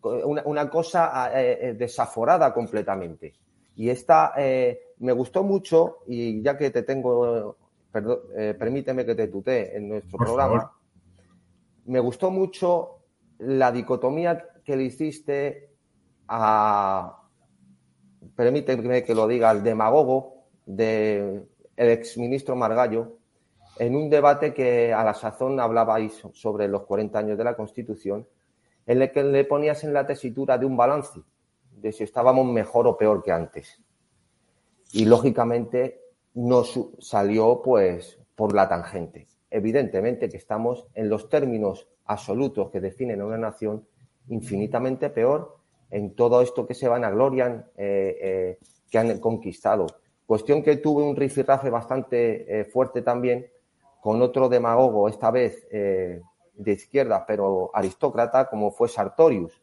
una, 0.01 0.69
cosa 0.69 1.31
eh, 1.39 1.59
eh, 1.61 1.73
desaforada 1.73 2.53
completamente. 2.53 3.35
Y 3.77 3.91
esta 3.91 4.33
eh, 4.35 4.95
me 4.97 5.11
gustó 5.11 5.43
mucho, 5.43 5.99
y 6.07 6.41
ya 6.41 6.57
que 6.57 6.71
te 6.71 6.81
tengo, 6.81 7.55
perdón, 7.91 8.19
eh, 8.35 8.55
permíteme 8.57 9.05
que 9.05 9.13
te 9.13 9.27
tutee 9.27 9.77
en 9.77 9.89
nuestro 9.89 10.17
programa, 10.17 10.73
me 11.85 11.99
gustó 11.99 12.31
mucho 12.31 13.03
la 13.37 13.71
dicotomía 13.71 14.43
que 14.65 14.75
le 14.75 14.83
hiciste 14.83 15.69
a, 16.27 17.21
permíteme 18.35 19.03
que 19.03 19.13
lo 19.13 19.27
diga, 19.27 19.51
al 19.51 19.63
demagogo 19.63 20.47
del 20.65 21.47
de 21.75 21.93
exministro 21.93 22.55
Margallo, 22.55 23.19
en 23.77 23.95
un 23.95 24.09
debate 24.09 24.55
que 24.55 24.91
a 24.91 25.03
la 25.03 25.13
sazón 25.13 25.59
hablabais 25.59 26.23
sobre 26.33 26.67
los 26.67 26.81
40 26.81 27.19
años 27.19 27.37
de 27.37 27.43
la 27.43 27.55
Constitución, 27.55 28.27
en 28.87 29.03
el 29.03 29.11
que 29.11 29.21
le 29.21 29.45
ponías 29.45 29.83
en 29.83 29.93
la 29.93 30.07
tesitura 30.07 30.57
de 30.57 30.65
un 30.65 30.75
balance 30.75 31.21
de 31.81 31.91
si 31.91 32.03
estábamos 32.03 32.45
mejor 32.45 32.87
o 32.87 32.97
peor 32.97 33.23
que 33.23 33.31
antes. 33.31 33.81
Y 34.91 35.05
lógicamente 35.05 36.01
no 36.33 36.63
salió 36.99 37.61
pues 37.63 38.19
por 38.35 38.53
la 38.53 38.69
tangente. 38.69 39.27
Evidentemente 39.49 40.29
que 40.29 40.37
estamos 40.37 40.85
en 40.93 41.09
los 41.09 41.29
términos 41.29 41.87
absolutos 42.05 42.69
que 42.69 42.79
definen 42.79 43.21
a 43.21 43.25
una 43.25 43.37
nación 43.37 43.85
infinitamente 44.29 45.09
peor 45.09 45.57
en 45.89 46.15
todo 46.15 46.41
esto 46.41 46.67
que 46.67 46.73
se 46.73 46.87
van 46.87 47.03
a 47.03 47.11
glorian 47.11 47.65
eh, 47.77 48.17
eh, 48.21 48.59
que 48.89 48.97
han 48.97 49.19
conquistado. 49.19 49.87
Cuestión 50.25 50.61
que 50.61 50.77
tuve 50.77 51.03
un 51.03 51.15
rifirrafe 51.15 51.69
bastante 51.69 52.59
eh, 52.59 52.65
fuerte 52.65 53.01
también 53.01 53.47
con 54.01 54.21
otro 54.21 54.49
demagogo, 54.49 55.09
esta 55.09 55.31
vez 55.31 55.67
de 55.69 56.21
izquierda, 56.71 57.25
pero 57.25 57.71
aristócrata, 57.73 58.47
como 58.47 58.71
fue 58.71 58.87
Sartorius, 58.87 59.61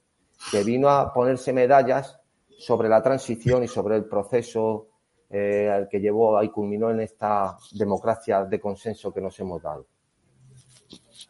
que 0.50 0.62
vino 0.62 0.88
a 0.88 1.12
ponerse 1.12 1.52
medallas 1.52 2.18
sobre 2.58 2.88
la 2.88 3.02
transición 3.02 3.64
y 3.64 3.68
sobre 3.68 3.96
el 3.96 4.04
proceso 4.04 4.88
eh, 5.30 5.70
al 5.70 5.88
que 5.88 6.00
llevó 6.00 6.40
y 6.42 6.50
culminó 6.50 6.90
en 6.90 7.00
esta 7.00 7.56
democracia 7.72 8.44
de 8.44 8.60
consenso 8.60 9.12
que 9.12 9.20
nos 9.20 9.38
hemos 9.40 9.62
dado. 9.62 9.86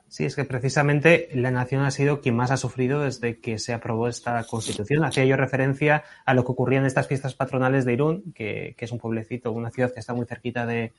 Sí, 0.09 0.25
es 0.25 0.37
que 0.37 0.45
precisamente 0.45 1.29
la 1.35 1.51
nación 1.51 1.83
ha 1.83 1.91
sido 1.91 2.21
quien 2.21 2.37
más 2.37 2.53
ha 2.53 2.57
sufrido 2.57 3.01
desde 3.01 3.41
que 3.41 3.59
se 3.59 3.73
aprobó 3.73 4.07
esta 4.07 4.45
constitución. 4.45 5.05
Hacía 5.05 5.25
yo 5.25 5.37
referencia 5.37 6.05
a 6.25 6.35
lo 6.35 6.45
que 6.45 6.53
ocurría 6.53 6.79
en 6.79 6.87
estas 6.87 7.09
fiestas 7.09 7.35
patronales 7.35 7.85
de 7.85 7.95
Irún, 7.95 8.33
que, 8.33 8.77
es 8.79 8.93
un 8.93 8.99
pueblecito, 8.99 9.51
una 9.51 9.73
ciudad 9.73 9.93
que 9.93 9.99
está 9.99 10.15
muy 10.15 10.27
cerquita 10.27 10.67
de, 10.67 10.93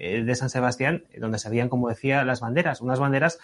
de 0.00 0.34
San 0.34 0.48
Sebastián, 0.48 1.04
donde 1.18 1.38
se 1.38 1.50
veían, 1.50 1.68
como 1.68 1.88
decía, 1.88 2.24
las 2.24 2.40
banderas, 2.40 2.80
unas 2.80 2.98
banderas 2.98 3.38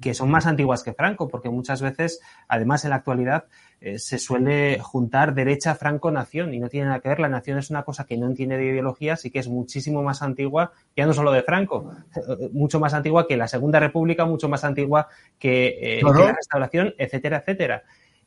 que 0.00 0.14
son 0.14 0.30
más 0.30 0.46
antiguas 0.46 0.82
que 0.82 0.92
Franco, 0.92 1.28
porque 1.28 1.48
muchas 1.48 1.80
veces, 1.80 2.20
además 2.48 2.84
en 2.84 2.90
la 2.90 2.96
actualidad, 2.96 3.44
eh, 3.80 3.98
se 3.98 4.18
suele 4.18 4.78
juntar 4.78 5.34
derecha 5.34 5.74
Franco-nación 5.74 6.52
y 6.52 6.60
no 6.60 6.68
tiene 6.68 6.86
nada 6.88 7.00
que 7.00 7.08
ver. 7.08 7.20
La 7.20 7.30
nación 7.30 7.58
es 7.58 7.70
una 7.70 7.82
cosa 7.82 8.04
que 8.04 8.18
no 8.18 8.26
entiende 8.26 8.58
de 8.58 8.66
ideología, 8.66 9.16
sí 9.16 9.30
que 9.30 9.38
es 9.38 9.48
muchísimo 9.48 10.02
más 10.02 10.20
antigua, 10.22 10.72
ya 10.94 11.06
no 11.06 11.14
solo 11.14 11.32
de 11.32 11.42
Franco, 11.42 11.90
eh, 12.14 12.50
mucho 12.52 12.78
más 12.78 12.92
antigua 12.92 13.26
que 13.26 13.38
la 13.38 13.48
Segunda 13.48 13.80
República, 13.80 14.26
mucho 14.26 14.48
más 14.48 14.64
antigua 14.64 15.08
que, 15.38 15.98
eh, 15.98 16.02
la 16.02 16.32
Restauración, 16.32 16.94
etcétera, 16.98 17.38
etcétera. 17.38 17.82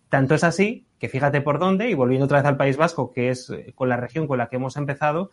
Tanto 0.10 0.36
es 0.36 0.44
así 0.44 0.88
que 0.98 1.08
fíjate 1.08 1.42
por 1.42 1.60
dónde, 1.60 1.90
y 1.90 1.94
volviendo 1.94 2.26
otra 2.26 2.40
vez 2.40 2.48
al 2.48 2.58
País 2.58 2.78
Vasco, 2.78 3.12
que 3.12 3.30
es 3.30 3.52
con 3.76 3.90
la 3.90 3.98
región 3.98 4.26
con 4.28 4.38
la 4.38 4.48
que 4.48 4.56
hemos 4.56 4.78
empezado, 4.78 5.30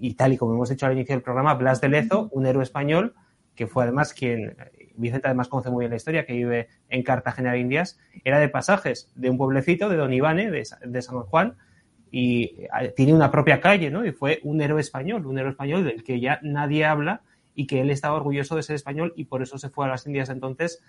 y 0.00 0.14
tal 0.14 0.32
y 0.32 0.36
como 0.36 0.54
hemos 0.54 0.68
dicho 0.68 0.86
al 0.86 0.92
inicio 0.92 1.14
del 1.14 1.22
programa, 1.22 1.54
Blas 1.54 1.80
de 1.80 1.88
Lezo, 1.88 2.28
un 2.32 2.46
héroe 2.46 2.62
español, 2.62 3.14
que 3.54 3.66
fue 3.66 3.84
además 3.84 4.14
quien 4.14 4.56
Vicente 4.96 5.26
además 5.26 5.48
conoce 5.48 5.70
muy 5.70 5.82
bien 5.82 5.90
la 5.90 5.96
historia, 5.96 6.26
que 6.26 6.32
vive 6.32 6.68
en 6.88 7.02
Cartagena 7.02 7.52
de 7.52 7.60
Indias, 7.60 7.98
era 8.24 8.38
de 8.38 8.48
pasajes 8.48 9.10
de 9.14 9.30
un 9.30 9.38
pueblecito 9.38 9.88
de 9.88 9.96
Don 9.96 10.12
Ivane, 10.12 10.50
de, 10.50 11.02
San 11.02 11.20
Juan, 11.22 11.56
y 12.10 12.66
tiene 12.96 13.14
una 13.14 13.30
propia 13.30 13.60
calle, 13.60 13.90
¿no? 13.90 14.04
Y 14.04 14.12
fue 14.12 14.40
un 14.42 14.60
héroe 14.60 14.80
español, 14.80 15.26
un 15.26 15.38
héroe 15.38 15.50
español 15.50 15.84
del 15.84 16.02
que 16.02 16.20
ya 16.20 16.38
nadie 16.42 16.84
habla 16.84 17.22
y 17.54 17.66
que 17.66 17.80
él 17.80 17.90
estaba 17.90 18.16
orgulloso 18.16 18.56
de 18.56 18.62
ser 18.62 18.76
español 18.76 19.12
y 19.16 19.24
por 19.24 19.42
eso 19.42 19.58
se 19.58 19.70
fue 19.70 19.86
a 19.86 19.88
las 19.88 20.06
Indias 20.06 20.28
entonces 20.28 20.82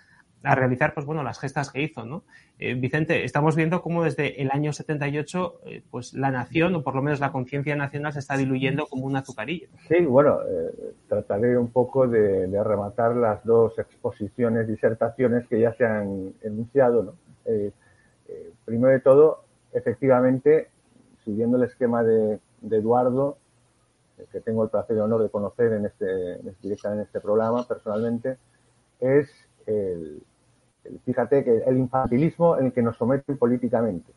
a 0.44 0.54
realizar, 0.54 0.94
pues 0.94 1.06
bueno, 1.06 1.22
las 1.22 1.38
gestas 1.38 1.70
que 1.70 1.82
hizo, 1.82 2.04
¿no? 2.04 2.24
Eh, 2.58 2.74
Vicente, 2.74 3.24
estamos 3.24 3.56
viendo 3.56 3.82
cómo 3.82 4.04
desde 4.04 4.40
el 4.42 4.50
año 4.50 4.72
78, 4.72 5.60
eh, 5.66 5.82
pues 5.90 6.14
la 6.14 6.30
nación, 6.30 6.74
o 6.74 6.82
por 6.82 6.94
lo 6.94 7.02
menos 7.02 7.20
la 7.20 7.32
conciencia 7.32 7.76
nacional, 7.76 8.12
se 8.12 8.18
está 8.18 8.36
diluyendo 8.36 8.86
como 8.86 9.06
un 9.06 9.16
azucarillo. 9.16 9.68
Sí, 9.88 10.04
bueno, 10.04 10.40
eh, 10.42 10.94
trataré 11.08 11.56
un 11.56 11.70
poco 11.70 12.08
de, 12.08 12.46
de, 12.46 12.64
rematar 12.64 13.16
las 13.16 13.44
dos 13.44 13.78
exposiciones, 13.78 14.66
disertaciones 14.68 15.46
que 15.46 15.60
ya 15.60 15.72
se 15.74 15.84
han 15.84 16.32
enunciado, 16.42 17.02
¿no? 17.02 17.14
primero 18.64 18.92
de 18.92 19.00
todo, 19.00 19.44
efectivamente, 19.72 20.68
siguiendo 21.24 21.56
el 21.56 21.64
esquema 21.64 22.02
de, 22.02 22.38
Eduardo, 22.70 23.36
que 24.30 24.40
tengo 24.40 24.62
el 24.62 24.70
placer 24.70 24.96
y 24.96 25.00
honor 25.00 25.22
de 25.22 25.28
conocer 25.28 25.72
en 25.72 25.86
este, 25.86 26.34
en 26.34 27.00
este 27.00 27.20
programa 27.20 27.66
personalmente, 27.66 28.38
es 29.00 29.28
el, 29.66 30.22
fíjate 31.04 31.44
que 31.44 31.58
el 31.66 31.76
infantilismo 31.76 32.58
en 32.58 32.66
el 32.66 32.72
que 32.72 32.82
nos 32.82 32.96
someten 32.96 33.36
políticamente. 33.36 34.12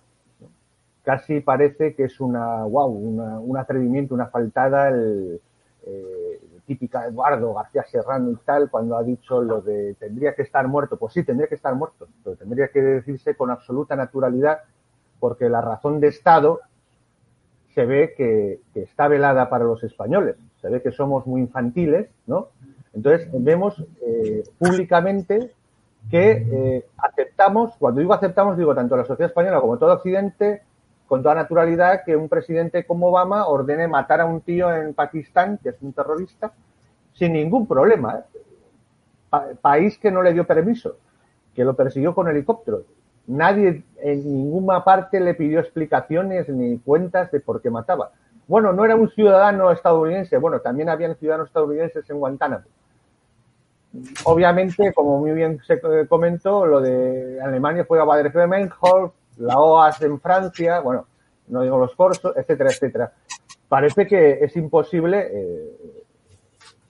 Casi 1.04 1.40
parece 1.40 1.94
que 1.94 2.06
es 2.06 2.20
una, 2.20 2.64
wow, 2.64 2.88
un 2.88 3.58
atrevimiento, 3.58 4.16
una 4.16 4.28
faltada 4.28 4.90
el, 4.90 5.40
eh, 5.86 6.42
típica 6.66 7.06
Eduardo 7.06 7.54
García 7.54 7.84
Serrano 7.84 8.32
y 8.32 8.36
tal, 8.38 8.72
cuando 8.72 8.98
ha 8.98 9.04
dicho 9.04 9.42
lo 9.42 9.62
de 9.62 9.94
tendría 10.00 10.34
que 10.34 10.42
estar 10.42 10.68
muerto. 10.68 10.98
Pues 10.98 11.14
sí, 11.14 11.24
tendría 11.24 11.48
que 11.48 11.56
estar 11.56 11.76
muerto, 11.76 12.08
pero 12.24 12.36
tendría 12.36 12.70
que 12.70 12.82
decirse 12.82 13.36
con 13.36 13.52
absoluta 13.52 13.96
naturalidad, 13.96 14.62
porque 15.20 15.48
la 15.48 15.62
razón 15.62 16.00
de 16.00 16.08
Estado 16.08 16.62
se 17.76 17.86
ve 17.86 18.14
que, 18.18 18.62
que, 18.74 18.82
está 18.82 19.08
velada 19.08 19.50
para 19.50 19.66
los 19.66 19.84
españoles. 19.84 20.38
Se 20.62 20.70
ve 20.70 20.82
que 20.82 20.92
somos 20.92 21.28
muy 21.28 21.42
infantiles, 21.42 22.10
¿no? 22.26 22.50
Entonces 22.94 23.28
vemos 23.32 23.84
eh, 24.02 24.44
públicamente 24.58 25.52
que 26.10 26.32
eh, 26.32 26.86
aceptamos, 26.98 27.74
cuando 27.78 28.00
digo 28.00 28.14
aceptamos, 28.14 28.58
digo 28.58 28.76
tanto 28.76 28.96
la 28.96 29.06
sociedad 29.06 29.30
española 29.30 29.60
como 29.60 29.78
todo 29.78 29.94
Occidente, 29.94 30.62
con 31.08 31.22
toda 31.22 31.36
naturalidad, 31.36 32.04
que 32.04 32.16
un 32.16 32.30
presidente 32.30 32.86
como 32.86 33.08
Obama 33.08 33.48
ordene 33.48 33.88
matar 33.88 34.22
a 34.22 34.26
un 34.26 34.42
tío 34.42 34.74
en 34.74 34.94
Pakistán, 34.94 35.60
que 35.62 35.70
es 35.70 35.82
un 35.82 35.94
terrorista, 35.94 36.52
sin 37.14 37.34
ningún 37.34 37.68
problema. 37.68 38.20
¿eh? 38.20 38.24
país 39.62 39.98
que 39.98 40.12
no 40.12 40.22
le 40.22 40.34
dio 40.34 40.46
permiso, 40.46 40.98
que 41.54 41.66
lo 41.66 41.76
persiguió 41.76 42.16
con 42.16 42.28
helicópteros. 42.28 42.84
Nadie 43.28 43.84
en 43.98 44.38
ninguna 44.38 44.84
parte 44.84 45.20
le 45.20 45.34
pidió 45.34 45.60
explicaciones 45.60 46.48
ni 46.48 46.78
cuentas 46.78 47.32
de 47.32 47.40
por 47.40 47.62
qué 47.62 47.70
mataba. 47.70 48.12
Bueno, 48.48 48.72
no 48.72 48.86
era 48.86 48.96
un 48.96 49.10
ciudadano 49.10 49.72
estadounidense, 49.72 50.38
bueno, 50.38 50.60
también 50.62 50.90
habían 50.90 51.16
ciudadanos 51.16 51.48
estadounidenses 51.48 52.08
en 52.10 52.20
Guantánamo 52.20 52.66
obviamente, 54.24 54.94
como 54.94 55.20
muy 55.20 55.32
bien 55.32 55.60
se 55.66 55.80
comentó, 56.08 56.66
lo 56.66 56.82
de 56.82 57.40
Alemania 57.42 57.86
fue 57.86 58.00
a 58.00 58.04
Bader-Meinhof, 58.04 59.14
la 59.38 59.60
OAS 59.60 60.02
en 60.02 60.20
Francia, 60.20 60.80
bueno, 60.80 61.08
no 61.48 61.62
digo 61.62 61.78
los 61.78 61.96
corsos, 61.96 62.36
etcétera, 62.36 62.72
etcétera. 62.72 63.14
Parece 63.68 64.08
que 64.08 64.40
es 64.42 64.56
imposible, 64.56 65.30
eh, 65.32 66.04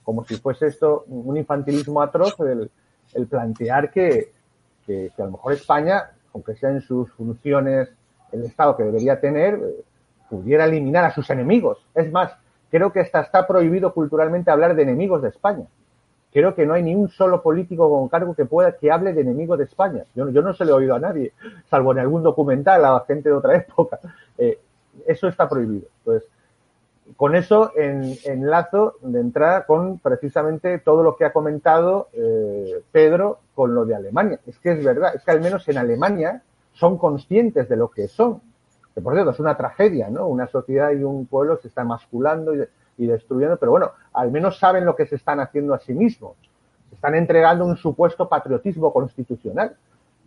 como 0.02 0.24
si 0.24 0.36
fuese 0.36 0.68
esto 0.68 1.04
un 1.08 1.36
infantilismo 1.36 2.02
atroz, 2.02 2.36
el, 2.40 2.70
plantear 3.28 3.90
que, 3.90 4.32
que, 4.84 5.10
que, 5.16 5.22
a 5.22 5.24
lo 5.24 5.32
mejor 5.32 5.54
España, 5.54 6.10
aunque 6.34 6.54
sea 6.54 6.70
en 6.70 6.82
sus 6.82 7.10
funciones 7.12 7.88
el 8.32 8.44
Estado 8.44 8.76
que 8.76 8.82
debería 8.82 9.20
tener, 9.20 9.54
eh, 9.54 9.84
pudiera 10.28 10.66
eliminar 10.66 11.04
a 11.04 11.14
sus 11.14 11.30
enemigos. 11.30 11.78
Es 11.94 12.10
más, 12.12 12.32
creo 12.70 12.92
que 12.92 13.00
hasta 13.00 13.22
está 13.22 13.46
prohibido 13.46 13.94
culturalmente 13.94 14.50
hablar 14.50 14.74
de 14.74 14.82
enemigos 14.82 15.22
de 15.22 15.28
España 15.30 15.66
creo 16.36 16.54
que 16.54 16.66
no 16.66 16.74
hay 16.74 16.82
ni 16.82 16.94
un 16.94 17.08
solo 17.08 17.40
político 17.40 17.88
con 17.88 18.10
cargo 18.10 18.34
que 18.34 18.44
pueda 18.44 18.76
que 18.76 18.90
hable 18.90 19.14
de 19.14 19.22
enemigo 19.22 19.56
de 19.56 19.64
España. 19.64 20.04
Yo, 20.14 20.28
yo 20.28 20.42
no 20.42 20.52
se 20.52 20.66
lo 20.66 20.72
he 20.72 20.74
oído 20.74 20.94
a 20.94 20.98
nadie, 20.98 21.32
salvo 21.70 21.92
en 21.92 22.00
algún 22.00 22.22
documental 22.22 22.84
a 22.84 23.02
gente 23.08 23.30
de 23.30 23.34
otra 23.34 23.56
época. 23.56 23.98
Eh, 24.36 24.58
eso 25.06 25.28
está 25.28 25.48
prohibido. 25.48 25.88
Entonces, 26.00 26.28
con 27.16 27.36
eso 27.36 27.72
en, 27.74 28.18
enlazo 28.26 28.96
de 29.00 29.18
entrada 29.18 29.64
con 29.64 29.98
precisamente 29.98 30.78
todo 30.78 31.02
lo 31.02 31.16
que 31.16 31.24
ha 31.24 31.32
comentado 31.32 32.08
eh, 32.12 32.82
Pedro 32.92 33.38
con 33.54 33.74
lo 33.74 33.86
de 33.86 33.94
Alemania. 33.94 34.38
Es 34.46 34.58
que 34.58 34.72
es 34.72 34.84
verdad, 34.84 35.14
es 35.14 35.24
que 35.24 35.30
al 35.30 35.40
menos 35.40 35.66
en 35.70 35.78
Alemania 35.78 36.42
son 36.74 36.98
conscientes 36.98 37.66
de 37.66 37.76
lo 37.76 37.88
que 37.88 38.08
son. 38.08 38.42
Que 38.94 39.00
por 39.00 39.14
cierto 39.14 39.30
es 39.30 39.40
una 39.40 39.56
tragedia, 39.56 40.10
¿no? 40.10 40.26
Una 40.26 40.48
sociedad 40.48 40.90
y 40.90 41.02
un 41.02 41.24
pueblo 41.24 41.56
se 41.62 41.68
está 41.68 41.82
masculando 41.82 42.54
y 42.54 42.62
y 42.98 43.06
destruyendo, 43.06 43.56
pero 43.56 43.72
bueno, 43.72 43.92
al 44.16 44.32
menos 44.32 44.58
saben 44.58 44.84
lo 44.86 44.96
que 44.96 45.06
se 45.06 45.16
están 45.16 45.40
haciendo 45.40 45.74
a 45.74 45.78
sí 45.78 45.92
mismos. 45.92 46.36
Se 46.88 46.94
están 46.94 47.14
entregando 47.14 47.66
un 47.66 47.76
supuesto 47.76 48.28
patriotismo 48.28 48.92
constitucional, 48.92 49.76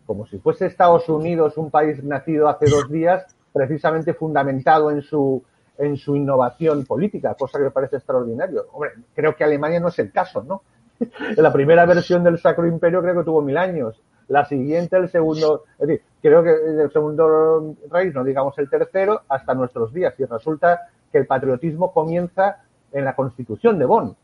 como 0.05 0.27
si 0.27 0.37
fuese 0.37 0.67
Estados 0.67 1.09
Unidos 1.09 1.57
un 1.57 1.71
país 1.71 2.03
nacido 2.03 2.47
hace 2.47 2.69
dos 2.69 2.89
días, 2.89 3.25
precisamente 3.51 4.13
fundamentado 4.13 4.91
en 4.91 5.01
su, 5.01 5.43
en 5.79 5.97
su 5.97 6.15
innovación 6.15 6.85
política, 6.85 7.33
cosa 7.33 7.57
que 7.57 7.65
me 7.65 7.71
parece 7.71 7.95
extraordinario. 7.95 8.67
Hombre, 8.73 8.91
creo 9.15 9.35
que 9.35 9.43
Alemania 9.43 9.79
no 9.79 9.87
es 9.87 9.97
el 9.97 10.11
caso, 10.11 10.43
¿no? 10.43 10.61
La 11.37 11.51
primera 11.51 11.85
versión 11.87 12.23
del 12.23 12.37
Sacro 12.37 12.67
Imperio 12.67 13.01
creo 13.01 13.15
que 13.15 13.23
tuvo 13.23 13.41
mil 13.41 13.57
años. 13.57 13.99
La 14.27 14.45
siguiente, 14.45 14.97
el 14.97 15.09
segundo, 15.09 15.63
es 15.79 15.87
decir, 15.87 16.05
creo 16.21 16.43
que 16.43 16.51
el 16.51 16.91
segundo 16.91 17.75
rey, 17.89 18.11
no 18.11 18.23
digamos 18.23 18.55
el 18.59 18.69
tercero, 18.69 19.21
hasta 19.27 19.55
nuestros 19.55 19.91
días. 19.91 20.13
Y 20.19 20.25
resulta 20.25 20.89
que 21.11 21.17
el 21.17 21.25
patriotismo 21.25 21.91
comienza 21.91 22.61
en 22.91 23.05
la 23.05 23.15
Constitución 23.15 23.79
de 23.79 23.85
Bonn. 23.85 24.15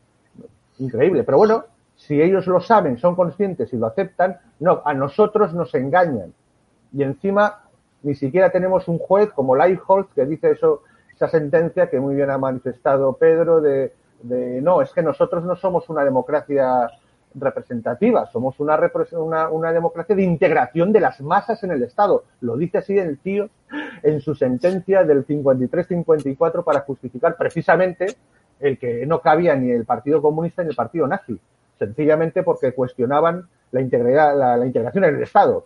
Increíble, 0.78 1.24
pero 1.24 1.38
bueno, 1.38 1.64
si 1.96 2.20
ellos 2.20 2.46
lo 2.46 2.60
saben, 2.60 2.98
son 2.98 3.16
conscientes 3.16 3.72
y 3.72 3.76
lo 3.76 3.86
aceptan, 3.86 4.38
no, 4.60 4.82
a 4.84 4.94
nosotros 4.94 5.54
nos 5.54 5.74
engañan. 5.74 6.34
Y 6.92 7.02
encima 7.02 7.62
ni 8.02 8.14
siquiera 8.14 8.50
tenemos 8.50 8.86
un 8.88 8.98
juez 8.98 9.30
como 9.32 9.56
Leichholz 9.56 10.08
que 10.14 10.26
dice 10.26 10.52
eso, 10.52 10.82
esa 11.14 11.28
sentencia 11.28 11.88
que 11.88 11.98
muy 11.98 12.14
bien 12.14 12.30
ha 12.30 12.38
manifestado 12.38 13.14
Pedro 13.14 13.60
de, 13.60 13.92
de 14.22 14.60
no, 14.60 14.82
es 14.82 14.92
que 14.92 15.02
nosotros 15.02 15.44
no 15.44 15.56
somos 15.56 15.88
una 15.88 16.04
democracia 16.04 16.88
representativa, 17.34 18.26
somos 18.26 18.58
una, 18.60 18.78
una, 19.12 19.48
una, 19.48 19.72
democracia 19.72 20.14
de 20.14 20.22
integración 20.22 20.92
de 20.92 21.00
las 21.00 21.20
masas 21.20 21.62
en 21.64 21.70
el 21.70 21.82
Estado. 21.82 22.24
Lo 22.40 22.56
dice 22.56 22.78
así 22.78 22.96
el 22.96 23.18
tío 23.18 23.48
en 24.02 24.20
su 24.20 24.34
sentencia 24.34 25.04
del 25.04 25.26
53-54 25.26 26.64
para 26.64 26.80
justificar 26.80 27.36
precisamente 27.36 28.16
el 28.60 28.78
que 28.78 29.06
no 29.06 29.20
cabía 29.20 29.54
ni 29.56 29.70
el 29.70 29.84
Partido 29.84 30.22
Comunista 30.22 30.62
ni 30.62 30.70
el 30.70 30.76
Partido 30.76 31.06
Nazi, 31.06 31.38
sencillamente 31.78 32.42
porque 32.42 32.72
cuestionaban 32.72 33.48
la, 33.72 33.80
integridad, 33.80 34.36
la, 34.36 34.64
integración 34.64 35.04
en 35.04 35.16
el 35.16 35.22
Estado. 35.22 35.64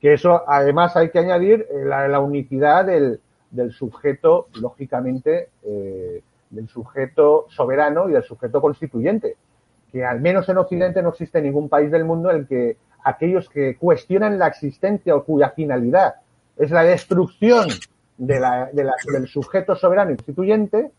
Que 0.00 0.14
eso, 0.14 0.44
además, 0.46 0.96
hay 0.96 1.10
que 1.10 1.18
añadir 1.18 1.66
eh, 1.70 1.84
la, 1.84 2.06
la 2.08 2.20
unicidad 2.20 2.84
del, 2.84 3.20
del, 3.50 3.72
sujeto, 3.72 4.46
lógicamente, 4.60 5.48
eh, 5.64 6.22
del 6.50 6.68
sujeto 6.68 7.46
soberano 7.48 8.08
y 8.08 8.12
del 8.12 8.22
sujeto 8.22 8.60
constituyente 8.60 9.36
que 9.90 10.04
al 10.04 10.20
menos 10.20 10.48
en 10.48 10.58
Occidente 10.58 11.02
no 11.02 11.10
existe 11.10 11.40
ningún 11.40 11.68
país 11.68 11.90
del 11.90 12.04
mundo 12.04 12.30
en 12.30 12.38
el 12.38 12.46
que 12.46 12.76
aquellos 13.04 13.48
que 13.48 13.76
cuestionan 13.76 14.38
la 14.38 14.48
existencia 14.48 15.14
o 15.14 15.24
cuya 15.24 15.50
finalidad 15.50 16.16
es 16.56 16.70
la 16.70 16.82
destrucción 16.82 17.68
de 18.16 18.40
la, 18.40 18.68
de 18.72 18.84
la, 18.84 18.94
del 19.12 19.28
sujeto 19.28 19.76
soberano 19.76 20.10
y 20.10 20.16
constituyente, 20.16 20.90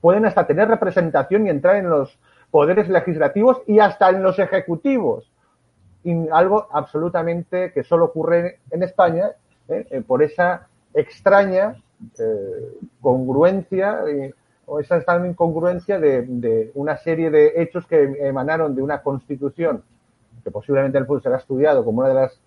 pueden 0.00 0.26
hasta 0.26 0.46
tener 0.46 0.68
representación 0.68 1.46
y 1.46 1.50
entrar 1.50 1.76
en 1.76 1.88
los 1.88 2.18
poderes 2.50 2.88
legislativos 2.88 3.62
y 3.66 3.78
hasta 3.78 4.10
en 4.10 4.22
los 4.22 4.38
ejecutivos. 4.38 5.30
Algo 6.32 6.68
absolutamente 6.72 7.72
que 7.72 7.84
solo 7.84 8.06
ocurre 8.06 8.60
en 8.70 8.82
España 8.82 9.32
¿eh? 9.68 9.86
eh 9.90 10.02
por 10.06 10.22
esa 10.22 10.66
extraña 10.94 11.76
eh, 12.18 12.78
congruencia 13.00 14.04
o 14.64 14.80
esa 14.80 14.96
esta 14.96 15.26
incongruencia 15.26 15.98
de, 15.98 16.70
una 16.74 16.96
serie 16.96 17.30
de 17.30 17.52
hechos 17.56 17.86
que 17.86 18.16
emanaron 18.20 18.74
de 18.74 18.82
una 18.82 19.02
constitución 19.02 19.82
que 20.44 20.50
posiblemente 20.50 20.96
el 20.96 21.04
fútbol 21.04 21.22
será 21.22 21.36
estudiado 21.36 21.84
como 21.84 22.00
una 22.00 22.08
de 22.08 22.14
las 22.14 22.40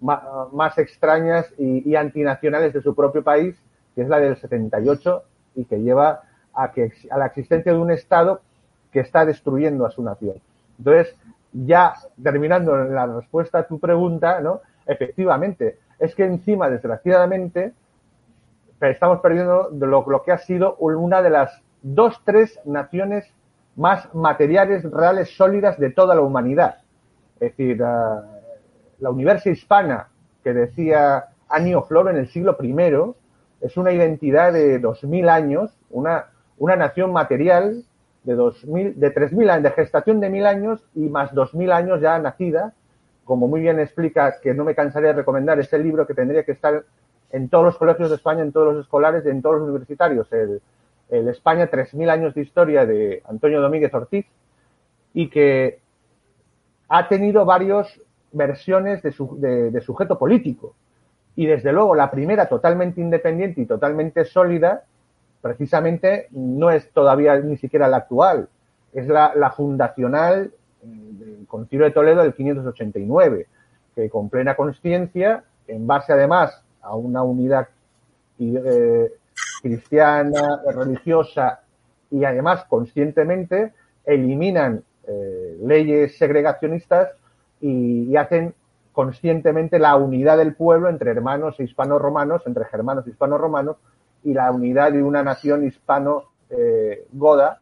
más 0.00 0.76
extrañas 0.76 1.46
y, 1.56 1.88
y, 1.88 1.96
antinacionales 1.96 2.74
de 2.74 2.82
su 2.82 2.94
propio 2.94 3.22
país, 3.22 3.56
que 3.94 4.02
es 4.02 4.08
la 4.08 4.18
del 4.18 4.36
78 4.36 5.22
y 5.54 5.64
que 5.64 5.80
lleva 5.80 6.22
a, 6.56 6.72
que, 6.72 6.92
a 7.10 7.18
la 7.18 7.26
existencia 7.26 7.72
de 7.72 7.78
un 7.78 7.90
Estado 7.90 8.40
que 8.92 9.00
está 9.00 9.24
destruyendo 9.24 9.84
a 9.86 9.90
su 9.90 10.02
nación. 10.02 10.36
Entonces, 10.78 11.14
ya 11.52 11.94
terminando 12.22 12.76
la 12.76 13.06
respuesta 13.06 13.58
a 13.58 13.66
tu 13.66 13.78
pregunta, 13.78 14.40
¿no? 14.40 14.60
Efectivamente, 14.86 15.78
es 15.98 16.14
que 16.14 16.24
encima, 16.24 16.68
desgraciadamente, 16.68 17.72
estamos 18.80 19.20
perdiendo 19.20 19.70
lo, 19.70 20.22
que 20.22 20.32
ha 20.32 20.38
sido 20.38 20.76
una 20.76 21.22
de 21.22 21.30
las 21.30 21.62
dos, 21.82 22.20
tres 22.24 22.60
naciones 22.64 23.32
más 23.76 24.12
materiales, 24.14 24.84
reales, 24.90 25.36
sólidas 25.36 25.78
de 25.78 25.90
toda 25.90 26.14
la 26.14 26.22
humanidad. 26.22 26.78
Es 27.40 27.56
decir, 27.56 27.82
uh, 27.82 28.22
la 28.98 29.10
Universidad 29.10 29.54
Hispana, 29.54 30.08
que 30.42 30.52
decía 30.52 31.26
Anio 31.48 31.82
Floro 31.82 32.10
en 32.10 32.16
el 32.16 32.28
siglo 32.28 32.56
I, 32.60 32.74
es 33.60 33.76
una 33.76 33.92
identidad 33.92 34.52
de 34.52 34.78
dos 34.78 35.04
mil 35.04 35.28
años, 35.28 35.76
una, 35.90 36.26
una 36.58 36.76
nación 36.76 37.12
material 37.12 37.84
de 38.24 38.34
dos 38.34 38.64
mil, 38.66 38.98
de 38.98 39.10
tres 39.10 39.32
mil 39.32 39.50
años, 39.50 39.64
de 39.64 39.70
gestación 39.70 40.20
de 40.20 40.30
mil 40.30 40.46
años 40.46 40.84
y 40.94 41.08
más 41.08 41.32
dos 41.34 41.54
mil 41.54 41.70
años 41.72 42.00
ya 42.00 42.18
nacida, 42.18 42.74
como 43.24 43.48
muy 43.48 43.60
bien 43.60 43.78
explica, 43.80 44.36
que 44.40 44.54
no 44.54 44.64
me 44.64 44.74
cansaría 44.74 45.10
de 45.10 45.16
recomendar, 45.16 45.58
es 45.58 45.72
el 45.72 45.82
libro 45.82 46.06
que 46.06 46.14
tendría 46.14 46.44
que 46.44 46.52
estar 46.52 46.84
en 47.30 47.48
todos 47.48 47.64
los 47.64 47.78
colegios 47.78 48.10
de 48.10 48.16
España, 48.16 48.42
en 48.42 48.52
todos 48.52 48.74
los 48.74 48.84
escolares, 48.84 49.26
en 49.26 49.42
todos 49.42 49.56
los 49.56 49.68
universitarios, 49.68 50.32
el, 50.32 50.60
el 51.10 51.28
España 51.28 51.70
3.000 51.70 52.10
años 52.10 52.34
de 52.34 52.42
historia 52.42 52.86
de 52.86 53.22
Antonio 53.28 53.60
Domínguez 53.60 53.92
Ortiz, 53.94 54.26
y 55.12 55.28
que 55.28 55.80
ha 56.88 57.08
tenido 57.08 57.44
varias 57.44 58.00
versiones 58.32 59.02
de, 59.02 59.70
de, 59.70 59.80
sujeto 59.80 60.18
político. 60.18 60.74
Y 61.34 61.46
desde 61.46 61.72
luego 61.72 61.94
la 61.94 62.10
primera 62.10 62.48
totalmente 62.48 63.00
independiente 63.00 63.60
y 63.60 63.66
totalmente 63.66 64.24
sólida, 64.24 64.84
precisamente 65.46 66.26
no 66.32 66.70
es 66.70 66.90
todavía 66.90 67.38
ni 67.38 67.56
siquiera 67.56 67.86
la 67.86 67.98
actual, 67.98 68.48
es 68.92 69.06
la, 69.06 69.52
fundacional 69.56 70.52
del 70.82 71.46
Concilio 71.46 71.84
de 71.86 71.92
Toledo 71.92 72.22
del 72.22 72.34
589, 72.34 73.46
que 73.94 74.10
con 74.10 74.28
plena 74.28 74.56
conciencia, 74.56 75.44
en 75.68 75.86
base 75.86 76.12
además 76.12 76.62
a 76.82 76.96
una 76.96 77.22
unidad 77.22 77.68
eh, 78.38 79.12
cristiana, 79.62 80.62
religiosa 80.74 81.60
y 82.10 82.24
además 82.24 82.64
conscientemente 82.68 83.72
eliminan 84.04 84.82
eh, 85.06 85.58
leyes 85.62 86.18
segregacionistas 86.18 87.10
y, 87.60 88.16
hacen 88.16 88.54
conscientemente 88.92 89.78
la 89.78 89.94
unidad 89.94 90.38
del 90.38 90.54
pueblo 90.54 90.88
entre 90.88 91.10
hermanos 91.10 91.60
hispano-romanos, 91.60 92.42
entre 92.46 92.64
germanos 92.64 93.06
hispano-romanos 93.06 93.76
y 94.26 94.34
la 94.34 94.50
unidad 94.50 94.92
de 94.92 95.02
una 95.04 95.22
nación 95.22 95.64
hispano-goda, 95.64 97.60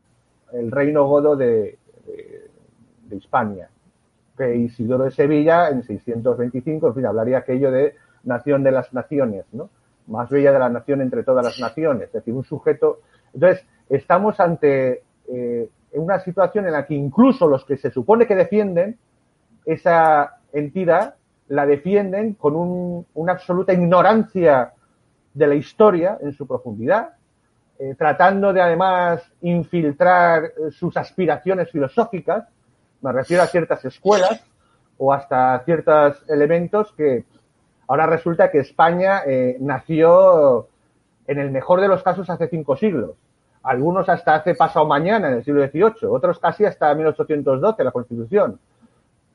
el 0.54 0.70
reino 0.70 1.06
godo 1.06 1.36
de, 1.36 1.76
de, 2.06 3.16
Hispania. 3.16 3.68
Que 4.36 4.56
Isidoro 4.56 5.04
de 5.04 5.10
Sevilla, 5.10 5.68
en 5.68 5.82
625, 5.82 6.88
en 6.88 6.94
fin, 6.94 7.04
hablaría 7.04 7.36
aquello 7.38 7.70
de 7.70 7.94
nación 8.24 8.62
de 8.64 8.72
las 8.72 8.94
naciones, 8.94 9.44
¿no? 9.52 9.68
Más 10.06 10.30
bella 10.30 10.52
de 10.52 10.58
la 10.58 10.70
nación 10.70 11.02
entre 11.02 11.22
todas 11.22 11.44
las 11.44 11.60
naciones, 11.60 12.06
es 12.06 12.14
decir, 12.14 12.32
un 12.32 12.44
sujeto. 12.44 13.00
Entonces, 13.34 13.64
estamos 13.90 14.40
ante 14.40 15.02
eh, 15.28 15.68
una 15.92 16.18
situación 16.20 16.64
en 16.66 16.72
la 16.72 16.86
que 16.86 16.94
incluso 16.94 17.46
los 17.46 17.66
que 17.66 17.76
se 17.76 17.90
supone 17.90 18.26
que 18.26 18.34
defienden 18.34 18.96
esa 19.66 20.38
entidad 20.52 21.16
la 21.48 21.66
defienden 21.66 22.32
con 22.34 22.56
un, 22.56 23.06
una 23.12 23.34
absoluta 23.34 23.74
ignorancia 23.74 24.72
de 25.34 25.46
la 25.46 25.54
historia 25.54 26.18
en 26.22 26.32
su 26.32 26.46
profundidad, 26.46 27.10
eh, 27.78 27.94
tratando 27.98 28.52
de 28.52 28.62
además 28.62 29.22
infiltrar 29.42 30.52
sus 30.70 30.96
aspiraciones 30.96 31.70
filosóficas, 31.70 32.48
me 33.02 33.12
refiero 33.12 33.42
a 33.42 33.46
ciertas 33.46 33.84
escuelas 33.84 34.42
o 34.96 35.12
hasta 35.12 35.60
ciertos 35.64 36.24
elementos 36.28 36.92
que 36.96 37.24
Ahora 37.86 38.06
resulta 38.06 38.50
que 38.50 38.58
España 38.58 39.22
eh, 39.26 39.56
nació 39.60 40.68
en 41.26 41.38
el 41.38 41.50
mejor 41.50 41.80
de 41.80 41.88
los 41.88 42.02
casos 42.02 42.30
hace 42.30 42.48
cinco 42.48 42.76
siglos. 42.76 43.12
Algunos 43.62 44.08
hasta 44.08 44.34
hace 44.34 44.54
pasado 44.54 44.86
mañana, 44.86 45.28
en 45.28 45.34
el 45.34 45.44
siglo 45.44 45.66
XVIII, 45.66 46.08
otros 46.08 46.38
casi 46.38 46.64
hasta 46.64 46.94
1812, 46.94 47.84
la 47.84 47.90
Constitución. 47.90 48.58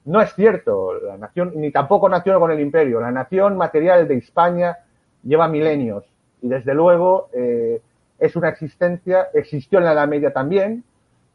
No 0.05 0.21
es 0.21 0.33
cierto, 0.33 0.93
la 0.93 1.17
nación, 1.17 1.53
ni 1.55 1.71
tampoco 1.71 2.09
nació 2.09 2.39
con 2.39 2.51
el 2.51 2.59
imperio. 2.59 2.99
La 2.99 3.12
nación 3.12 3.57
material 3.57 4.07
de 4.07 4.17
España 4.17 4.77
lleva 5.23 5.47
milenios 5.47 6.05
y 6.41 6.47
desde 6.47 6.73
luego 6.73 7.29
eh, 7.34 7.82
es 8.17 8.36
una 8.36 8.49
existencia, 8.49 9.29
existió 9.34 9.79
en 9.79 9.86
la 9.86 9.93
Edad 9.93 10.08
Media 10.08 10.34
también, 10.34 10.84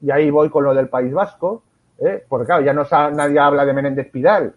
y 0.00 0.10
ahí 0.10 0.30
voy 0.30 0.50
con 0.50 0.64
lo 0.64 0.74
del 0.74 0.88
País 0.88 1.12
Vasco, 1.12 1.62
eh, 1.98 2.24
porque 2.28 2.46
claro, 2.46 2.62
ya 2.62 2.72
no 2.72 2.84
nadie 3.12 3.38
habla 3.38 3.64
de 3.64 3.72
Menéndez 3.72 4.10
Pidal, 4.10 4.54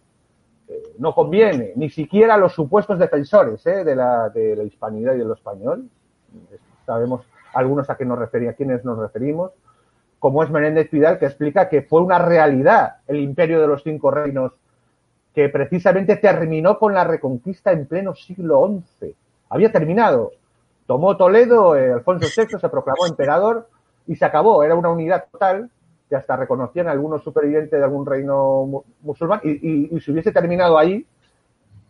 no 0.99 1.13
conviene, 1.13 1.73
ni 1.75 1.89
siquiera 1.89 2.37
los 2.37 2.53
supuestos 2.53 2.99
defensores 2.99 3.65
¿eh? 3.65 3.83
de, 3.83 3.95
la, 3.95 4.29
de 4.29 4.55
la 4.55 4.63
hispanidad 4.63 5.15
y 5.15 5.19
de 5.19 5.33
español. 5.33 5.89
Sabemos 6.85 7.25
algunos 7.53 7.89
a 7.89 7.95
qué 7.95 8.05
nos 8.05 8.19
refería, 8.19 8.51
a 8.51 8.53
quiénes 8.53 8.83
nos 8.83 8.97
referimos, 8.97 9.51
como 10.19 10.43
es 10.43 10.49
Menéndez 10.49 10.89
Pidal, 10.89 11.19
que 11.19 11.25
explica 11.25 11.69
que 11.69 11.83
fue 11.83 12.01
una 12.01 12.19
realidad 12.19 12.97
el 13.07 13.19
imperio 13.19 13.61
de 13.61 13.67
los 13.67 13.83
cinco 13.83 14.11
reinos 14.11 14.53
que 15.37 15.49
precisamente 15.49 16.15
terminó 16.15 16.79
con 16.79 16.95
la 16.95 17.03
reconquista 17.03 17.71
en 17.71 17.85
pleno 17.85 18.15
siglo 18.15 18.81
XI. 18.99 19.13
Había 19.51 19.71
terminado. 19.71 20.31
Tomó 20.87 21.15
Toledo, 21.15 21.75
eh, 21.75 21.93
Alfonso 21.93 22.25
VI 22.35 22.57
se 22.59 22.69
proclamó 22.69 23.05
emperador 23.07 23.69
y 24.07 24.15
se 24.15 24.25
acabó. 24.25 24.63
Era 24.63 24.73
una 24.73 24.89
unidad 24.89 25.25
total 25.31 25.69
que 26.09 26.15
hasta 26.15 26.37
reconocían 26.37 26.87
algunos 26.87 27.23
supervivientes 27.23 27.77
de 27.77 27.83
algún 27.83 28.07
reino 28.07 28.83
musulmán 29.01 29.39
y, 29.43 29.95
y, 29.95 29.99
si 29.99 30.11
hubiese 30.11 30.31
terminado 30.31 30.75
ahí 30.75 31.05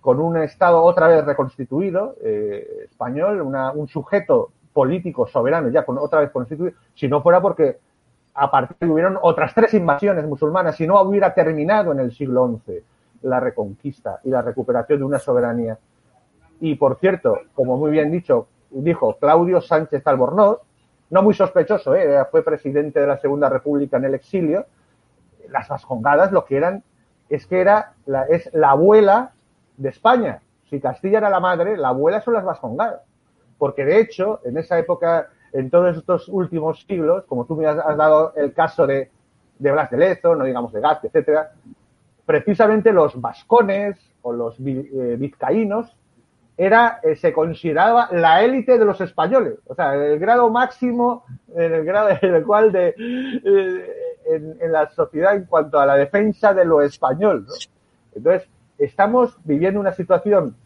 con 0.01 0.19
un 0.19 0.35
Estado 0.35 0.83
otra 0.83 1.07
vez 1.07 1.23
reconstituido, 1.23 2.17
eh, 2.21 2.87
español, 2.91 3.39
una, 3.39 3.71
un 3.71 3.87
sujeto 3.87 4.51
político 4.73 5.25
soberano 5.25 5.69
ya 5.69 5.85
con, 5.85 5.97
otra 5.99 6.19
vez 6.19 6.31
constituido, 6.31 6.75
si 6.93 7.07
no 7.07 7.21
fuera 7.21 7.39
porque 7.39 7.77
a 8.33 8.51
partir 8.51 8.75
de 8.77 8.87
hubieron 8.87 9.17
otras 9.21 9.53
tres 9.55 9.73
invasiones 9.73 10.27
musulmanas, 10.27 10.75
si 10.75 10.85
no 10.85 11.01
hubiera 11.01 11.33
terminado 11.33 11.93
en 11.93 12.01
el 12.01 12.11
siglo 12.11 12.59
XI 12.65 12.83
la 13.27 13.39
reconquista 13.39 14.19
y 14.23 14.29
la 14.29 14.41
recuperación 14.41 14.99
de 14.99 15.05
una 15.05 15.19
soberanía. 15.19 15.77
Y 16.59 16.75
por 16.75 16.97
cierto, 16.99 17.39
como 17.53 17.77
muy 17.77 17.91
bien 17.91 18.11
dicho, 18.11 18.47
dijo 18.71 19.17
Claudio 19.19 19.61
Sánchez 19.61 20.05
Albornoz, 20.07 20.59
no 21.09 21.23
muy 21.23 21.33
sospechoso, 21.33 21.95
¿eh? 21.95 22.25
fue 22.31 22.43
presidente 22.43 22.99
de 22.99 23.07
la 23.07 23.17
Segunda 23.17 23.49
República 23.49 23.97
en 23.97 24.05
el 24.05 24.15
exilio, 24.15 24.65
las 25.49 25.67
vascongadas 25.67 26.31
lo 26.31 26.45
que 26.45 26.57
eran 26.57 26.83
es 27.29 27.45
que 27.45 27.61
era 27.61 27.93
la, 28.05 28.23
es 28.23 28.49
la 28.53 28.71
abuela 28.71 29.31
de 29.77 29.89
España. 29.89 30.41
Si 30.69 30.79
Castilla 30.79 31.19
era 31.19 31.29
la 31.29 31.39
madre, 31.39 31.77
la 31.77 31.89
abuela 31.89 32.21
son 32.21 32.33
las 32.33 32.43
vascongadas. 32.43 33.01
Porque 33.57 33.85
de 33.85 33.99
hecho, 33.99 34.41
en 34.43 34.57
esa 34.57 34.77
época, 34.77 35.29
en 35.53 35.69
todos 35.69 35.95
estos 35.95 36.27
últimos 36.27 36.85
siglos, 36.87 37.23
como 37.25 37.45
tú 37.45 37.55
me 37.55 37.65
has, 37.67 37.77
dado 37.97 38.33
el 38.35 38.53
caso 38.53 38.85
de, 38.85 39.09
de 39.59 39.71
Blas 39.71 39.89
de 39.89 39.97
Lezo, 39.97 40.35
no 40.35 40.43
digamos 40.43 40.73
de 40.73 40.81
Gatti, 40.81 41.07
etcétera, 41.07 41.51
precisamente 42.27 42.91
los 42.91 43.19
vascones 43.19 43.95
o 44.21 44.33
los 44.33 44.59
eh, 44.59 45.15
vizcaínos 45.17 45.95
era, 46.57 46.99
eh, 47.01 47.15
se 47.15 47.31
consideraba 47.31 48.09
la 48.11 48.43
élite 48.43 48.77
de 48.77 48.83
los 48.83 48.99
españoles, 48.99 49.59
o 49.65 49.73
sea, 49.73 49.95
el 49.95 50.19
grado 50.19 50.49
máximo 50.49 51.23
en 51.55 51.73
el 51.73 51.85
grado 51.85 52.09
en 52.21 52.35
el 52.35 52.43
cual 52.45 52.73
de, 52.73 52.93
eh, 52.97 54.55
en, 54.59 54.71
la 54.71 54.89
sociedad 54.89 55.37
en 55.37 55.45
cuanto 55.45 55.79
a 55.79 55.85
la 55.85 55.95
defensa 55.95 56.53
de 56.53 56.65
lo 56.65 56.81
español. 56.81 57.47
Entonces, 58.13 58.49
estamos 58.77 59.37
viviendo 59.45 59.79
una 59.79 59.93
situación 59.93 60.57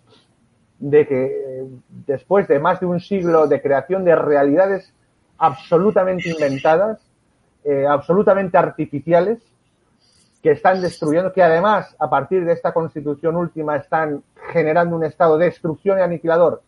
de 0.79 1.05
que 1.05 1.65
después 2.07 2.47
de 2.47 2.57
más 2.57 2.79
de 2.79 2.87
un 2.87 2.99
siglo 2.99 3.45
de 3.45 3.61
creación 3.61 4.03
de 4.03 4.15
realidades 4.15 4.91
absolutamente 5.37 6.29
inventadas, 6.29 6.99
absolutamente 7.87 8.57
artificiales, 8.57 9.50
que 10.41 10.51
están 10.51 10.81
destruyendo, 10.81 11.31
que 11.31 11.43
además, 11.43 11.95
a 11.99 12.09
partir 12.09 12.45
de 12.45 12.53
esta 12.53 12.73
constitución 12.73 13.35
última, 13.35 13.75
están 13.75 14.23
generando 14.51 14.95
un 14.95 15.03
estado 15.03 15.37
de 15.37 15.45
destrucción 15.45 15.99
y 15.99 16.01
aniquilador 16.01 16.63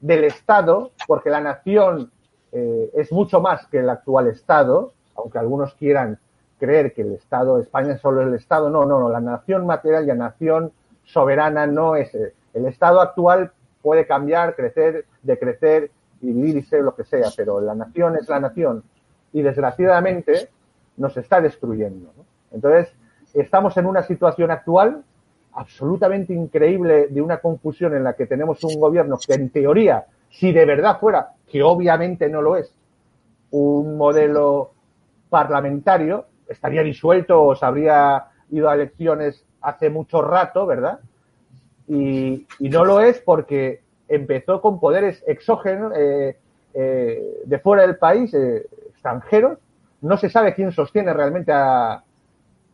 del 0.00 0.24
Estado, 0.24 0.90
porque 1.06 1.30
la 1.30 1.40
nación 1.40 2.10
eh, 2.52 2.90
es 2.94 3.12
mucho 3.12 3.40
más 3.40 3.66
que 3.68 3.78
el 3.78 3.88
actual 3.88 4.26
Estado, 4.28 4.92
aunque 5.14 5.38
algunos 5.38 5.74
quieran 5.74 6.18
creer 6.58 6.92
que 6.94 7.02
el 7.02 7.12
Estado, 7.12 7.60
España 7.60 7.94
es 7.94 8.00
solo 8.00 8.22
el 8.22 8.34
Estado, 8.34 8.70
no, 8.70 8.84
no, 8.84 8.98
no, 8.98 9.08
la 9.08 9.20
nación 9.20 9.66
material 9.66 10.04
y 10.04 10.08
la 10.08 10.14
nación 10.14 10.72
soberana 11.04 11.66
no 11.66 11.96
es. 11.96 12.12
El 12.54 12.66
Estado 12.66 13.00
actual 13.00 13.52
puede 13.82 14.06
cambiar, 14.06 14.56
crecer, 14.56 15.04
decrecer 15.22 15.90
y 16.20 16.32
vivir 16.32 16.56
y 16.56 16.62
ser 16.62 16.82
lo 16.82 16.94
que 16.94 17.04
sea, 17.04 17.28
pero 17.36 17.60
la 17.60 17.74
nación 17.74 18.16
es 18.16 18.28
la 18.28 18.40
nación 18.40 18.82
y 19.32 19.42
desgraciadamente 19.42 20.48
nos 20.96 21.16
está 21.16 21.40
destruyendo. 21.40 22.10
Entonces, 22.52 22.92
estamos 23.34 23.76
en 23.76 23.86
una 23.86 24.02
situación 24.02 24.50
actual 24.50 25.02
absolutamente 25.56 26.34
increíble 26.34 27.08
de 27.08 27.22
una 27.22 27.38
confusión 27.38 27.94
en 27.94 28.04
la 28.04 28.14
que 28.14 28.26
tenemos 28.26 28.62
un 28.62 28.78
gobierno 28.78 29.18
que 29.24 29.34
en 29.34 29.50
teoría, 29.50 30.04
si 30.30 30.52
de 30.52 30.66
verdad 30.66 31.00
fuera, 31.00 31.30
que 31.50 31.62
obviamente 31.62 32.28
no 32.28 32.42
lo 32.42 32.56
es, 32.56 32.70
un 33.50 33.96
modelo 33.96 34.72
parlamentario, 35.30 36.26
estaría 36.48 36.82
disuelto 36.82 37.42
o 37.42 37.56
se 37.56 37.64
habría 37.64 38.26
ido 38.50 38.68
a 38.68 38.74
elecciones 38.74 39.44
hace 39.62 39.88
mucho 39.88 40.22
rato, 40.22 40.66
¿verdad? 40.66 41.00
Y, 41.88 42.46
no 42.60 42.84
lo 42.84 43.00
es 43.00 43.20
porque 43.20 43.80
empezó 44.08 44.60
con 44.60 44.78
poderes 44.78 45.22
exógenos 45.26 45.92
eh, 45.96 46.36
eh, 46.74 47.42
de 47.44 47.58
fuera 47.60 47.82
del 47.82 47.96
país, 47.96 48.32
eh, 48.34 48.66
extranjeros. 48.90 49.58
No 50.02 50.16
se 50.16 50.28
sabe 50.28 50.54
quién 50.54 50.72
sostiene 50.72 51.12
realmente 51.12 51.52
a, 51.52 52.02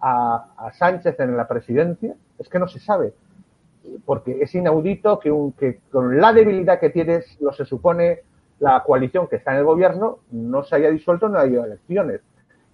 a, 0.03 0.71
Sánchez 0.73 1.19
en 1.21 1.37
la 1.37 1.47
presidencia, 1.47 2.15
es 2.39 2.49
que 2.49 2.59
no 2.59 2.67
se 2.67 2.81
sabe, 2.81 3.15
porque 4.05 4.43
es 4.43 4.55
inaudito 4.55 5.19
que, 5.19 5.31
un, 5.31 5.53
que 5.53 5.81
con 5.91 6.21
la 6.21 6.33
debilidad 6.33 6.81
que 6.81 6.91
tiene, 6.91 7.21
lo 7.41 7.53
se 7.53 7.65
supone 7.65 8.21
la 8.59 8.83
coalición 8.83 9.29
que 9.29 9.37
está 9.37 9.53
en 9.53 9.59
el 9.59 9.65
gobierno, 9.65 10.19
no 10.33 10.65
se 10.65 10.77
haya 10.77 10.91
disuelto, 10.91 11.29
no 11.29 11.39
haya 11.39 11.65
elecciones. 11.65 12.21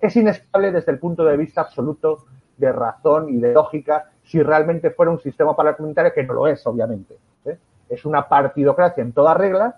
Es 0.00 0.16
inestable 0.16 0.72
desde 0.72 0.92
el 0.92 0.98
punto 0.98 1.24
de 1.24 1.36
vista 1.36 1.62
absoluto 1.62 2.24
de 2.56 2.72
razón 2.72 3.28
y 3.28 3.38
de 3.38 3.52
lógica 3.52 4.10
si 4.24 4.42
realmente 4.42 4.90
fuera 4.90 5.10
un 5.10 5.20
sistema 5.20 5.54
parlamentario, 5.56 6.12
que 6.12 6.24
no 6.24 6.34
lo 6.34 6.46
es, 6.46 6.66
obviamente. 6.66 7.16
¿eh? 7.44 7.56
Es 7.88 8.04
una 8.04 8.28
partidocracia 8.28 9.02
en 9.02 9.12
toda 9.12 9.34
regla, 9.34 9.76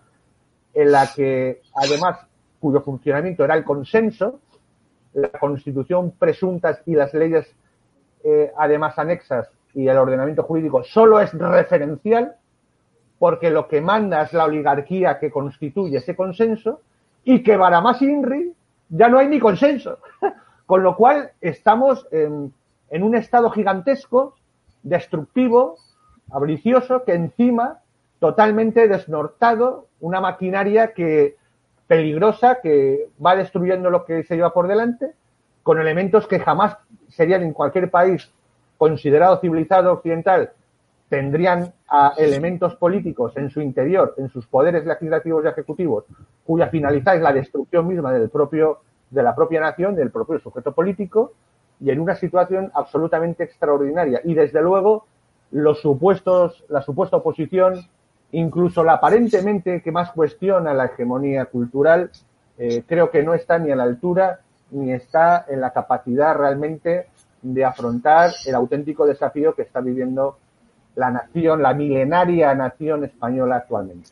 en 0.74 0.92
la 0.92 1.09
que, 1.14 1.62
además, 1.74 2.18
cuyo 2.59 2.80
funcionamiento 2.80 3.44
era 3.44 3.55
el 3.55 3.64
consenso, 3.64 4.40
la 5.14 5.30
constitución 5.30 6.12
presuntas 6.12 6.82
y 6.86 6.94
las 6.94 7.12
leyes, 7.14 7.52
eh, 8.24 8.52
además 8.56 8.98
anexas, 8.98 9.48
y 9.74 9.88
el 9.88 9.96
ordenamiento 9.96 10.42
jurídico 10.42 10.82
solo 10.82 11.20
es 11.20 11.32
referencial, 11.32 12.36
porque 13.18 13.50
lo 13.50 13.68
que 13.68 13.80
manda 13.80 14.22
es 14.22 14.32
la 14.32 14.44
oligarquía 14.44 15.18
que 15.18 15.30
constituye 15.30 15.98
ese 15.98 16.16
consenso, 16.16 16.80
y 17.24 17.42
que 17.42 17.56
para 17.58 17.80
más 17.80 18.00
INRI 18.00 18.54
ya 18.88 19.08
no 19.08 19.18
hay 19.18 19.28
ni 19.28 19.38
consenso. 19.38 19.98
Con 20.66 20.82
lo 20.82 20.96
cual 20.96 21.32
estamos 21.40 22.06
en, 22.12 22.52
en 22.90 23.02
un 23.02 23.14
estado 23.14 23.50
gigantesco 23.50 24.36
destructivo, 24.82 25.76
avaricioso, 26.30 27.04
que 27.04 27.14
encima 27.14 27.80
totalmente 28.20 28.86
desnortado, 28.86 29.86
una 30.00 30.20
maquinaria 30.20 30.92
que 30.92 31.36
peligrosa 31.91 32.61
que 32.62 33.09
va 33.18 33.34
destruyendo 33.34 33.91
lo 33.91 34.05
que 34.05 34.22
se 34.22 34.36
lleva 34.36 34.53
por 34.53 34.68
delante, 34.68 35.11
con 35.64 35.80
elementos 35.80 36.28
que 36.28 36.38
jamás 36.38 36.76
serían 37.09 37.43
en 37.43 37.53
cualquier 37.53 37.91
país 37.91 38.30
considerado 38.78 39.41
civilizado 39.41 39.95
occidental, 39.95 40.53
tendrían 41.09 41.72
a 41.88 42.12
elementos 42.16 42.76
políticos 42.76 43.36
en 43.36 43.51
su 43.51 43.61
interior, 43.61 44.14
en 44.18 44.28
sus 44.28 44.47
poderes 44.47 44.86
legislativos 44.86 45.45
y 45.45 45.49
ejecutivos, 45.49 46.05
cuya 46.47 46.68
finalidad 46.68 47.16
es 47.16 47.22
la 47.22 47.32
destrucción 47.32 47.88
misma 47.88 48.12
del 48.12 48.30
propio, 48.30 48.78
de 49.11 49.24
la 49.24 49.34
propia 49.34 49.61
nación, 49.61 49.97
del 49.97 50.12
propio 50.12 50.38
sujeto 50.38 50.70
político, 50.70 51.32
y 51.80 51.91
en 51.91 51.99
una 51.99 52.14
situación 52.14 52.70
absolutamente 52.72 53.43
extraordinaria. 53.43 54.20
Y 54.22 54.34
desde 54.34 54.62
luego, 54.62 55.07
los 55.51 55.80
supuestos, 55.80 56.64
la 56.68 56.82
supuesta 56.82 57.16
oposición, 57.16 57.84
incluso 58.33 58.85
la 58.85 58.95
aparentemente 58.95 59.83
que 59.83 59.93
más 59.93 60.12
cuestiona 60.12 60.74
la 60.74 60.87
hegemonía 60.87 61.47
cultural, 61.47 62.11
eh, 62.59 62.85
creo 62.87 63.11
que 63.11 63.22
no 63.22 63.35
está 63.35 63.59
ni 63.59 63.70
a 63.70 63.76
la 63.76 63.85
altura 63.85 64.41
ni 64.70 64.93
está 64.93 65.47
en 65.49 65.61
la 65.61 65.72
capacidad 65.72 66.37
realmente 66.37 67.09
de 67.43 67.64
afrontar 67.64 68.31
el 68.47 68.55
auténtico 68.55 69.07
desafío 69.07 69.55
que 69.55 69.62
está 69.62 69.81
viviendo 69.81 70.39
la 70.95 71.11
nación, 71.11 71.62
la 71.62 71.74
milenaria 71.74 72.55
nación 72.55 73.05
española 73.05 73.57
actualmente. 73.57 74.11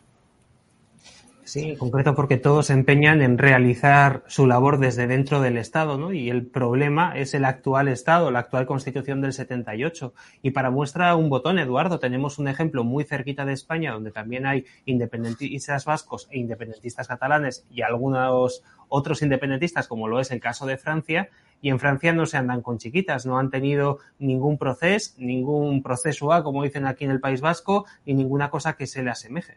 Sí, 1.48 1.70
en 1.70 1.76
concreto 1.76 2.14
porque 2.14 2.36
todos 2.36 2.66
se 2.66 2.74
empeñan 2.74 3.22
en 3.22 3.38
realizar 3.38 4.22
su 4.26 4.46
labor 4.46 4.78
desde 4.78 5.06
dentro 5.06 5.40
del 5.40 5.56
Estado, 5.56 5.96
¿no? 5.96 6.12
Y 6.12 6.28
el 6.28 6.46
problema 6.46 7.16
es 7.16 7.32
el 7.32 7.46
actual 7.46 7.88
Estado, 7.88 8.30
la 8.30 8.40
actual 8.40 8.66
Constitución 8.66 9.22
del 9.22 9.32
78. 9.32 10.12
Y 10.42 10.50
para 10.50 10.70
muestra 10.70 11.16
un 11.16 11.30
botón, 11.30 11.58
Eduardo, 11.58 11.98
tenemos 12.00 12.38
un 12.38 12.48
ejemplo 12.48 12.84
muy 12.84 13.04
cerquita 13.04 13.46
de 13.46 13.54
España 13.54 13.94
donde 13.94 14.10
también 14.10 14.44
hay 14.44 14.66
independentistas 14.84 15.86
vascos 15.86 16.28
e 16.30 16.38
independentistas 16.38 17.08
catalanes 17.08 17.64
y 17.70 17.80
algunos 17.80 18.62
otros 18.88 19.22
independentistas, 19.22 19.88
como 19.88 20.06
lo 20.06 20.20
es 20.20 20.30
el 20.30 20.40
caso 20.40 20.66
de 20.66 20.76
Francia, 20.76 21.30
y 21.62 21.70
en 21.70 21.78
Francia 21.78 22.12
no 22.12 22.26
se 22.26 22.36
andan 22.36 22.60
con 22.60 22.76
chiquitas, 22.76 23.24
no 23.24 23.38
han 23.38 23.48
tenido 23.48 24.00
ningún 24.18 24.58
proceso, 24.58 25.14
ningún 25.16 25.82
proceso 25.82 26.30
A, 26.30 26.44
como 26.44 26.62
dicen 26.62 26.84
aquí 26.84 27.06
en 27.06 27.10
el 27.10 27.20
País 27.20 27.40
Vasco, 27.40 27.86
y 28.04 28.12
ninguna 28.12 28.50
cosa 28.50 28.74
que 28.74 28.86
se 28.86 29.02
le 29.02 29.08
asemeje. 29.08 29.56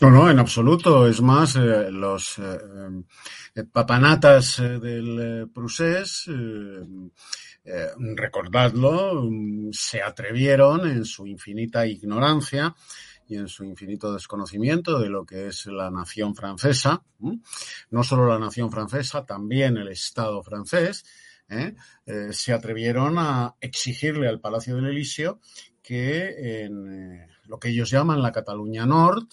No, 0.00 0.10
no, 0.10 0.30
en 0.30 0.38
absoluto. 0.38 1.06
Es 1.06 1.20
más, 1.20 1.56
eh, 1.56 1.90
los 1.90 2.38
eh, 2.38 2.58
eh 3.54 3.64
papanatas 3.64 4.58
del 4.58 5.50
Prusés, 5.52 6.30
recordadlo, 8.14 9.22
mm, 9.24 9.70
se 9.72 10.02
atrevieron 10.02 10.88
en 10.88 11.04
su 11.04 11.26
infinita 11.26 11.86
ignorancia 11.86 12.74
y 13.26 13.36
en 13.36 13.48
su 13.48 13.64
infinito 13.64 14.12
desconocimiento 14.12 14.98
de 14.98 15.10
lo 15.10 15.26
que 15.26 15.48
es 15.48 15.66
la 15.66 15.90
nación 15.90 16.34
francesa, 16.34 17.02
no 17.90 18.02
solo 18.02 18.26
la 18.26 18.38
nación 18.38 18.70
francesa, 18.70 19.26
también 19.26 19.76
el 19.76 19.88
Estado 19.88 20.42
francés, 20.42 21.04
se 22.30 22.52
atrevieron 22.54 23.18
a 23.18 23.54
exigirle 23.60 24.28
al 24.28 24.40
Palacio 24.40 24.76
del 24.76 24.86
Elíseo 24.86 25.40
que 25.88 26.64
en 26.64 26.92
eh, 26.92 27.28
lo 27.46 27.58
que 27.58 27.70
ellos 27.70 27.88
llaman 27.88 28.20
la 28.20 28.30
Cataluña 28.30 28.84
Nord, 28.84 29.24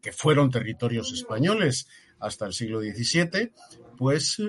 que 0.00 0.10
fueron 0.10 0.50
territorios 0.50 1.12
españoles 1.12 1.86
hasta 2.18 2.46
el 2.46 2.52
siglo 2.52 2.80
XVII, 2.80 3.52
pues 3.96 4.40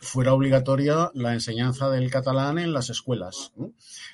fuera 0.00 0.32
obligatoria 0.32 1.12
la 1.14 1.34
enseñanza 1.34 1.88
del 1.88 2.10
catalán 2.10 2.58
en 2.58 2.72
las 2.72 2.90
escuelas, 2.90 3.52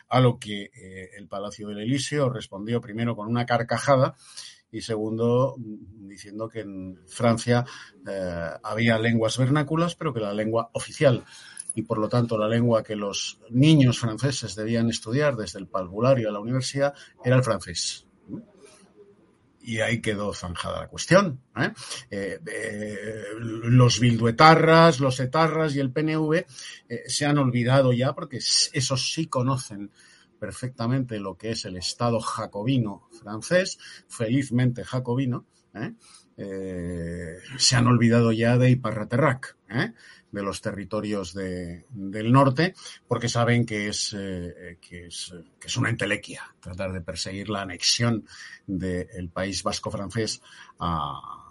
a 0.09 0.21
lo 0.21 0.39
que 0.39 0.65
eh, 0.75 1.11
el 1.17 1.27
Palacio 1.27 1.69
del 1.69 1.81
Elíseo 1.81 2.29
respondió 2.29 2.83
primero 2.83 3.17
con 3.17 3.29
una 3.29 3.47
carcajada 3.47 4.15
y 4.71 4.81
segundo 4.81 5.57
diciendo 5.59 6.49
que 6.49 6.61
en 6.61 6.99
Francia 7.07 7.65
eh, 8.07 8.51
había 8.63 8.99
lenguas 8.99 9.39
vernáculas, 9.39 9.95
pero 9.95 10.13
que 10.13 10.21
la 10.21 10.35
lengua 10.35 10.71
oficial 10.73 11.25
y 11.75 11.83
por 11.83 11.99
lo 11.99 12.09
tanto 12.09 12.39
la 12.39 12.49
lengua 12.49 12.83
que 12.83 12.97
los 12.97 13.41
niños 13.51 13.99
franceses 13.99 14.55
debían 14.55 14.89
estudiar 14.89 15.37
desde 15.37 15.59
el 15.59 15.67
parvulario 15.67 16.29
a 16.29 16.33
la 16.33 16.41
universidad 16.41 16.95
era 17.25 17.37
el 17.37 17.43
francés 17.43 18.07
y 19.65 19.81
ahí 19.81 20.01
quedó 20.01 20.33
zanjada 20.35 20.81
la 20.81 20.89
cuestión. 20.89 21.41
¿eh? 21.57 21.73
Eh, 22.11 22.39
eh, 22.47 23.25
los 23.41 23.99
bilduetarras, 23.99 25.01
los 25.01 25.19
etarras 25.21 25.75
y 25.75 25.81
el 25.81 25.91
PNV 25.91 26.45
se 27.07 27.27
han 27.27 27.39
olvidado 27.39 27.93
ya 27.93 28.13
porque 28.13 28.37
esos 28.37 29.13
sí 29.13 29.27
conocen 29.27 29.91
perfectamente 30.39 31.19
lo 31.19 31.37
que 31.37 31.53
es 31.53 31.65
el 31.65 31.77
Estado 31.77 32.21
jacobino 32.21 33.09
francés, 33.19 33.79
felizmente 34.07 34.85
jacobino, 34.85 35.47
se 36.37 37.77
han 37.77 37.87
olvidado 37.87 38.33
ya 38.33 38.59
de 38.59 38.71
Iparraterrac, 38.71 39.57
de 40.35 40.43
los 40.43 40.61
territorios 40.61 41.33
de, 41.33 41.87
del 41.91 42.33
norte, 42.33 42.75
porque 43.07 43.29
saben 43.29 43.65
que 43.65 43.89
es, 43.89 44.15
eh, 44.19 44.79
que 44.81 45.07
es, 45.07 45.33
que 45.61 45.69
es 45.69 45.77
una 45.77 45.91
entelequia 45.91 46.43
tratar 46.61 46.93
de 46.93 47.01
perseguir 47.01 47.49
la 47.49 47.63
anexión 47.63 48.27
del 48.67 49.29
país 49.31 49.63
vasco 49.63 49.91
francés 49.91 50.43
a, 50.81 51.45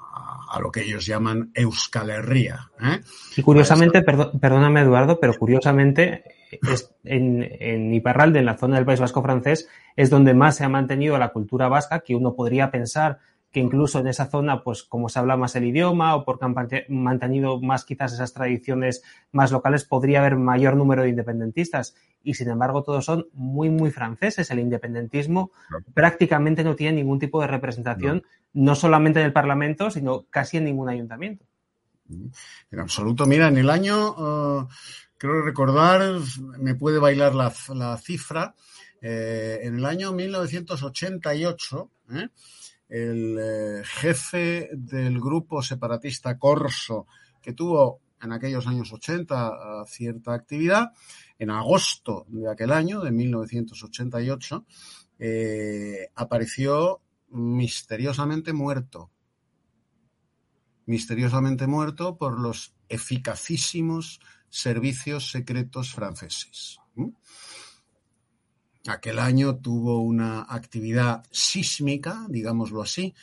a 0.50 0.60
lo 0.60 0.72
que 0.72 0.82
ellos 0.82 1.06
llaman 1.06 1.52
Euskal 1.54 2.10
Herria. 2.10 2.70
¿eh? 2.82 3.02
Y 3.38 3.42
curiosamente, 3.42 4.04
perdóname 4.04 4.82
Eduardo, 4.82 5.20
pero 5.20 5.34
curiosamente 5.34 6.24
es 6.52 6.94
en, 7.04 7.48
en 7.60 7.94
Iparralde, 7.94 8.40
en 8.40 8.46
la 8.46 8.58
zona 8.58 8.76
del 8.76 8.86
País 8.86 9.00
Vasco 9.00 9.24
francés, 9.24 9.68
es 9.96 10.10
donde 10.10 10.34
más 10.34 10.58
se 10.58 10.66
ha 10.66 10.70
mantenido 10.70 11.18
la 11.18 11.30
cultura 11.30 11.68
vasca, 11.68 12.02
que 12.02 12.16
uno 12.16 12.36
podría 12.36 12.70
pensar 12.70 13.20
que 13.54 13.60
incluso 13.60 13.99
en 13.99 14.08
esa 14.08 14.26
zona, 14.26 14.64
pues 14.64 14.82
como 14.84 15.10
se 15.10 15.20
habla 15.20 15.38
más 15.38 15.56
el 15.56 15.66
idioma 15.66 16.16
o 16.16 16.26
porque 16.26 16.45
han 16.45 16.56
mantenido 16.89 17.62
más 17.62 17.86
quizás 17.86 18.12
esas 18.12 18.34
tradiciones 18.34 19.04
más 19.32 19.51
locales, 19.51 19.86
podría 19.86 20.22
haber 20.22 20.38
mayor 20.38 20.76
número 20.76 21.04
de 21.04 21.10
independentistas. 21.10 21.95
Y 22.24 22.34
sin 22.34 22.49
embargo, 22.49 22.82
todos 22.82 23.06
son 23.06 23.28
muy, 23.34 23.70
muy 23.70 23.91
franceses. 23.91 24.49
El 24.49 24.58
independentismo 24.58 25.51
prácticamente 25.93 26.64
no 26.64 26.76
tiene 26.76 26.97
ningún 26.97 27.20
tipo 27.20 27.41
de 27.41 27.47
representación, 27.47 28.24
no. 28.54 28.74
solamente 28.74 29.20
en 29.20 29.28
el 29.28 29.34
Parlamento, 29.34 29.91
sino 29.91 30.26
casi 30.32 30.58
en 30.58 30.66
ningún 30.66 30.89
ayuntamiento. 30.89 31.45
En 32.10 32.80
absoluto. 32.80 33.28
Mira, 33.28 33.49
en 33.49 33.58
el 33.60 33.70
año, 33.70 34.14
uh, 34.14 34.68
creo 35.20 35.43
recordar, 35.43 36.01
me 36.58 36.74
puede 36.74 36.97
bailar 36.97 37.36
la, 37.36 37.54
la 37.76 37.97
cifra, 37.97 38.56
eh, 38.99 39.60
en 39.62 39.76
el 39.76 39.86
año 39.86 40.12
1988, 40.12 41.91
¿eh? 42.14 42.30
El 42.94 43.39
eh, 43.39 43.82
jefe 43.84 44.70
del 44.72 45.20
grupo 45.20 45.64
separatista 45.64 46.38
Corso, 46.38 47.08
que 47.41 47.54
tuvo 47.54 48.02
en 48.22 48.32
aquellos 48.32 48.68
años 48.68 48.94
80 48.94 49.84
cierta 49.88 50.36
actividad, 50.36 50.91
en 51.39 51.50
agosto 51.50 52.28
de 52.30 52.52
aquel 52.52 52.72
año, 52.72 53.02
de 53.02 53.12
1988, 53.12 54.66
eh, 55.18 56.08
apareció 56.14 57.02
misteriosamente 57.30 58.54
muerto. 58.54 59.10
Misteriosamente 60.86 61.66
muerto 61.66 62.16
por 62.16 62.39
los 62.39 62.76
eficacísimos 62.89 64.20
servicios 64.50 65.32
secretos 65.32 65.91
franceses. 65.94 66.78
Aquel 68.88 69.20
año 69.20 69.58
tuvo 69.58 70.02
una 70.02 70.42
actividad 70.42 71.24
sísmica, 71.32 72.26
digámoslo 72.30 72.82
así, 72.82 73.14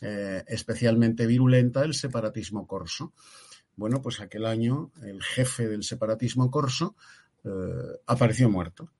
eh, 0.00 0.44
especialmente 0.46 1.26
virulenta 1.26 1.84
el 1.84 1.92
separatismo 1.94 2.66
corso. 2.66 3.12
Bueno, 3.76 4.00
pues 4.00 4.20
aquel 4.20 4.46
año 4.46 4.90
el 5.02 5.22
jefe 5.22 5.68
del 5.68 5.84
separatismo 5.84 6.50
corso 6.50 6.96
eh, 7.44 8.00
apareció 8.06 8.48
muerto. 8.48 8.90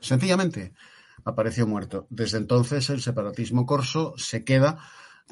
Sencillamente 0.00 0.72
apareció 1.24 1.66
muerto. 1.66 2.06
Desde 2.10 2.38
entonces 2.38 2.88
el 2.90 3.00
separatismo 3.00 3.66
corso 3.66 4.14
se 4.16 4.44
queda 4.44 4.78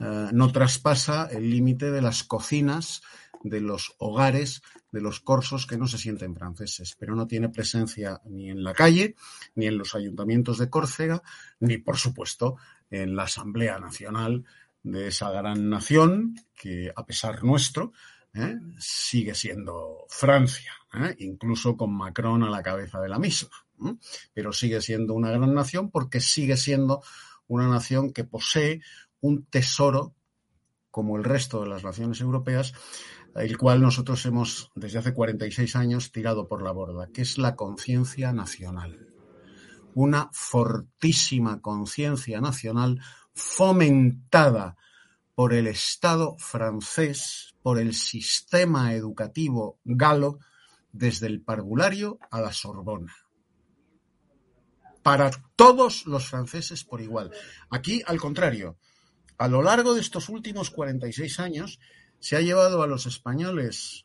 eh, 0.00 0.28
no 0.32 0.52
traspasa 0.52 1.28
el 1.30 1.50
límite 1.50 1.90
de 1.90 2.02
las 2.02 2.22
cocinas, 2.24 3.02
de 3.42 3.60
los 3.60 3.94
hogares, 3.98 4.62
de 4.90 5.00
los 5.00 5.20
corsos 5.20 5.66
que 5.66 5.78
no 5.78 5.86
se 5.86 5.98
sienten 5.98 6.34
franceses, 6.34 6.96
pero 6.98 7.14
no 7.14 7.26
tiene 7.26 7.48
presencia 7.48 8.20
ni 8.24 8.50
en 8.50 8.64
la 8.64 8.74
calle, 8.74 9.14
ni 9.54 9.66
en 9.66 9.78
los 9.78 9.94
ayuntamientos 9.94 10.58
de 10.58 10.70
Córcega, 10.70 11.22
ni, 11.60 11.78
por 11.78 11.96
supuesto, 11.96 12.56
en 12.90 13.16
la 13.16 13.24
Asamblea 13.24 13.78
Nacional 13.78 14.44
de 14.82 15.08
esa 15.08 15.30
gran 15.30 15.68
nación 15.68 16.36
que, 16.54 16.92
a 16.94 17.04
pesar 17.04 17.42
nuestro, 17.42 17.92
¿eh? 18.34 18.56
sigue 18.78 19.34
siendo 19.34 20.06
Francia, 20.08 20.72
¿eh? 20.94 21.16
incluso 21.18 21.76
con 21.76 21.92
Macron 21.92 22.42
a 22.44 22.50
la 22.50 22.62
cabeza 22.62 23.00
de 23.00 23.08
la 23.08 23.18
misma. 23.18 23.50
Pero 24.32 24.52
sigue 24.52 24.80
siendo 24.80 25.14
una 25.14 25.30
gran 25.30 25.52
nación 25.54 25.90
porque 25.90 26.20
sigue 26.20 26.56
siendo 26.56 27.02
una 27.48 27.68
nación 27.68 28.12
que 28.12 28.24
posee 28.24 28.80
un 29.26 29.44
tesoro 29.46 30.14
como 30.90 31.16
el 31.16 31.24
resto 31.24 31.62
de 31.62 31.68
las 31.68 31.84
naciones 31.84 32.20
europeas, 32.20 32.72
el 33.34 33.58
cual 33.58 33.82
nosotros 33.82 34.24
hemos 34.24 34.70
desde 34.74 34.98
hace 34.98 35.12
46 35.12 35.76
años 35.76 36.10
tirado 36.10 36.48
por 36.48 36.62
la 36.62 36.72
borda, 36.72 37.08
que 37.12 37.22
es 37.22 37.36
la 37.36 37.54
conciencia 37.54 38.32
nacional. 38.32 39.12
Una 39.94 40.30
fortísima 40.32 41.60
conciencia 41.60 42.40
nacional 42.40 43.00
fomentada 43.34 44.76
por 45.34 45.52
el 45.52 45.66
Estado 45.66 46.36
francés, 46.38 47.54
por 47.62 47.78
el 47.78 47.92
sistema 47.92 48.94
educativo 48.94 49.78
galo, 49.84 50.38
desde 50.92 51.26
el 51.26 51.42
parvulario 51.42 52.18
a 52.30 52.40
la 52.40 52.54
Sorbona. 52.54 53.14
Para 55.02 55.30
todos 55.56 56.06
los 56.06 56.26
franceses 56.26 56.84
por 56.84 57.02
igual. 57.02 57.30
Aquí, 57.68 58.02
al 58.06 58.18
contrario, 58.18 58.78
a 59.38 59.48
lo 59.48 59.62
largo 59.62 59.94
de 59.94 60.00
estos 60.00 60.28
últimos 60.28 60.70
46 60.70 61.40
años, 61.40 61.80
se 62.18 62.36
ha 62.36 62.40
llevado 62.40 62.82
a 62.82 62.86
los 62.86 63.06
españoles 63.06 64.04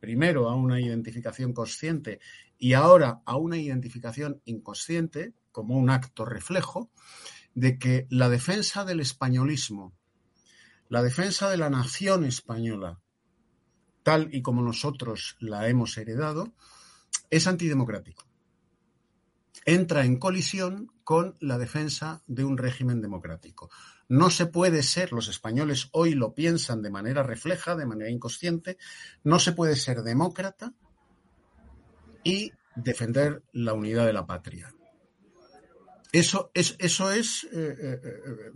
primero 0.00 0.48
a 0.48 0.54
una 0.54 0.80
identificación 0.80 1.52
consciente 1.52 2.20
y 2.58 2.72
ahora 2.72 3.22
a 3.24 3.36
una 3.36 3.58
identificación 3.58 4.40
inconsciente, 4.44 5.34
como 5.52 5.76
un 5.76 5.90
acto 5.90 6.24
reflejo, 6.24 6.90
de 7.54 7.78
que 7.78 8.06
la 8.10 8.28
defensa 8.28 8.84
del 8.84 9.00
españolismo 9.00 9.94
la 10.90 11.04
defensa 11.04 11.48
de 11.48 11.56
la 11.56 11.70
nación 11.70 12.24
española, 12.24 13.00
tal 14.02 14.28
y 14.34 14.42
como 14.42 14.60
nosotros 14.60 15.36
la 15.38 15.68
hemos 15.68 15.96
heredado, 15.96 16.52
es 17.30 17.46
antidemocrático. 17.46 18.29
Entra 19.64 20.04
en 20.04 20.18
colisión 20.18 20.92
con 21.04 21.36
la 21.40 21.58
defensa 21.58 22.22
de 22.26 22.44
un 22.44 22.56
régimen 22.56 23.00
democrático. 23.00 23.70
No 24.08 24.30
se 24.30 24.46
puede 24.46 24.82
ser, 24.82 25.12
los 25.12 25.28
españoles 25.28 25.88
hoy 25.92 26.14
lo 26.14 26.34
piensan 26.34 26.82
de 26.82 26.90
manera 26.90 27.22
refleja, 27.22 27.76
de 27.76 27.86
manera 27.86 28.10
inconsciente, 28.10 28.78
no 29.22 29.38
se 29.38 29.52
puede 29.52 29.76
ser 29.76 30.02
demócrata 30.02 30.72
y 32.24 32.52
defender 32.74 33.42
la 33.52 33.72
unidad 33.72 34.06
de 34.06 34.12
la 34.12 34.26
patria. 34.26 34.74
Eso 36.12 36.50
es, 36.54 36.72
eh, 36.72 37.48
eh, 37.52 38.00
eh, 38.02 38.52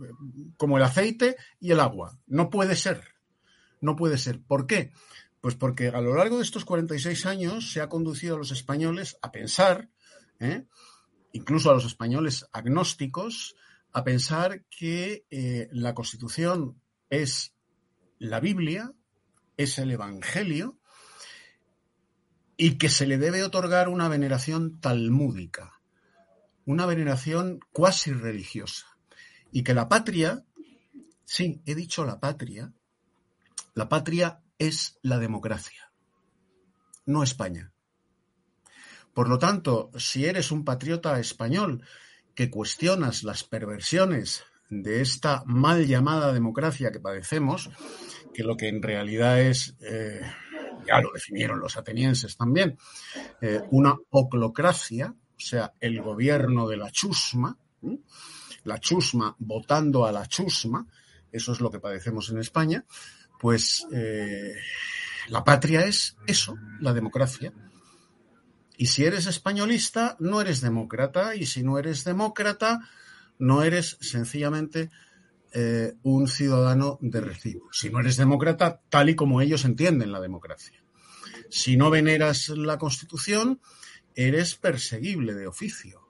como 0.57 0.77
el 0.77 0.83
aceite 0.83 1.37
y 1.59 1.71
el 1.71 1.79
agua. 1.79 2.19
No 2.27 2.49
puede 2.49 2.75
ser. 2.75 3.01
No 3.79 3.95
puede 3.95 4.17
ser. 4.17 4.41
¿Por 4.41 4.67
qué? 4.67 4.91
Pues 5.39 5.55
porque 5.55 5.89
a 5.89 6.01
lo 6.01 6.15
largo 6.15 6.37
de 6.37 6.43
estos 6.43 6.65
46 6.65 7.25
años 7.25 7.71
se 7.71 7.79
ha 7.79 7.87
conducido 7.87 8.35
a 8.35 8.39
los 8.39 8.51
españoles 8.51 9.17
a 9.21 9.31
pensar, 9.31 9.89
incluso 11.35 11.69
a 11.69 11.73
los 11.73 11.85
españoles 11.85 12.47
agnósticos, 12.51 13.55
a 13.91 14.03
pensar 14.03 14.65
que 14.65 15.25
la 15.71 15.93
Constitución 15.93 16.81
es 17.09 17.53
la 18.19 18.39
Biblia, 18.39 18.93
es 19.57 19.77
el 19.79 19.91
Evangelio, 19.91 20.77
y 22.57 22.77
que 22.77 22.89
se 22.89 23.05
le 23.05 23.17
debe 23.17 23.43
otorgar 23.43 23.89
una 23.89 24.07
veneración 24.09 24.79
talmúdica 24.79 25.75
una 26.65 26.85
veneración 26.85 27.59
cuasi 27.71 28.11
religiosa. 28.11 28.87
Y 29.51 29.63
que 29.63 29.73
la 29.73 29.87
patria, 29.87 30.43
sí, 31.23 31.61
he 31.65 31.75
dicho 31.75 32.05
la 32.05 32.19
patria, 32.19 32.73
la 33.73 33.87
patria 33.87 34.41
es 34.57 34.97
la 35.01 35.19
democracia, 35.19 35.91
no 37.05 37.23
España. 37.23 37.71
Por 39.15 39.29
lo 39.29 39.39
tanto, 39.39 39.91
si 39.97 40.25
eres 40.25 40.51
un 40.51 40.65
patriota 40.65 41.17
español 41.21 41.81
que 42.35 42.49
cuestionas 42.49 43.23
las 43.23 43.45
perversiones 43.45 44.43
de 44.69 44.99
esta 45.01 45.41
mal 45.45 45.87
llamada 45.87 46.33
democracia 46.33 46.91
que 46.91 46.99
padecemos, 46.99 47.69
que 48.33 48.43
lo 48.43 48.57
que 48.57 48.67
en 48.67 48.83
realidad 48.83 49.39
es, 49.39 49.77
eh, 49.79 50.19
ya 50.85 50.99
lo 50.99 51.11
definieron 51.13 51.61
los 51.61 51.77
atenienses 51.77 52.35
también, 52.35 52.77
eh, 53.39 53.61
una 53.71 53.95
oclocracia, 54.09 55.15
o 55.15 55.39
sea, 55.39 55.71
el 55.79 56.01
gobierno 56.01 56.67
de 56.67 56.75
la 56.75 56.91
chusma, 56.91 57.57
la 58.65 58.79
chusma 58.81 59.33
votando 59.39 60.05
a 60.05 60.11
la 60.11 60.27
chusma, 60.27 60.85
eso 61.31 61.53
es 61.53 61.61
lo 61.61 61.71
que 61.71 61.79
padecemos 61.79 62.29
en 62.31 62.39
España, 62.39 62.83
pues 63.39 63.87
eh, 63.93 64.55
la 65.29 65.41
patria 65.41 65.85
es 65.85 66.17
eso, 66.27 66.57
la 66.81 66.91
democracia. 66.91 67.53
Y 68.77 68.87
si 68.87 69.05
eres 69.05 69.25
españolista, 69.27 70.17
no 70.19 70.41
eres 70.41 70.61
demócrata, 70.61 71.35
y 71.35 71.45
si 71.45 71.63
no 71.63 71.77
eres 71.77 72.03
demócrata, 72.03 72.79
no 73.39 73.63
eres 73.63 73.97
sencillamente 74.01 74.89
eh, 75.53 75.93
un 76.03 76.27
ciudadano 76.27 76.97
de 77.01 77.21
recibo. 77.21 77.69
Si 77.71 77.89
no 77.89 77.99
eres 77.99 78.17
demócrata, 78.17 78.81
tal 78.89 79.09
y 79.09 79.15
como 79.15 79.41
ellos 79.41 79.63
entienden 79.63 80.11
la 80.11 80.19
democracia. 80.19 80.83
Si 81.49 81.77
no 81.77 81.89
veneras 81.89 82.49
la 82.49 82.77
Constitución, 82.77 83.61
eres 84.15 84.55
perseguible 84.55 85.33
de 85.33 85.47
oficio. 85.47 86.01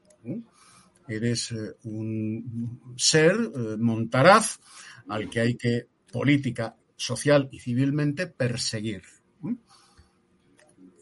Eres 1.08 1.52
eh, 1.52 1.76
un 1.84 2.96
ser 2.98 3.36
eh, 3.36 3.78
montaraz 3.78 4.60
al 5.08 5.30
que 5.30 5.40
hay 5.42 5.56
que 5.56 5.88
política, 6.12 6.76
social 6.96 7.50
y 7.52 7.60
civilmente 7.60 8.26
perseguir. 8.26 9.04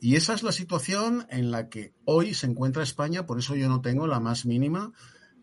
Y 0.03 0.17
esa 0.17 0.33
es 0.33 0.43
la 0.43 0.51
situación 0.51 1.25
en 1.29 1.49
la 1.49 1.69
que 1.69 1.93
hoy 2.03 2.33
se 2.33 2.45
encuentra 2.45 2.83
España, 2.83 3.25
por 3.25 3.39
eso 3.39 3.55
yo 3.55 3.69
no 3.69 3.79
tengo 3.79 4.05
la 4.05 4.19
más 4.19 4.45
mínima 4.45 4.91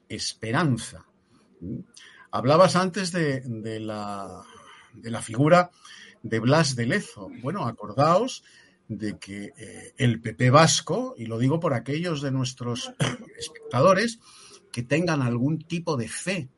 esperanza. 0.06 1.06
Hablabas 2.30 2.76
antes 2.76 3.10
de, 3.10 3.42
la 3.80 5.22
figura 5.22 5.70
de 6.22 6.40
Blas 6.40 6.76
de 6.76 6.84
Lezo. 6.84 7.30
Bueno, 7.40 7.66
acordaos 7.66 8.44
de 8.86 9.16
que 9.18 9.54
eh, 9.56 9.94
el 9.96 10.20
PP 10.20 10.50
vasco, 10.50 11.14
y 11.16 11.24
lo 11.24 11.38
digo 11.38 11.58
por 11.58 11.72
aquellos 11.72 12.20
de 12.20 12.30
nuestros 12.30 12.92
espectadores 13.38 14.20
que 14.70 14.82
tengan 14.82 15.22
algún 15.22 15.62
tipo 15.62 15.96
de 15.96 16.08
fe 16.08 16.50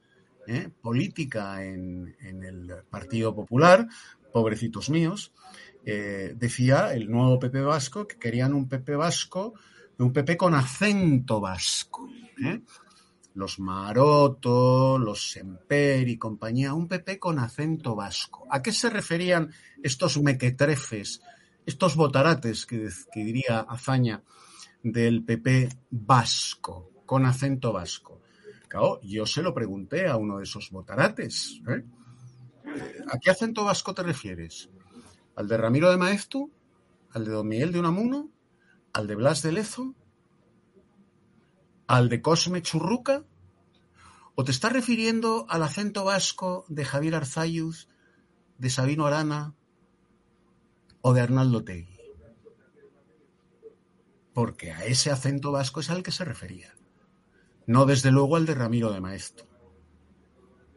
eh, 0.48 0.70
política 0.80 1.64
en, 1.64 2.16
el 2.20 2.72
Partido 2.90 3.32
Popular, 3.32 3.86
pobrecitos 4.32 4.90
míos, 4.90 5.30
eh, 5.85 6.35
decía 6.37 6.93
el 6.95 7.11
nuevo 7.11 7.39
PP 7.39 7.61
vasco 7.62 8.07
que 8.07 8.18
querían 8.18 8.55
un 8.55 8.68
PP 8.68 8.97
vasco, 8.97 9.55
un 9.99 10.12
PP 10.12 10.37
con 10.37 10.55
acento 10.55 11.41
vasco. 11.41 12.09
Los 13.35 13.59
Maroto, 13.59 14.99
los 14.99 15.30
Semper 15.30 16.09
y 16.09 16.18
compañía, 16.18 16.74
un 16.74 16.89
PP 16.89 17.18
con 17.18 17.39
acento 17.39 17.95
vasco. 17.95 18.47
¿A 18.51 18.62
qué 18.62 18.72
se 18.72 18.91
referían 18.91 19.51
estos 19.83 20.20
mequetrefes 20.20 21.22
estos 21.66 21.97
botarates 21.97 22.66
que, 22.66 22.89
diría 23.14 23.61
Azaña 23.61 24.22
del 24.83 25.24
PP 25.24 25.68
vasco, 25.91 26.91
con 27.07 27.24
acento 27.24 27.72
vasco. 27.72 28.22
Claro, 28.68 29.01
yo 29.03 29.26
se 29.26 29.43
lo 29.43 29.55
pregunté 29.55 30.09
a 30.09 30.16
uno 30.16 30.39
de 30.39 30.45
esos 30.45 30.70
botarates. 30.70 31.61
¿eh? 31.68 31.85
¿A 33.09 33.18
qué 33.18 33.30
acento 33.30 33.64
vasco 33.64 33.95
te 33.95 34.03
refieres? 34.03 34.70
¿Al 35.37 35.49
de 35.49 35.57
Ramiro 35.57 35.91
de 35.91 35.97
Maeztu? 35.97 36.51
¿Al 37.11 37.24
de 37.24 37.30
Don 37.33 37.49
Miguel 37.49 37.72
de 37.72 37.80
Unamuno? 37.80 38.30
¿Al 38.93 39.07
de 39.07 39.14
Blas 39.14 39.43
de 39.43 39.53
Lezo? 39.53 39.95
¿Al 41.87 42.09
de 42.09 42.22
Cosme 42.22 42.62
Churruca? 42.62 43.24
¿O 44.35 44.45
te 44.45 44.51
estás 44.51 44.72
refiriendo 44.72 45.47
al 45.49 45.62
acento 45.62 46.05
vasco 46.05 46.64
de 46.68 46.85
Javier 46.85 47.14
Arzayuz, 47.14 47.89
de 48.59 48.70
Sabino 48.70 49.07
Arana, 49.07 49.55
o 51.03 51.12
de 51.12 51.20
Arnaldo 51.20 51.64
Tegui. 51.64 51.99
Porque 54.33 54.72
a 54.72 54.85
ese 54.87 55.11
acento 55.11 55.53
vasco 55.53 55.80
es 55.80 55.91
al 55.91 56.03
que 56.03 56.12
se 56.12 56.24
refería. 56.24 56.72
No 57.66 57.85
desde 57.85 58.11
luego 58.11 58.37
al 58.37 58.47
de 58.47 58.55
Ramiro 58.55 58.91
de 58.93 59.01
Maestro. 59.01 59.47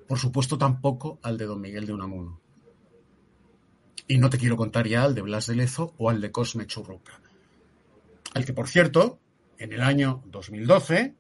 Por 0.08 0.20
supuesto 0.20 0.58
tampoco 0.58 1.20
al 1.24 1.38
de 1.38 1.46
Don 1.46 1.62
Miguel 1.62 1.86
de 1.86 1.94
Unamuno. 1.94 2.42
Y 4.08 4.18
no 4.18 4.30
te 4.30 4.38
quiero 4.38 4.58
contar 4.58 4.88
ya 4.88 5.04
al 5.04 5.16
de 5.16 5.22
Blas 5.22 5.48
de 5.48 5.56
Lezo 5.56 5.94
o 5.98 6.10
al 6.10 6.22
de 6.22 6.32
Cosme 6.32 6.68
Churruca. 6.68 7.20
Al 8.34 8.46
que, 8.46 8.54
por 8.54 8.68
cierto, 8.68 9.20
en 9.58 9.74
el 9.74 9.82
año 9.82 10.24
2012 10.28 11.16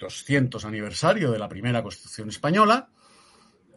200 0.00 0.64
aniversario 0.64 1.30
de 1.30 1.38
la 1.38 1.48
primera 1.48 1.82
Constitución 1.82 2.30
española, 2.30 2.88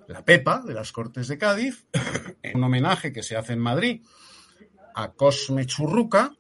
la 0.08 0.26
PEPA 0.26 0.64
de 0.66 0.74
las 0.74 0.92
Cortes 0.92 1.28
de 1.28 1.38
Cádiz, 1.38 1.86
en 2.42 2.58
un 2.58 2.64
homenaje 2.64 3.12
que 3.12 3.24
se 3.24 3.36
hace 3.36 3.54
en 3.54 3.60
Madrid 3.60 4.02
a 4.96 5.12
Cosme 5.12 5.66
Churruca, 5.66 6.34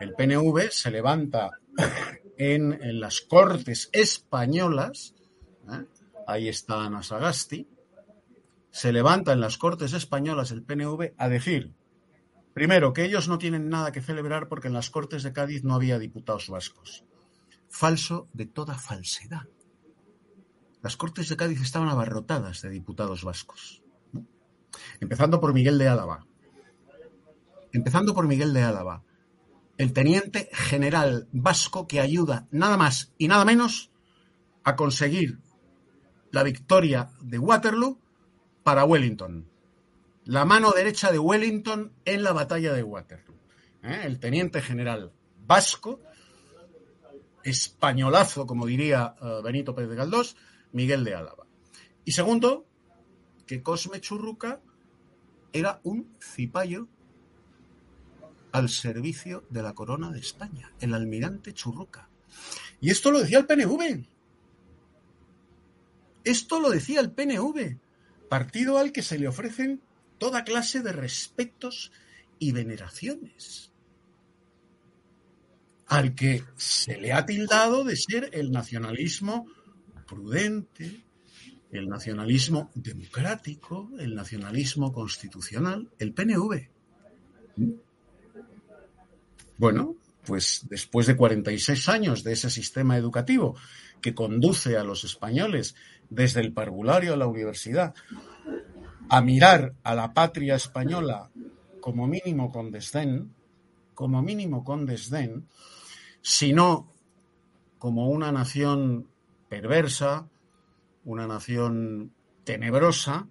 el 0.00 0.14
PNV 0.14 0.70
se 0.70 0.90
levanta 0.90 1.50
en, 2.38 3.00
las 3.00 3.20
Cortes 3.20 3.90
españolas, 3.92 5.14
¿eh? 5.70 5.84
ahí 6.26 6.48
está 6.48 6.84
Ana 6.84 7.02
Sagasti, 7.02 7.68
se 8.76 8.92
levanta 8.92 9.32
en 9.32 9.40
las 9.40 9.56
Cortes 9.56 9.94
españolas 9.94 10.50
el 10.50 10.62
PNV 10.62 11.14
a 11.16 11.30
decir, 11.30 11.74
primero, 12.52 12.92
que 12.92 13.06
ellos 13.06 13.26
no 13.26 13.38
tienen 13.38 13.70
nada 13.70 13.90
que 13.90 14.02
celebrar 14.02 14.48
porque 14.48 14.68
en 14.68 14.74
las 14.74 14.90
Cortes 14.90 15.22
de 15.22 15.32
Cádiz 15.32 15.64
no 15.64 15.74
había 15.74 15.98
diputados 15.98 16.50
vascos. 16.50 17.02
Falso 17.70 18.28
de 18.34 18.44
toda 18.44 18.74
falsedad. 18.74 19.48
Las 20.82 20.98
Cortes 20.98 21.30
de 21.30 21.38
Cádiz 21.38 21.62
estaban 21.62 21.88
abarrotadas 21.88 22.60
de 22.60 22.68
diputados 22.68 23.24
vascos. 23.24 23.82
Empezando 25.00 25.40
por 25.40 25.54
Miguel 25.54 25.78
de 25.78 25.88
Álava. 25.88 26.26
Empezando 27.72 28.12
por 28.12 28.26
Miguel 28.26 28.52
de 28.52 28.62
Álava, 28.62 29.04
el 29.78 29.94
teniente 29.94 30.50
general 30.52 31.28
vasco 31.32 31.86
que 31.86 32.00
ayuda 32.00 32.46
nada 32.50 32.76
más 32.76 33.14
y 33.16 33.28
nada 33.28 33.46
menos 33.46 33.90
a 34.64 34.76
conseguir 34.76 35.38
la 36.30 36.42
victoria 36.42 37.08
de 37.22 37.38
Waterloo 37.38 38.02
para 38.66 38.84
Wellington. 38.84 39.48
La 40.24 40.44
mano 40.44 40.72
derecha 40.72 41.12
de 41.12 41.20
Wellington 41.20 41.92
en 42.04 42.24
la 42.24 42.32
batalla 42.32 42.72
de 42.72 42.82
Waterloo. 42.82 43.36
¿eh? 43.84 44.00
El 44.02 44.18
teniente 44.18 44.60
general 44.60 45.12
vasco, 45.46 46.00
españolazo, 47.44 48.44
como 48.44 48.66
diría 48.66 49.14
eh, 49.22 49.40
Benito 49.44 49.72
Pérez 49.72 49.90
de 49.90 49.94
Galdós, 49.94 50.36
Miguel 50.72 51.04
de 51.04 51.14
Álava. 51.14 51.46
Y 52.04 52.10
segundo, 52.10 52.66
que 53.46 53.62
Cosme 53.62 54.00
Churruca 54.00 54.60
era 55.52 55.78
un 55.84 56.10
cipayo 56.20 56.88
al 58.50 58.68
servicio 58.68 59.44
de 59.48 59.62
la 59.62 59.74
corona 59.74 60.10
de 60.10 60.18
España, 60.18 60.72
el 60.80 60.92
almirante 60.92 61.54
Churruca. 61.54 62.08
Y 62.80 62.90
esto 62.90 63.12
lo 63.12 63.20
decía 63.20 63.38
el 63.38 63.46
PNV. 63.46 64.08
Esto 66.24 66.58
lo 66.58 66.70
decía 66.70 66.98
el 66.98 67.12
PNV 67.12 67.85
partido 68.28 68.78
al 68.78 68.92
que 68.92 69.02
se 69.02 69.18
le 69.18 69.28
ofrecen 69.28 69.80
toda 70.18 70.44
clase 70.44 70.80
de 70.82 70.92
respetos 70.92 71.92
y 72.38 72.52
veneraciones, 72.52 73.72
al 75.86 76.14
que 76.14 76.44
se 76.56 76.98
le 76.98 77.12
ha 77.12 77.26
tildado 77.26 77.84
de 77.84 77.96
ser 77.96 78.30
el 78.32 78.50
nacionalismo 78.50 79.46
prudente, 80.06 81.04
el 81.70 81.88
nacionalismo 81.88 82.70
democrático, 82.74 83.90
el 83.98 84.14
nacionalismo 84.14 84.92
constitucional, 84.92 85.90
el 85.98 86.12
PNV. 86.12 86.68
Bueno, 89.58 89.96
pues 90.24 90.66
después 90.68 91.06
de 91.06 91.16
46 91.16 91.88
años 91.88 92.24
de 92.24 92.32
ese 92.32 92.50
sistema 92.50 92.96
educativo 92.96 93.56
que 94.00 94.14
conduce 94.14 94.76
a 94.76 94.84
los 94.84 95.04
españoles 95.04 95.74
desde 96.10 96.40
el 96.40 96.52
parvulario 96.52 97.14
a 97.14 97.16
la 97.16 97.26
universidad 97.26 97.94
a 99.08 99.20
mirar 99.20 99.74
a 99.82 99.94
la 99.94 100.12
patria 100.12 100.56
española 100.56 101.30
como 101.80 102.06
mínimo 102.06 102.50
con 102.50 102.70
desdén, 102.70 103.34
como 103.94 104.22
mínimo 104.22 104.64
con 104.64 104.86
desdén, 104.86 105.46
sino 106.20 106.92
como 107.78 108.08
una 108.08 108.32
nación 108.32 109.08
perversa, 109.48 110.28
una 111.04 111.26
nación 111.26 112.12
tenebrosa 112.42 113.28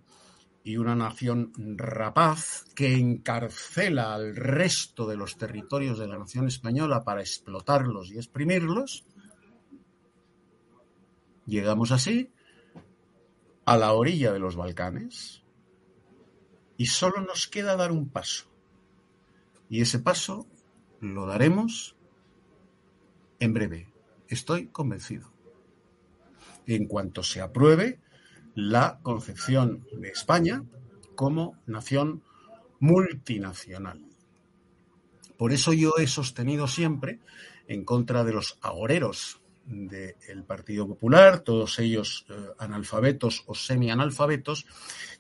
y 0.64 0.78
una 0.78 0.96
nación 0.96 1.52
rapaz 1.78 2.66
que 2.74 2.96
encarcela 2.96 4.16
al 4.16 4.36
resto 4.36 5.06
de 5.08 5.18
los 5.18 5.38
territorios 5.38 6.00
de 6.00 6.08
la 6.08 6.18
nación 6.18 6.48
española 6.48 7.04
para 7.04 7.22
explotarlos 7.22 8.12
y 8.12 8.18
exprimirlos, 8.18 9.06
llegamos 11.46 11.92
así 11.92 12.32
a 13.66 13.78
la 13.78 13.94
orilla 13.94 14.32
de 14.32 14.40
los 14.40 14.56
Balcanes 14.56 15.44
y 16.78 16.86
solo 16.88 17.22
nos 17.22 17.48
queda 17.48 17.76
dar 17.76 17.92
un 17.92 18.10
paso. 18.10 18.46
Y 19.70 19.82
ese 19.82 20.00
paso 20.00 20.48
lo 21.00 21.26
daremos 21.26 21.96
en 23.40 23.54
breve. 23.54 23.90
Estoy 24.28 24.68
convencido. 24.68 25.32
En 26.68 26.88
cuanto 26.88 27.24
se 27.24 27.42
apruebe 27.42 28.00
la 28.54 29.00
concepción 29.02 29.86
de 29.94 30.10
España 30.10 30.64
como 31.16 31.58
nación 31.66 32.24
multinacional. 32.80 34.06
Por 35.38 35.52
eso 35.52 35.74
yo 35.74 35.94
he 35.98 36.08
sostenido 36.08 36.68
siempre, 36.68 37.20
en 37.68 37.84
contra 37.84 38.24
de 38.24 38.34
los 38.34 38.58
agoreros 38.62 39.42
del 39.66 40.44
Partido 40.44 40.88
Popular, 40.88 41.40
todos 41.40 41.80
ellos 41.80 42.26
eh, 42.30 42.34
analfabetos 42.60 43.44
o 43.48 43.56
semi-analfabetos, 43.56 44.66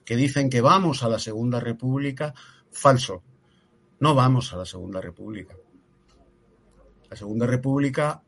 que 0.03 0.15
dicen 0.15 0.49
que 0.49 0.61
vamos 0.61 1.03
a 1.03 1.09
la 1.09 1.19
Segunda 1.19 1.59
República. 1.59 2.33
Falso. 2.71 3.23
No 3.99 4.13
vamos 4.13 4.53
a 4.53 4.57
la 4.57 4.65
Segunda 4.65 5.01
República. 5.01 5.55
La 7.09 7.15
Segunda 7.15 7.47
República, 7.47 8.21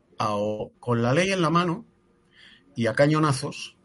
con 0.80 1.02
la 1.02 1.12
ley 1.12 1.30
en 1.30 1.42
la 1.42 1.50
mano 1.50 1.84
y 2.74 2.86
a 2.86 2.94
cañonazos, 2.94 3.76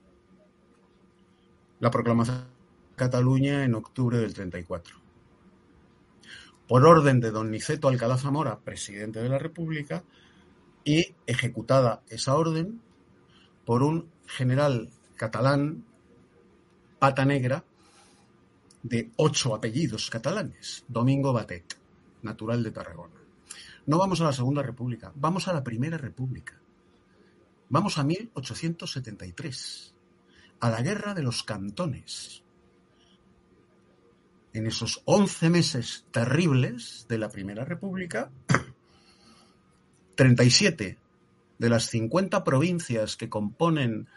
la 1.80 1.92
proclamación 1.92 2.38
de 2.38 2.96
Cataluña 2.96 3.64
en 3.64 3.76
octubre 3.76 4.18
del 4.18 4.34
34. 4.34 4.96
Por 6.68 6.86
orden 6.86 7.20
de 7.20 7.32
don 7.32 7.52
Niceto 7.52 7.90
Alcalá 7.90 8.18
Zamora, 8.18 8.60
presidente 8.60 9.22
de 9.22 9.30
la 9.30 9.38
República, 9.38 10.04
y 10.84 11.16
ejecutada 11.26 12.04
esa 12.10 12.36
orden 12.36 12.82
por 13.66 13.84
un 13.84 14.10
general 14.28 14.90
catalán, 15.16 15.86
pata 17.00 17.26
negra, 17.26 17.64
de 18.82 19.12
ocho 19.16 19.56
apellidos 19.56 20.10
catalanes, 20.10 20.84
Domingo 20.88 21.32
Batet, 21.32 21.78
natural 22.22 22.62
de 22.64 22.72
Tarragona. 22.72 23.16
No 23.86 23.98
vamos 23.98 24.22
a 24.22 24.26
la 24.26 24.34
Segunda 24.34 24.62
República, 24.62 25.12
vamos 25.16 25.48
a 25.48 25.54
la 25.54 25.64
Primera 25.64 25.98
República. 25.98 26.60
Vamos 27.70 27.98
a 27.98 28.04
1873, 28.04 29.96
a 30.60 30.70
la 30.70 30.82
Guerra 30.82 31.14
de 31.14 31.24
los 31.24 31.44
Cantones. 31.44 32.44
En 34.54 34.68
esos 34.68 35.02
once 35.06 35.50
meses 35.50 36.06
terribles 36.12 37.08
de 37.10 37.18
la 37.18 37.30
Primera 37.30 37.66
República, 37.66 38.30
37 40.16 40.97
de 41.57 41.70
las 41.70 41.86
50 41.86 42.43
provincias 42.43 43.16
que 43.16 43.30
componen 43.30 44.07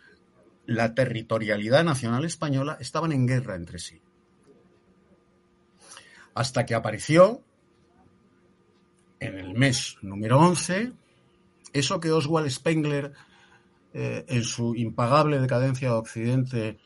la 0.67 0.95
territorialidad 0.95 1.85
nacional 1.85 2.25
española 2.25 2.77
estaban 2.81 3.13
en 3.13 3.27
guerra 3.27 3.55
entre 3.55 3.79
sí. 3.79 4.01
Hasta 6.35 6.67
que 6.67 6.75
apareció 6.75 7.43
en 9.21 9.39
el 9.39 9.55
mes 9.55 9.97
número 10.03 10.39
11 10.39 10.93
eso 11.73 12.01
que 12.01 12.11
Oswald 12.11 12.51
Spengler 12.51 13.13
eh, 13.95 14.25
en 14.29 14.45
su 14.45 14.75
impagable 14.75 15.41
decadencia 15.41 15.89
de 15.89 15.95
Occidente 15.95 16.79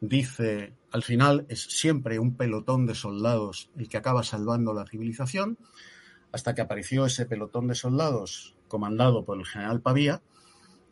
dice 0.00 0.74
al 0.92 1.02
final 1.02 1.46
es 1.48 1.62
siempre 1.62 2.18
un 2.18 2.36
pelotón 2.36 2.86
de 2.86 2.94
soldados 2.94 3.70
el 3.76 3.88
que 3.88 3.96
acaba 3.96 4.22
salvando 4.22 4.72
la 4.72 4.86
civilización 4.86 5.58
hasta 6.34 6.52
que 6.52 6.62
apareció 6.62 7.06
ese 7.06 7.26
pelotón 7.26 7.68
de 7.68 7.76
soldados 7.76 8.56
comandado 8.66 9.24
por 9.24 9.38
el 9.38 9.46
general 9.46 9.80
Pavía 9.80 10.20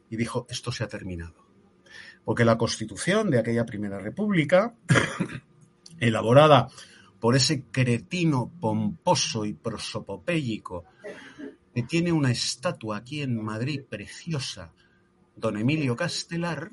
y 0.09 0.17
dijo, 0.17 0.47
esto 0.49 0.71
se 0.71 0.85
ha 0.85 0.89
terminado. 0.89 1.35
Porque 2.25 2.45
la 2.45 2.57
constitución 2.57 3.29
de 3.29 3.41
aquella 3.41 3.67
primera 3.67 3.99
república, 3.99 4.77
elaborada 5.99 6.69
por 7.19 7.35
ese 7.35 7.65
cretino 7.65 8.53
pomposo 8.61 9.45
y 9.45 9.53
prosopopéyico 9.53 10.85
que 11.75 11.83
tiene 11.83 12.13
una 12.13 12.31
estatua 12.31 12.99
aquí 12.99 13.21
en 13.23 13.43
Madrid 13.43 13.83
preciosa, 13.83 14.73
don 15.35 15.57
Emilio 15.57 15.97
Castelar, 15.97 16.71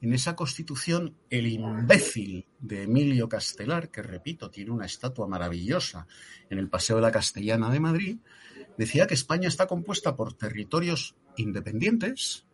en 0.00 0.12
esa 0.12 0.36
constitución, 0.36 1.16
el 1.28 1.46
imbécil 1.46 2.46
de 2.60 2.84
Emilio 2.84 3.28
Castelar, 3.28 3.90
que 3.90 4.02
repito, 4.02 4.50
tiene 4.50 4.70
una 4.70 4.86
estatua 4.86 5.26
maravillosa 5.26 6.06
en 6.50 6.58
el 6.58 6.68
Paseo 6.68 6.96
de 6.96 7.02
la 7.02 7.10
Castellana 7.10 7.70
de 7.70 7.80
Madrid, 7.80 8.18
decía 8.76 9.06
que 9.06 9.14
España 9.14 9.48
está 9.48 9.66
compuesta 9.66 10.14
por 10.14 10.34
territorios 10.34 11.16
independientes, 11.36 12.44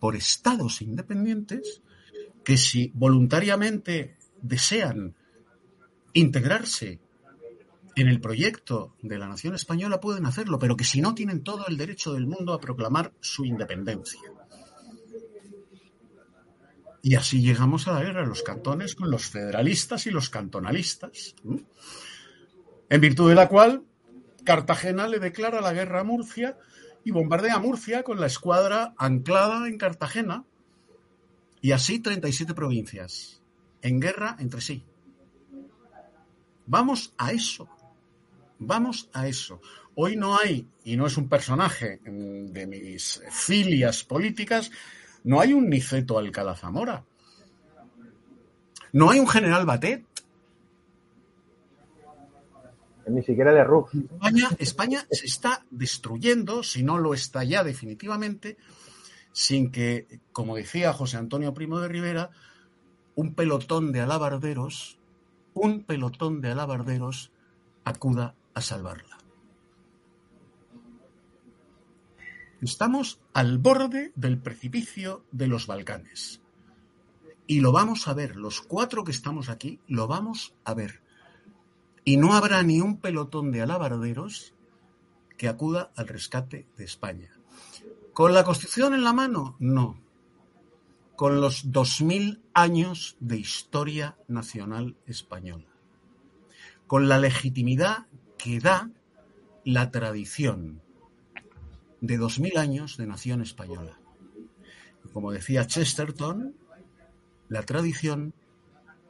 por 0.00 0.16
estados 0.16 0.82
independientes, 0.82 1.82
que 2.44 2.56
si 2.56 2.90
voluntariamente 2.94 4.16
desean 4.40 5.14
integrarse 6.12 6.98
en 7.94 8.08
el 8.08 8.20
proyecto 8.20 8.96
de 9.02 9.18
la 9.18 9.28
nación 9.28 9.54
española 9.54 10.00
pueden 10.00 10.26
hacerlo, 10.26 10.58
pero 10.58 10.76
que 10.76 10.84
si 10.84 11.00
no 11.00 11.14
tienen 11.14 11.44
todo 11.44 11.66
el 11.68 11.76
derecho 11.76 12.14
del 12.14 12.26
mundo 12.26 12.52
a 12.52 12.60
proclamar 12.60 13.12
su 13.20 13.44
independencia. 13.44 14.31
Y 17.02 17.16
así 17.16 17.42
llegamos 17.42 17.88
a 17.88 17.92
la 17.92 18.02
guerra 18.02 18.22
de 18.22 18.28
los 18.28 18.42
cantones 18.42 18.94
con 18.94 19.10
los 19.10 19.26
federalistas 19.26 20.06
y 20.06 20.10
los 20.10 20.30
cantonalistas, 20.30 21.34
en 22.88 23.00
virtud 23.00 23.28
de 23.28 23.34
la 23.34 23.48
cual 23.48 23.82
Cartagena 24.44 25.08
le 25.08 25.18
declara 25.18 25.60
la 25.60 25.72
guerra 25.72 26.00
a 26.00 26.04
Murcia 26.04 26.56
y 27.04 27.10
bombardea 27.10 27.58
Murcia 27.58 28.04
con 28.04 28.20
la 28.20 28.26
escuadra 28.26 28.94
anclada 28.96 29.66
en 29.66 29.78
Cartagena 29.78 30.44
y 31.60 31.72
así 31.72 31.98
37 31.98 32.54
provincias 32.54 33.42
en 33.82 34.00
guerra 34.00 34.36
entre 34.38 34.60
sí. 34.60 34.84
Vamos 36.66 37.12
a 37.18 37.32
eso. 37.32 37.68
Vamos 38.58 39.08
a 39.12 39.26
eso. 39.26 39.60
Hoy 39.94 40.16
no 40.16 40.38
hay, 40.38 40.66
y 40.84 40.96
no 40.96 41.06
es 41.06 41.16
un 41.16 41.28
personaje 41.28 42.00
de 42.04 42.66
mis 42.66 43.20
filias 43.30 44.04
políticas, 44.04 44.70
no 45.24 45.40
hay 45.40 45.52
un 45.52 45.68
Niceto 45.68 46.18
Alcalá 46.18 46.54
Zamora. 46.54 47.04
No 48.92 49.10
hay 49.10 49.20
un 49.20 49.28
general 49.28 49.64
Batet. 49.64 50.04
Ni 53.08 53.22
siquiera 53.22 53.52
de 53.52 53.64
Rux. 53.64 53.92
España, 53.94 54.48
España 54.58 55.06
se 55.10 55.26
está 55.26 55.64
destruyendo, 55.70 56.62
si 56.62 56.82
no 56.82 56.98
lo 56.98 57.14
está 57.14 57.42
ya 57.42 57.64
definitivamente, 57.64 58.56
sin 59.32 59.72
que, 59.72 60.20
como 60.30 60.56
decía 60.56 60.92
José 60.92 61.16
Antonio 61.16 61.52
Primo 61.52 61.80
de 61.80 61.88
Rivera, 61.88 62.30
un 63.14 63.34
pelotón 63.34 63.92
de 63.92 64.00
alabarderos, 64.00 64.98
un 65.54 65.82
pelotón 65.82 66.40
de 66.40 66.52
alabarderos 66.52 67.32
acuda 67.84 68.34
a 68.54 68.60
salvarla. 68.60 69.11
Estamos 72.62 73.18
al 73.34 73.58
borde 73.58 74.12
del 74.14 74.38
precipicio 74.38 75.24
de 75.32 75.48
los 75.48 75.66
Balcanes. 75.66 76.40
Y 77.48 77.58
lo 77.58 77.72
vamos 77.72 78.06
a 78.06 78.14
ver, 78.14 78.36
los 78.36 78.60
cuatro 78.60 79.02
que 79.02 79.10
estamos 79.10 79.48
aquí, 79.48 79.80
lo 79.88 80.06
vamos 80.06 80.54
a 80.62 80.72
ver. 80.72 81.02
Y 82.04 82.18
no 82.18 82.34
habrá 82.34 82.62
ni 82.62 82.80
un 82.80 82.98
pelotón 82.98 83.50
de 83.50 83.62
alabarderos 83.62 84.54
que 85.36 85.48
acuda 85.48 85.90
al 85.96 86.06
rescate 86.06 86.68
de 86.76 86.84
España. 86.84 87.32
¿Con 88.12 88.32
la 88.32 88.44
Constitución 88.44 88.94
en 88.94 89.02
la 89.02 89.12
mano? 89.12 89.56
No. 89.58 90.00
Con 91.16 91.40
los 91.40 91.72
dos 91.72 92.00
mil 92.00 92.42
años 92.54 93.16
de 93.18 93.38
historia 93.38 94.16
nacional 94.28 94.94
española. 95.06 95.66
Con 96.86 97.08
la 97.08 97.18
legitimidad 97.18 98.06
que 98.38 98.60
da 98.60 98.88
la 99.64 99.90
tradición 99.90 100.81
de 102.02 102.18
dos 102.18 102.40
mil 102.40 102.58
años 102.58 102.96
de 102.96 103.06
nación 103.06 103.40
española. 103.40 103.96
Como 105.12 105.30
decía 105.30 105.66
Chesterton, 105.66 106.54
la 107.48 107.62
tradición 107.62 108.34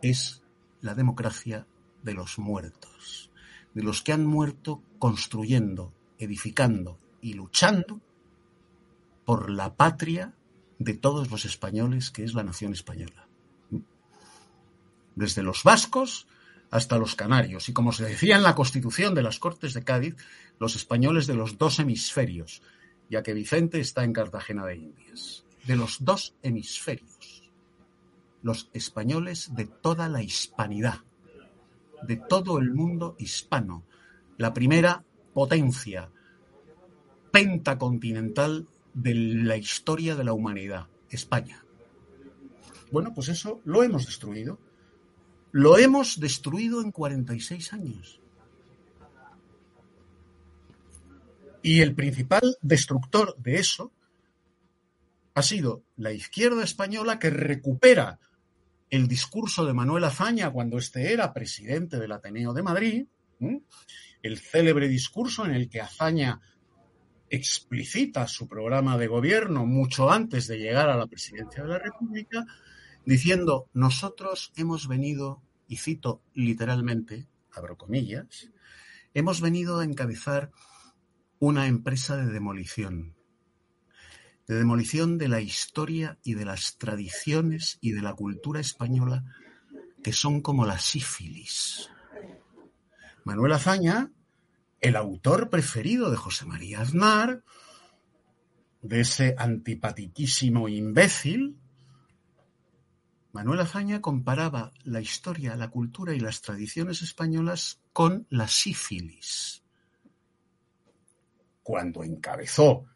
es 0.03 0.43
la 0.82 0.95
democracia 0.95 1.66
de 2.03 2.12
los 2.12 2.38
muertos, 2.38 3.30
de 3.72 3.82
los 3.82 4.03
que 4.03 4.12
han 4.12 4.26
muerto 4.26 4.82
construyendo, 4.99 5.95
edificando 6.18 6.99
y 7.22 7.32
luchando 7.32 8.01
por 9.24 9.51
la 9.51 9.74
patria 9.74 10.34
de 10.78 10.93
todos 10.95 11.30
los 11.30 11.47
españoles, 11.47 12.11
que 12.11 12.24
es 12.24 12.34
la 12.34 12.45
nación 12.45 12.74
española. 12.74 13.26
Desde 15.14 15.43
los 15.43 15.62
vascos 15.62 16.26
hasta 16.70 16.99
los 16.99 17.14
canarios, 17.14 17.68
y 17.68 17.72
como 17.72 17.93
se 17.93 18.05
decía 18.05 18.36
en 18.36 18.43
la 18.43 18.55
Constitución 18.55 19.14
de 19.14 19.22
las 19.22 19.38
Cortes 19.38 19.72
de 19.72 19.84
Cádiz, 19.84 20.16
los 20.59 20.74
españoles 20.74 21.26
de 21.26 21.34
los 21.34 21.59
dos 21.59 21.78
hemisferios, 21.78 22.62
ya 23.12 23.22
que 23.22 23.34
Vicente 23.34 23.78
está 23.78 24.04
en 24.04 24.14
Cartagena 24.14 24.64
de 24.64 24.76
Indias. 24.76 25.44
De 25.66 25.76
los 25.76 26.02
dos 26.02 26.34
hemisferios, 26.42 27.42
los 28.40 28.70
españoles 28.72 29.54
de 29.54 29.66
toda 29.66 30.08
la 30.08 30.22
hispanidad, 30.22 31.00
de 32.04 32.16
todo 32.16 32.56
el 32.56 32.72
mundo 32.72 33.14
hispano, 33.18 33.84
la 34.38 34.54
primera 34.54 35.04
potencia 35.34 36.10
pentacontinental 37.30 38.66
de 38.94 39.14
la 39.14 39.58
historia 39.58 40.16
de 40.16 40.24
la 40.24 40.32
humanidad, 40.32 40.86
España. 41.10 41.62
Bueno, 42.90 43.12
pues 43.14 43.28
eso 43.28 43.60
lo 43.66 43.82
hemos 43.82 44.06
destruido. 44.06 44.58
Lo 45.50 45.76
hemos 45.76 46.18
destruido 46.18 46.80
en 46.80 46.90
46 46.90 47.74
años. 47.74 48.21
Y 51.62 51.80
el 51.80 51.94
principal 51.94 52.56
destructor 52.60 53.36
de 53.38 53.56
eso 53.56 53.92
ha 55.34 55.42
sido 55.42 55.84
la 55.96 56.12
izquierda 56.12 56.64
española 56.64 57.18
que 57.18 57.30
recupera 57.30 58.18
el 58.90 59.08
discurso 59.08 59.64
de 59.64 59.72
Manuel 59.72 60.04
Azaña 60.04 60.50
cuando 60.50 60.76
éste 60.76 61.12
era 61.12 61.32
presidente 61.32 61.98
del 61.98 62.12
Ateneo 62.12 62.52
de 62.52 62.62
Madrid, 62.62 63.06
el 64.22 64.38
célebre 64.38 64.88
discurso 64.88 65.46
en 65.46 65.52
el 65.52 65.70
que 65.70 65.80
Azaña 65.80 66.40
explicita 67.30 68.28
su 68.28 68.46
programa 68.46 68.98
de 68.98 69.06
gobierno 69.06 69.64
mucho 69.64 70.10
antes 70.10 70.46
de 70.48 70.58
llegar 70.58 70.90
a 70.90 70.96
la 70.98 71.06
presidencia 71.06 71.62
de 71.62 71.68
la 71.70 71.78
República, 71.78 72.44
diciendo, 73.06 73.70
nosotros 73.72 74.52
hemos 74.56 74.86
venido, 74.86 75.42
y 75.66 75.76
cito 75.76 76.20
literalmente, 76.34 77.26
abro 77.52 77.78
comillas, 77.78 78.50
hemos 79.14 79.40
venido 79.40 79.78
a 79.78 79.84
encabezar 79.84 80.50
una 81.43 81.66
empresa 81.66 82.16
de 82.16 82.26
demolición, 82.26 83.16
de 84.47 84.55
demolición 84.55 85.18
de 85.18 85.26
la 85.26 85.40
historia 85.40 86.20
y 86.22 86.34
de 86.34 86.45
las 86.45 86.78
tradiciones 86.78 87.78
y 87.80 87.90
de 87.90 88.01
la 88.01 88.14
cultura 88.14 88.61
española 88.61 89.24
que 90.05 90.12
son 90.12 90.40
como 90.40 90.66
la 90.66 90.78
sífilis. 90.78 91.90
Manuel 93.24 93.55
Azaña, 93.55 94.12
el 94.80 94.95
autor 94.95 95.51
preferido 95.51 96.12
de 96.12 96.16
José 96.16 96.47
María 96.47 96.80
Aznar, 96.80 97.43
de 98.80 99.01
ese 99.01 99.34
antipatiquísimo 99.36 100.68
imbécil, 100.68 101.57
Manuel 103.32 103.59
Azaña 103.59 104.01
comparaba 104.01 104.70
la 104.84 105.01
historia, 105.01 105.57
la 105.57 105.70
cultura 105.70 106.14
y 106.14 106.20
las 106.20 106.40
tradiciones 106.40 107.03
españolas 107.03 107.80
con 107.93 108.28
la 108.30 108.47
sífilis 108.47 109.61
cuando 111.62 112.02
encabezó 112.04 112.86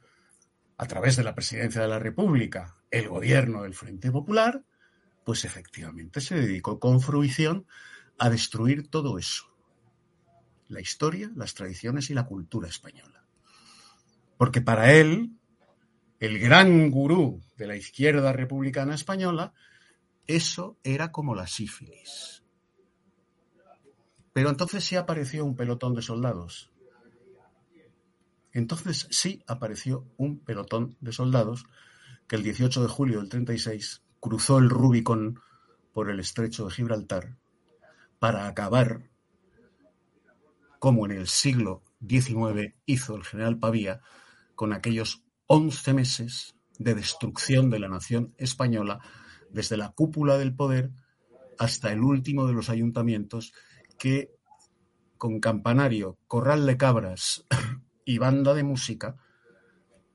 a 0.76 0.86
través 0.86 1.16
de 1.16 1.24
la 1.24 1.34
presidencia 1.34 1.82
de 1.82 1.88
la 1.88 1.98
República 1.98 2.76
el 2.90 3.08
gobierno 3.08 3.62
del 3.62 3.74
Frente 3.74 4.10
Popular, 4.10 4.62
pues 5.24 5.44
efectivamente 5.44 6.20
se 6.20 6.36
dedicó 6.36 6.78
con 6.78 7.00
fruición 7.00 7.66
a 8.18 8.30
destruir 8.30 8.88
todo 8.88 9.18
eso. 9.18 9.46
La 10.68 10.80
historia, 10.80 11.30
las 11.34 11.54
tradiciones 11.54 12.10
y 12.10 12.14
la 12.14 12.26
cultura 12.26 12.68
española. 12.68 13.24
Porque 14.36 14.60
para 14.60 14.92
él, 14.92 15.32
el 16.20 16.38
gran 16.38 16.90
gurú 16.90 17.42
de 17.56 17.66
la 17.66 17.76
izquierda 17.76 18.32
republicana 18.32 18.94
española, 18.94 19.54
eso 20.26 20.78
era 20.82 21.12
como 21.12 21.34
la 21.34 21.46
sífilis. 21.46 22.42
Pero 24.32 24.50
entonces 24.50 24.84
sí 24.84 24.96
apareció 24.96 25.44
un 25.44 25.56
pelotón 25.56 25.94
de 25.94 26.02
soldados 26.02 26.70
entonces 28.58 29.06
sí 29.10 29.42
apareció 29.46 30.06
un 30.16 30.38
pelotón 30.38 30.96
de 31.00 31.12
soldados 31.12 31.66
que 32.26 32.36
el 32.36 32.42
18 32.42 32.82
de 32.82 32.88
julio 32.88 33.18
del 33.18 33.28
36 33.28 34.02
cruzó 34.18 34.56
el 34.58 34.70
Rubicón 34.70 35.40
por 35.92 36.08
el 36.08 36.20
estrecho 36.20 36.64
de 36.64 36.70
Gibraltar 36.72 37.36
para 38.18 38.46
acabar, 38.46 39.10
como 40.78 41.04
en 41.04 41.12
el 41.12 41.26
siglo 41.26 41.82
XIX 42.08 42.74
hizo 42.86 43.16
el 43.16 43.24
general 43.24 43.58
Pavía, 43.58 44.00
con 44.54 44.72
aquellos 44.72 45.22
11 45.48 45.92
meses 45.92 46.56
de 46.78 46.94
destrucción 46.94 47.68
de 47.68 47.78
la 47.78 47.88
nación 47.88 48.34
española 48.38 49.00
desde 49.50 49.76
la 49.76 49.90
cúpula 49.90 50.38
del 50.38 50.54
poder 50.54 50.92
hasta 51.58 51.92
el 51.92 52.00
último 52.00 52.46
de 52.46 52.54
los 52.54 52.70
ayuntamientos 52.70 53.52
que 53.98 54.30
con 55.18 55.40
campanario, 55.40 56.18
corral 56.26 56.64
de 56.64 56.78
cabras 56.78 57.44
y 58.06 58.16
banda 58.18 58.54
de 58.54 58.62
música 58.62 59.16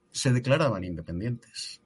se 0.10 0.34
declaraban 0.34 0.84
independientes. 0.84 1.82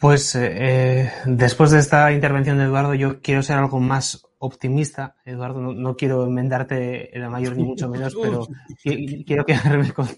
Pues 0.00 0.34
eh, 0.34 1.10
después 1.24 1.70
de 1.70 1.78
esta 1.78 2.12
intervención 2.12 2.58
de 2.58 2.64
Eduardo, 2.64 2.94
yo 2.94 3.20
quiero 3.22 3.42
ser 3.42 3.56
algo 3.58 3.80
más 3.80 4.26
optimista. 4.38 5.16
Eduardo, 5.24 5.60
no, 5.60 5.96
quiero 5.96 6.24
enmendarte 6.24 7.10
la 7.14 7.30
mayor 7.30 7.56
ni 7.56 7.64
mucho 7.64 7.88
menos, 7.88 8.14
pero 8.22 8.46
quiero 8.82 9.46
quedarme 9.46 9.92
con, 9.92 10.08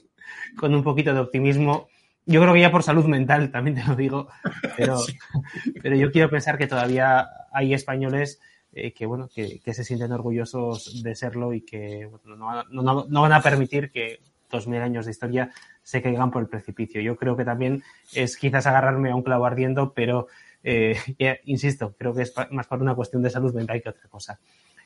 con, 0.56 0.74
un 0.74 0.82
poquito 0.82 1.12
de 1.12 1.20
optimismo. 1.20 1.88
Yo 2.26 2.40
creo 2.40 2.54
que 2.54 2.60
ya 2.60 2.70
por 2.70 2.82
salud 2.82 3.06
mental, 3.06 3.50
también 3.50 3.76
te 3.76 3.84
lo 3.84 3.94
digo, 3.94 4.28
pero, 4.76 4.98
pero 5.82 5.96
yo 5.96 6.10
quiero 6.10 6.28
pensar 6.28 6.58
que 6.58 6.66
todavía 6.66 7.28
hay 7.52 7.72
españoles 7.72 8.40
eh, 8.72 8.92
que 8.92 9.06
bueno, 9.06 9.28
que, 9.34 9.60
se 9.72 9.84
sienten 9.84 10.12
orgullosos 10.12 11.02
de 11.02 11.14
serlo 11.14 11.52
y 11.52 11.62
que 11.62 12.08
no, 12.24 13.06
van 13.22 13.32
a 13.32 13.42
permitir 13.42 13.90
que, 13.90 14.20
2.000 14.50 14.80
años 14.80 15.04
de 15.04 15.10
historia 15.10 15.50
se 15.82 16.00
caigan 16.02 16.30
por 16.30 16.42
el 16.42 16.48
precipicio. 16.48 17.00
Yo 17.00 17.16
creo 17.16 17.36
que 17.36 17.44
también 17.44 17.82
es 18.14 18.36
quizás 18.36 18.66
agarrarme 18.66 19.10
a 19.10 19.14
un 19.14 19.22
clavo 19.22 19.44
ardiendo, 19.44 19.92
pero 19.92 20.26
eh, 20.62 20.96
insisto, 21.44 21.94
creo 21.98 22.14
que 22.14 22.22
es 22.22 22.34
más 22.50 22.66
por 22.66 22.80
una 22.80 22.94
cuestión 22.94 23.22
de 23.22 23.30
salud 23.30 23.54
mental 23.54 23.82
que 23.82 23.90
otra 23.90 24.08
cosa. 24.08 24.38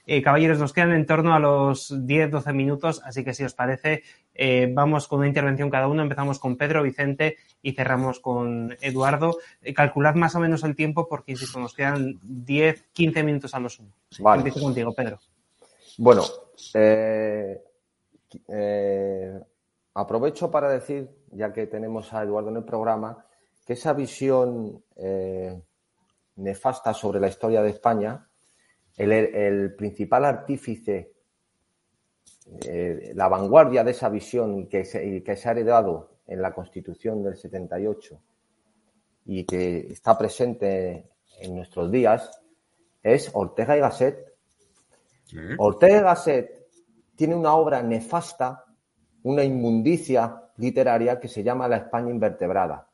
Eh, 0.04 0.20
caballeros, 0.20 0.58
nos 0.58 0.72
quedan 0.72 0.92
en 0.92 1.06
torno 1.06 1.32
a 1.32 1.38
los 1.38 1.92
10-12 1.92 2.52
minutos, 2.52 3.00
así 3.04 3.22
que 3.22 3.34
si 3.34 3.44
os 3.44 3.54
parece, 3.54 4.02
eh, 4.34 4.68
vamos 4.72 5.06
con 5.06 5.20
una 5.20 5.28
intervención 5.28 5.70
cada 5.70 5.86
uno. 5.86 6.02
Empezamos 6.02 6.40
con 6.40 6.56
Pedro, 6.56 6.82
Vicente 6.82 7.36
y 7.62 7.72
cerramos 7.72 8.18
con 8.18 8.76
Eduardo. 8.80 9.38
Eh, 9.60 9.72
calculad 9.72 10.16
más 10.16 10.34
o 10.34 10.40
menos 10.40 10.64
el 10.64 10.74
tiempo 10.74 11.06
porque, 11.08 11.32
insisto, 11.32 11.60
nos 11.60 11.74
quedan 11.74 12.18
10-15 12.20 13.22
minutos 13.22 13.54
a 13.54 13.60
los 13.60 13.78
uno. 13.78 13.92
Vale. 14.18 14.40
Empiezo 14.40 14.60
contigo, 14.60 14.92
Pedro. 14.92 15.20
Bueno, 15.98 16.22
aprovecho 19.94 20.50
para 20.50 20.68
decir, 20.68 21.10
ya 21.30 21.52
que 21.52 21.66
tenemos 21.66 22.12
a 22.12 22.24
Eduardo 22.24 22.50
en 22.50 22.56
el 22.56 22.64
programa, 22.64 23.24
que 23.64 23.74
esa 23.74 23.92
visión 23.92 24.82
nefasta 26.34 26.92
sobre 26.92 27.20
la 27.20 27.28
historia 27.28 27.62
de 27.62 27.70
España 27.70 28.26
el, 28.96 29.74
principal 29.74 30.24
artífice, 30.24 31.12
eh, 32.66 33.12
la 33.14 33.28
vanguardia 33.28 33.84
de 33.84 33.92
esa 33.92 34.08
visión 34.08 34.68
que 34.68 34.84
se, 34.84 35.22
que 35.22 35.36
se 35.36 35.48
ha 35.48 35.52
heredado 35.52 36.18
en 36.26 36.42
la 36.42 36.52
Constitución 36.52 37.22
del 37.22 37.36
78 37.36 38.20
y 39.26 39.44
que 39.44 39.92
está 39.92 40.16
presente 40.18 41.10
en 41.40 41.56
nuestros 41.56 41.90
días, 41.90 42.42
es 43.02 43.30
Ortega 43.32 43.76
y 43.76 43.80
Gasset. 43.80 44.32
Ortega 45.58 45.98
y 45.98 46.02
Gasset 46.02 46.66
tiene 47.16 47.34
una 47.34 47.54
obra 47.54 47.82
nefasta, 47.82 48.64
una 49.22 49.44
inmundicia 49.44 50.50
literaria 50.56 51.18
que 51.18 51.28
se 51.28 51.42
llama 51.42 51.68
La 51.68 51.76
España 51.76 52.10
invertebrada, 52.10 52.88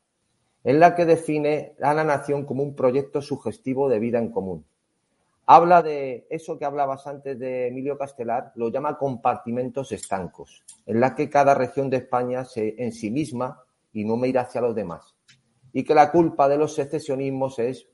en 0.63 0.79
la 0.79 0.95
que 0.95 1.05
define 1.05 1.75
a 1.81 1.93
la 1.93 2.03
nación 2.03 2.45
como 2.45 2.63
un 2.63 2.75
proyecto 2.75 3.21
sugestivo 3.21 3.89
de 3.89 3.99
vida 3.99 4.19
en 4.19 4.31
común 4.31 4.65
habla 5.51 5.81
de 5.81 6.27
eso 6.29 6.59
que 6.59 6.65
hablabas 6.65 7.07
antes 7.07 7.39
de 7.39 7.69
Emilio 7.69 7.97
Castelar, 7.97 8.51
lo 8.53 8.69
llama 8.69 8.99
compartimentos 8.99 9.91
estancos, 9.91 10.63
en 10.85 10.99
la 10.99 11.15
que 11.15 11.27
cada 11.27 11.55
región 11.55 11.89
de 11.89 11.97
España 11.97 12.45
se 12.45 12.75
en 12.77 12.91
sí 12.91 13.09
misma 13.09 13.63
y 13.91 14.05
no 14.05 14.15
mira 14.15 14.41
hacia 14.41 14.61
los 14.61 14.75
demás. 14.75 15.15
Y 15.73 15.83
que 15.83 15.95
la 15.95 16.11
culpa 16.11 16.47
de 16.47 16.57
los 16.57 16.75
secesionismos 16.75 17.57
es 17.57 17.87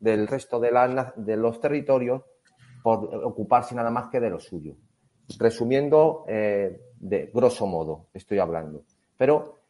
del 0.00 0.28
resto 0.28 0.60
de, 0.60 0.70
de 1.16 1.36
los 1.38 1.60
territorios 1.62 2.24
por 2.82 3.14
ocuparse 3.24 3.74
nada 3.74 3.90
más 3.90 4.08
que 4.08 4.20
de 4.20 4.28
lo 4.28 4.38
suyo. 4.38 4.76
Resumiendo, 5.38 6.26
eh, 6.28 6.78
de 7.00 7.30
grosso 7.32 7.66
modo, 7.66 8.08
estoy 8.12 8.38
hablando. 8.38 8.84
Pero 9.16 9.60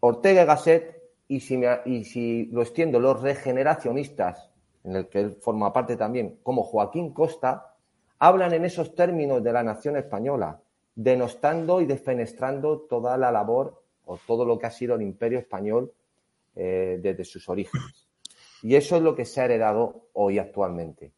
Ortega 0.00 0.42
y 0.42 0.46
Gasset, 0.46 1.02
y 1.28 1.38
si, 1.38 1.60
y 1.84 2.02
si 2.02 2.46
lo 2.46 2.62
extiendo, 2.62 2.98
los 2.98 3.22
regeneracionistas 3.22 4.50
en 4.84 4.96
el 4.96 5.08
que 5.08 5.20
él 5.20 5.36
forma 5.40 5.72
parte 5.72 5.96
también, 5.96 6.38
como 6.42 6.62
Joaquín 6.62 7.12
Costa, 7.12 7.74
hablan 8.18 8.52
en 8.54 8.64
esos 8.64 8.94
términos 8.94 9.42
de 9.42 9.52
la 9.52 9.62
nación 9.62 9.96
española, 9.96 10.60
denostando 10.94 11.80
y 11.80 11.86
defenestrando 11.86 12.80
toda 12.80 13.16
la 13.16 13.30
labor 13.30 13.82
o 14.04 14.18
todo 14.26 14.44
lo 14.44 14.58
que 14.58 14.66
ha 14.66 14.70
sido 14.70 14.94
el 14.94 15.02
imperio 15.02 15.38
español 15.38 15.92
eh, 16.56 16.98
desde 17.02 17.24
sus 17.24 17.48
orígenes. 17.48 18.08
Y 18.62 18.74
eso 18.74 18.96
es 18.96 19.02
lo 19.02 19.14
que 19.14 19.24
se 19.24 19.40
ha 19.40 19.44
heredado 19.44 20.08
hoy 20.14 20.38
actualmente. 20.38 21.12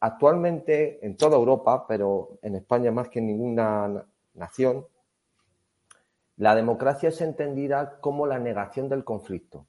actualmente 0.00 1.04
en 1.06 1.16
toda 1.16 1.36
Europa, 1.36 1.86
pero 1.86 2.38
en 2.42 2.56
España 2.56 2.90
más 2.90 3.08
que 3.08 3.20
en 3.20 3.28
ninguna 3.28 4.04
nación, 4.34 4.86
la 6.36 6.54
democracia 6.54 7.10
es 7.10 7.20
entendida 7.20 8.00
como 8.00 8.26
la 8.26 8.38
negación 8.38 8.88
del 8.88 9.04
conflicto. 9.04 9.66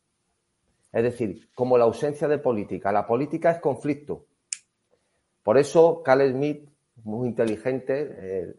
Es 0.93 1.01
decir, 1.01 1.49
como 1.55 1.75
la 1.75 1.85
ausencia 1.85 2.27
de 2.27 2.37
política. 2.37 2.91
La 2.91 3.07
política 3.07 3.49
es 3.49 3.59
conflicto. 3.59 4.27
Por 5.41 5.57
eso, 5.57 6.03
Carl 6.03 6.31
Smith, 6.31 6.69
muy 7.03 7.27
inteligente, 7.27 8.53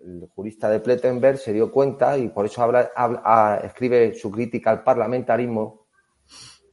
el, 0.00 0.28
jurista 0.34 0.68
de 0.68 0.78
Plettenberg, 0.78 1.38
se 1.38 1.52
dio 1.52 1.72
cuenta 1.72 2.16
y 2.16 2.28
por 2.28 2.44
eso 2.44 2.62
habla, 2.62 3.60
escribe 3.64 4.14
su 4.14 4.30
crítica 4.30 4.70
al 4.70 4.84
parlamentarismo. 4.84 5.86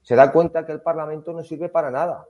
Se 0.01 0.15
da 0.15 0.31
cuenta 0.31 0.65
que 0.65 0.73
el 0.73 0.81
Parlamento 0.81 1.33
no 1.33 1.41
sirve 1.41 1.69
para 1.69 1.89
nada. 1.89 2.27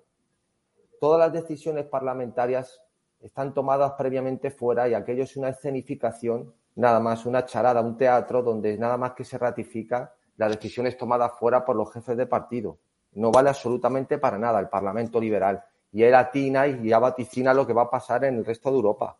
Todas 1.01 1.19
las 1.19 1.33
decisiones 1.33 1.85
parlamentarias 1.87 2.81
están 3.19 3.53
tomadas 3.53 3.93
previamente 3.97 4.51
fuera 4.51 4.87
y 4.87 4.93
aquello 4.93 5.23
es 5.23 5.35
una 5.35 5.49
escenificación, 5.49 6.53
nada 6.75 6.99
más, 6.99 7.25
una 7.25 7.43
charada, 7.43 7.81
un 7.81 7.97
teatro 7.97 8.41
donde 8.41 8.77
nada 8.77 8.97
más 8.97 9.13
que 9.13 9.25
se 9.25 9.37
ratifica 9.37 10.14
la 10.37 10.49
decisión 10.49 10.87
es 10.87 10.97
tomada 10.97 11.29
fuera 11.29 11.63
por 11.63 11.75
los 11.75 11.91
jefes 11.91 12.17
de 12.17 12.27
partido. 12.27 12.77
No 13.13 13.31
vale 13.31 13.49
absolutamente 13.49 14.17
para 14.17 14.37
nada 14.37 14.59
el 14.59 14.69
Parlamento 14.69 15.19
liberal. 15.19 15.63
Y 15.91 16.03
él 16.03 16.13
atina 16.13 16.67
y 16.67 16.89
ya 16.89 16.99
vaticina 16.99 17.53
lo 17.53 17.65
que 17.65 17.73
va 17.73 17.83
a 17.83 17.89
pasar 17.89 18.25
en 18.25 18.35
el 18.35 18.45
resto 18.45 18.69
de 18.69 18.75
Europa. 18.75 19.17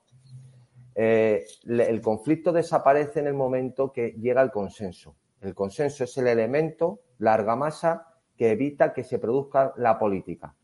Eh, 0.93 1.45
el 1.66 2.01
conflicto 2.01 2.51
desaparece 2.51 3.20
en 3.20 3.28
el 3.28 3.34
momento 3.34 3.91
que 3.91 4.11
llega 4.11 4.41
el 4.41 4.51
consenso. 4.51 5.16
El 5.41 5.53
consenso 5.53 6.03
es 6.03 6.18
el 6.18 6.28
elemento, 6.28 6.99
la 7.20 7.34
argamasa, 7.34 8.07
que 8.38 8.51
evita 8.51 8.93
que 8.93 9.03
se 9.03 9.20
produzca 9.20 9.74
la 9.78 9.97
política. 9.97 10.55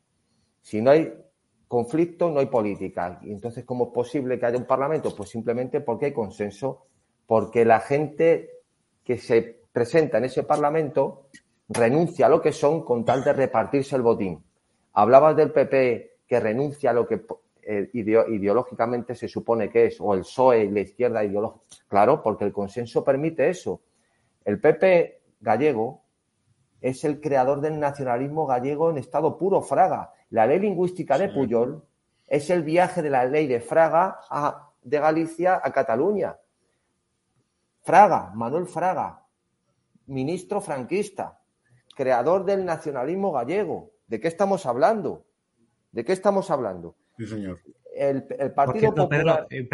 Si 0.61 0.81
no 0.81 0.91
hay 0.91 1.13
conflicto, 1.67 2.29
no 2.29 2.39
hay 2.39 2.47
política. 2.47 3.19
Y 3.23 3.31
entonces, 3.31 3.63
¿cómo 3.63 3.85
es 3.85 3.91
posible 3.91 4.37
que 4.37 4.45
haya 4.45 4.57
un 4.57 4.65
parlamento? 4.65 5.15
Pues 5.15 5.29
simplemente 5.29 5.79
porque 5.79 6.07
hay 6.07 6.13
consenso, 6.13 6.85
porque 7.25 7.63
la 7.63 7.79
gente 7.79 8.49
que 9.03 9.17
se 9.17 9.60
presenta 9.71 10.17
en 10.17 10.25
ese 10.25 10.43
Parlamento 10.43 11.27
renuncia 11.69 12.25
a 12.25 12.29
lo 12.29 12.41
que 12.41 12.51
son 12.51 12.83
con 12.83 13.05
tal 13.05 13.23
de 13.23 13.33
repartirse 13.33 13.95
el 13.95 14.01
botín. 14.01 14.43
Hablabas 14.93 15.35
del 15.35 15.51
PP 15.51 16.17
que 16.27 16.39
renuncia 16.39 16.91
a 16.91 16.93
lo 16.93 17.07
que 17.07 17.21
eh, 17.63 17.89
ideológicamente 17.93 19.15
se 19.15 19.27
supone 19.27 19.69
que 19.69 19.85
es, 19.85 19.97
o 20.01 20.13
el 20.13 20.21
PSOE 20.21 20.65
y 20.65 20.71
la 20.71 20.81
izquierda 20.81 21.23
ideológica. 21.23 21.63
Claro, 21.87 22.21
porque 22.21 22.45
el 22.45 22.51
consenso 22.51 23.03
permite 23.03 23.49
eso. 23.49 23.81
El 24.43 24.59
PP 24.59 25.21
gallego 25.39 26.01
es 26.81 27.03
el 27.03 27.21
creador 27.21 27.61
del 27.61 27.79
nacionalismo 27.79 28.47
gallego 28.47 28.89
en 28.89 28.97
estado 28.97 29.37
puro, 29.37 29.61
Fraga. 29.61 30.13
La 30.31 30.47
ley 30.47 30.59
lingüística 30.59 31.17
de 31.17 31.29
Puyol 31.29 31.83
es 32.27 32.49
el 32.49 32.63
viaje 32.63 33.01
de 33.01 33.09
la 33.09 33.25
ley 33.25 33.47
de 33.47 33.59
Fraga 33.59 34.21
a, 34.29 34.71
de 34.81 34.99
Galicia 34.99 35.61
a 35.63 35.71
Cataluña. 35.71 36.37
Fraga, 37.83 38.31
Manuel 38.33 38.65
Fraga, 38.67 39.20
ministro 40.11 40.61
franquista, 40.61 41.39
creador 41.95 42.45
del 42.45 42.65
nacionalismo 42.65 43.31
gallego. 43.31 43.91
¿De 44.07 44.19
qué 44.19 44.27
estamos 44.27 44.65
hablando? 44.65 45.25
¿De 45.91 46.03
qué 46.05 46.13
estamos 46.13 46.51
hablando? 46.51 46.95
Sí, 47.17 47.25
señor. 47.25 47.57
El, 47.93 48.23
Partido 48.53 48.93
Popular... 48.93 49.47
Eh, 49.49 49.67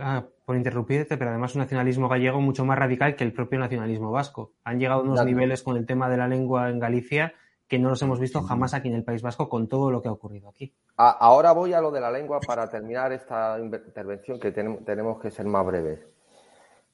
ah, 0.00 0.24
por 0.44 0.56
interrumpirte, 0.56 1.16
pero 1.16 1.30
además 1.30 1.54
un 1.54 1.60
nacionalismo 1.60 2.08
gallego 2.08 2.40
mucho 2.40 2.64
más 2.64 2.78
radical 2.78 3.14
que 3.14 3.24
el 3.24 3.32
propio 3.32 3.58
nacionalismo 3.58 4.10
vasco. 4.10 4.52
Han 4.64 4.80
llegado 4.80 5.00
a 5.00 5.04
unos 5.04 5.24
niveles 5.24 5.62
con 5.62 5.76
el 5.76 5.86
tema 5.86 6.08
de 6.08 6.16
la 6.16 6.28
lengua 6.28 6.68
en 6.68 6.78
Galicia 6.78 7.34
que 7.72 7.78
no 7.78 7.88
los 7.88 8.02
hemos 8.02 8.20
visto 8.20 8.42
jamás 8.42 8.74
aquí 8.74 8.88
en 8.88 8.96
el 8.96 9.02
País 9.02 9.22
Vasco 9.22 9.48
con 9.48 9.66
todo 9.66 9.90
lo 9.90 10.02
que 10.02 10.08
ha 10.08 10.12
ocurrido 10.12 10.50
aquí. 10.50 10.74
Ahora 10.96 11.52
voy 11.52 11.72
a 11.72 11.80
lo 11.80 11.90
de 11.90 12.02
la 12.02 12.10
lengua 12.10 12.38
para 12.46 12.68
terminar 12.68 13.12
esta 13.12 13.58
intervención 13.58 14.38
que 14.38 14.52
tenemos 14.52 15.18
que 15.18 15.30
ser 15.30 15.46
más 15.46 15.64
breves. 15.64 16.00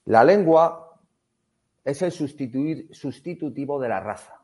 La 0.05 0.23
lengua 0.23 0.88
es 1.89 2.03
el 2.03 2.13
sustituir, 2.13 2.95
sustitutivo 2.95 3.81
de 3.81 3.89
la 3.89 3.99
raza. 3.99 4.43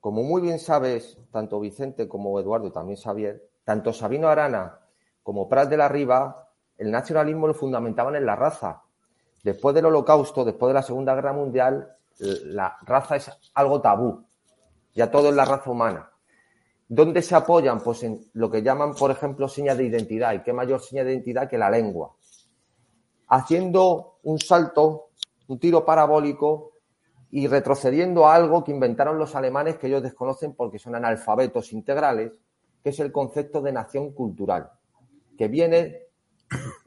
Como 0.00 0.24
muy 0.24 0.42
bien 0.42 0.58
sabes, 0.58 1.16
tanto 1.30 1.60
Vicente 1.60 2.08
como 2.08 2.40
Eduardo, 2.40 2.72
también 2.72 2.98
Xavier, 2.98 3.40
tanto 3.62 3.92
Sabino 3.92 4.26
Arana 4.26 4.80
como 5.22 5.48
Prat 5.48 5.70
de 5.70 5.76
la 5.76 5.88
Riva, 5.88 6.48
el 6.76 6.90
nacionalismo 6.90 7.46
lo 7.46 7.54
fundamentaban 7.54 8.16
en 8.16 8.26
la 8.26 8.34
raza. 8.34 8.82
Después 9.44 9.76
del 9.76 9.86
holocausto, 9.86 10.44
después 10.44 10.70
de 10.70 10.74
la 10.74 10.82
Segunda 10.82 11.14
Guerra 11.14 11.32
Mundial, 11.32 11.96
la 12.18 12.76
raza 12.82 13.14
es 13.14 13.30
algo 13.54 13.80
tabú. 13.80 14.26
Ya 14.92 15.08
todo 15.08 15.28
es 15.28 15.36
la 15.36 15.44
raza 15.44 15.70
humana. 15.70 16.10
¿Dónde 16.88 17.22
se 17.22 17.36
apoyan? 17.36 17.80
Pues 17.80 18.02
en 18.02 18.26
lo 18.32 18.50
que 18.50 18.60
llaman, 18.60 18.94
por 18.94 19.12
ejemplo, 19.12 19.46
señas 19.46 19.78
de 19.78 19.84
identidad. 19.84 20.32
¿Y 20.34 20.42
qué 20.42 20.52
mayor 20.52 20.80
seña 20.80 21.04
de 21.04 21.12
identidad 21.12 21.48
que 21.48 21.58
la 21.58 21.70
lengua? 21.70 22.16
Haciendo 23.28 24.18
un 24.24 24.40
salto, 24.40 25.10
un 25.46 25.60
tiro 25.60 25.84
parabólico 25.84 26.71
y 27.34 27.46
retrocediendo 27.46 28.26
a 28.26 28.34
algo 28.34 28.62
que 28.62 28.72
inventaron 28.72 29.18
los 29.18 29.34
alemanes 29.34 29.78
que 29.78 29.86
ellos 29.86 30.02
desconocen 30.02 30.52
porque 30.52 30.78
son 30.78 30.94
analfabetos 30.94 31.72
integrales, 31.72 32.38
que 32.84 32.90
es 32.90 33.00
el 33.00 33.10
concepto 33.10 33.62
de 33.62 33.72
nación 33.72 34.12
cultural, 34.12 34.70
que 35.38 35.48
viene 35.48 36.02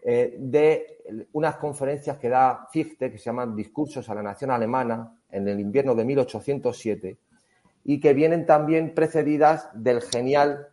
eh, 0.03 0.35
de 0.37 1.27
unas 1.33 1.55
conferencias 1.55 2.19
que 2.19 2.29
da 2.29 2.67
Fichte, 2.71 3.11
que 3.11 3.17
se 3.17 3.25
llaman 3.25 3.55
Discursos 3.55 4.07
a 4.07 4.13
la 4.13 4.21
Nación 4.21 4.51
Alemana, 4.51 5.17
en 5.31 5.47
el 5.47 5.59
invierno 5.59 5.95
de 5.95 6.05
1807, 6.05 7.17
y 7.85 7.99
que 7.99 8.13
vienen 8.13 8.45
también 8.45 8.93
precedidas 8.93 9.69
del 9.73 10.03
genial, 10.03 10.67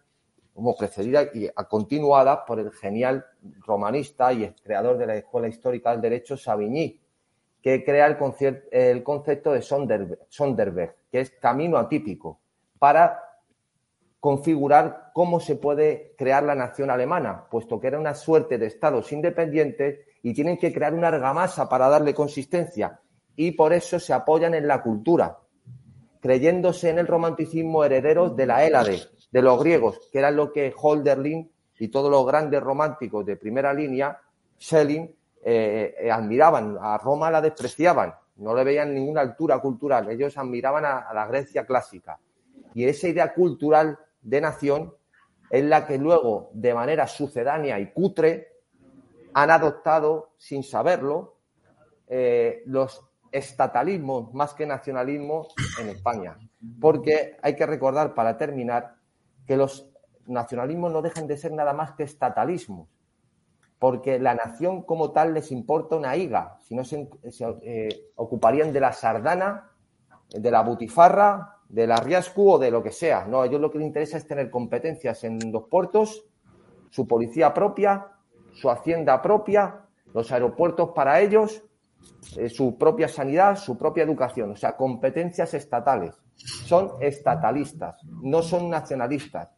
como 0.53 0.77
precedida 0.77 1.23
y 1.33 1.49
continuada 1.71 2.45
por 2.45 2.61
el 2.61 2.71
genial 2.73 3.25
romanista 3.65 4.35
y 4.35 4.47
creador 4.63 4.99
de 4.99 5.07
la 5.07 5.17
Escuela 5.17 5.49
Histórica 5.49 5.93
del 5.93 6.03
Derecho, 6.03 6.37
Savigny, 6.37 7.01
que 7.63 7.85
crea 7.85 8.07
el, 8.07 8.17
el 8.73 9.03
concepto 9.03 9.53
de 9.53 9.63
Sonderberg, 9.63 10.97
que 11.11 11.21
es 11.21 11.31
camino 11.31 11.79
atípico, 11.79 12.41
para 12.79 13.23
configurar 14.19 15.11
cómo 15.13 15.41
se 15.41 15.57
puede 15.57 16.15
crear 16.17 16.43
la 16.43 16.55
nación 16.55 16.91
alemana, 16.91 17.47
puesto 17.51 17.81
que 17.81 17.89
era 17.89 17.99
una 17.99 18.15
suerte 18.15 18.59
de 18.59 18.67
estados 18.67 19.13
independientes 19.13 20.01
y 20.23 20.35
tienen 20.35 20.59
que 20.59 20.73
crear 20.73 20.95
una 20.95 21.09
argamasa 21.09 21.69
para 21.69 21.89
darle 21.89 22.15
consistencia. 22.15 23.01
Y 23.35 23.53
por 23.53 23.73
eso 23.73 23.99
se 23.99 24.13
apoyan 24.13 24.55
en 24.55 24.69
la 24.69 24.83
cultura, 24.83 25.39
creyéndose 26.21 26.91
en 26.91 26.99
el 26.99 27.07
romanticismo 27.07 27.85
heredero 27.85 28.31
de 28.31 28.47
la 28.47 28.65
Hélade, 28.65 29.01
de 29.31 29.43
los 29.43 29.61
griegos, 29.61 30.09
que 30.13 30.19
era 30.19 30.31
lo 30.31 30.53
que 30.53 30.73
Holderlin 30.77 31.51
y 31.79 31.89
todos 31.89 32.11
los 32.11 32.25
grandes 32.25 32.63
románticos 32.63 33.27
de 33.27 33.37
primera 33.37 33.75
línea, 33.75 34.21
Schelling, 34.61 35.13
eh, 35.43 35.95
eh, 35.99 36.11
admiraban. 36.11 36.79
A 36.81 36.99
Roma 36.99 37.31
la 37.31 37.41
despreciaban, 37.41 38.15
no 38.37 38.55
le 38.55 38.65
veían 38.65 38.95
ninguna 38.95 39.21
altura 39.21 39.59
cultural. 39.61 40.09
Ellos 40.11 40.39
admiraban 40.39 40.85
a 40.85 41.13
la 41.13 41.27
Grecia 41.27 41.67
clásica. 41.67 42.19
Y 42.75 42.85
esa 42.85 43.09
idea 43.09 43.35
cultural 43.35 43.99
de 44.23 44.41
nación 44.41 44.95
es 45.51 45.65
la 45.65 45.87
que 45.87 45.99
luego, 45.99 46.51
de 46.55 46.73
manera 46.73 47.07
sucedánea 47.07 47.79
y 47.79 47.93
cutre, 47.93 48.53
han 49.35 49.51
adoptado, 49.51 50.33
sin 50.39 50.63
saberlo, 50.63 51.37
eh, 52.09 52.63
los 52.67 53.07
estatalismos 53.31 54.33
más 54.35 54.55
que 54.55 54.67
nacionalismo 54.67 55.49
en 55.79 55.91
España. 55.91 56.39
Porque 56.81 57.37
hay 57.43 57.55
que 57.55 57.67
recordar, 57.67 58.15
para 58.15 58.39
terminar, 58.39 58.97
que 59.47 59.57
los 59.57 59.91
nacionalismos 60.27 60.93
no 60.93 61.03
dejan 61.03 61.27
de 61.27 61.37
ser 61.37 61.53
nada 61.53 61.73
más 61.73 61.93
que 61.93 62.05
estatalismos. 62.05 62.89
Porque 63.83 64.21
la 64.21 64.37
nación 64.37 64.83
como 64.83 65.11
tal 65.11 65.35
les 65.35 65.51
importa 65.51 65.97
una 65.97 66.15
higa, 66.15 66.57
si 66.61 66.77
no 66.77 66.85
se, 66.85 67.11
eh, 67.63 68.13
ocuparían 68.15 68.73
de 68.73 68.79
la 68.79 68.93
sardana, 68.93 69.73
de 70.31 70.51
la 70.53 70.63
butifarra 70.63 71.59
de 71.69 71.89
la 71.89 71.97
Riascu 71.97 72.49
o 72.49 72.59
de 72.61 72.71
lo 72.71 72.81
que 72.81 72.93
sea. 72.93 73.25
No, 73.25 73.43
a 73.43 73.47
ellos 73.47 73.61
lo 73.61 73.73
que 73.73 73.79
les 73.79 73.89
interesa 73.89 74.19
es 74.19 74.27
tener 74.29 74.51
competencias 74.51 75.25
en 75.25 75.51
los 75.51 75.65
puertos, 75.65 76.25
su 76.91 77.09
policía 77.09 77.53
propia, 77.53 78.07
su 78.53 78.71
hacienda 78.71 79.21
propia, 79.21 79.81
los 80.15 80.31
aeropuertos 80.31 80.91
para 80.91 81.21
ellos, 81.21 81.65
eh, 82.37 82.49
su 82.51 82.79
propia 82.79 83.09
sanidad, 83.09 83.57
su 83.57 83.77
propia 83.77 84.05
educación, 84.05 84.53
o 84.53 84.57
sea, 84.57 84.77
competencias 84.77 85.55
estatales. 85.55 86.15
Son 86.37 86.93
estatalistas, 87.01 88.01
no 88.05 88.43
son 88.43 88.71
nacionalistas. 88.71 89.49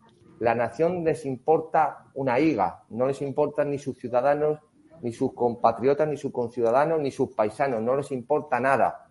La 0.41 0.55
nación 0.55 1.05
les 1.05 1.25
importa 1.25 2.07
una 2.15 2.41
higa, 2.41 2.85
no 2.91 3.07
les 3.07 3.23
importan 3.23 3.71
ni 3.71 3.79
sus 3.79 3.97
ciudadanos, 3.99 4.59
ni 5.03 5.13
sus 5.13 5.33
compatriotas, 5.35 6.09
ni 6.09 6.17
sus 6.17 6.33
conciudadanos, 6.33 7.01
ni 7.01 7.11
sus 7.11 7.31
paisanos, 7.35 7.83
no 7.83 7.97
les 7.97 8.11
importa 8.11 8.59
nada. 8.61 9.11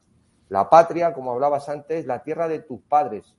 La 0.49 0.69
patria, 0.69 1.13
como 1.13 1.31
hablabas 1.31 1.69
antes, 1.69 2.05
la 2.05 2.23
tierra 2.23 2.47
de 2.47 2.59
tus 2.59 2.81
padres, 2.81 3.35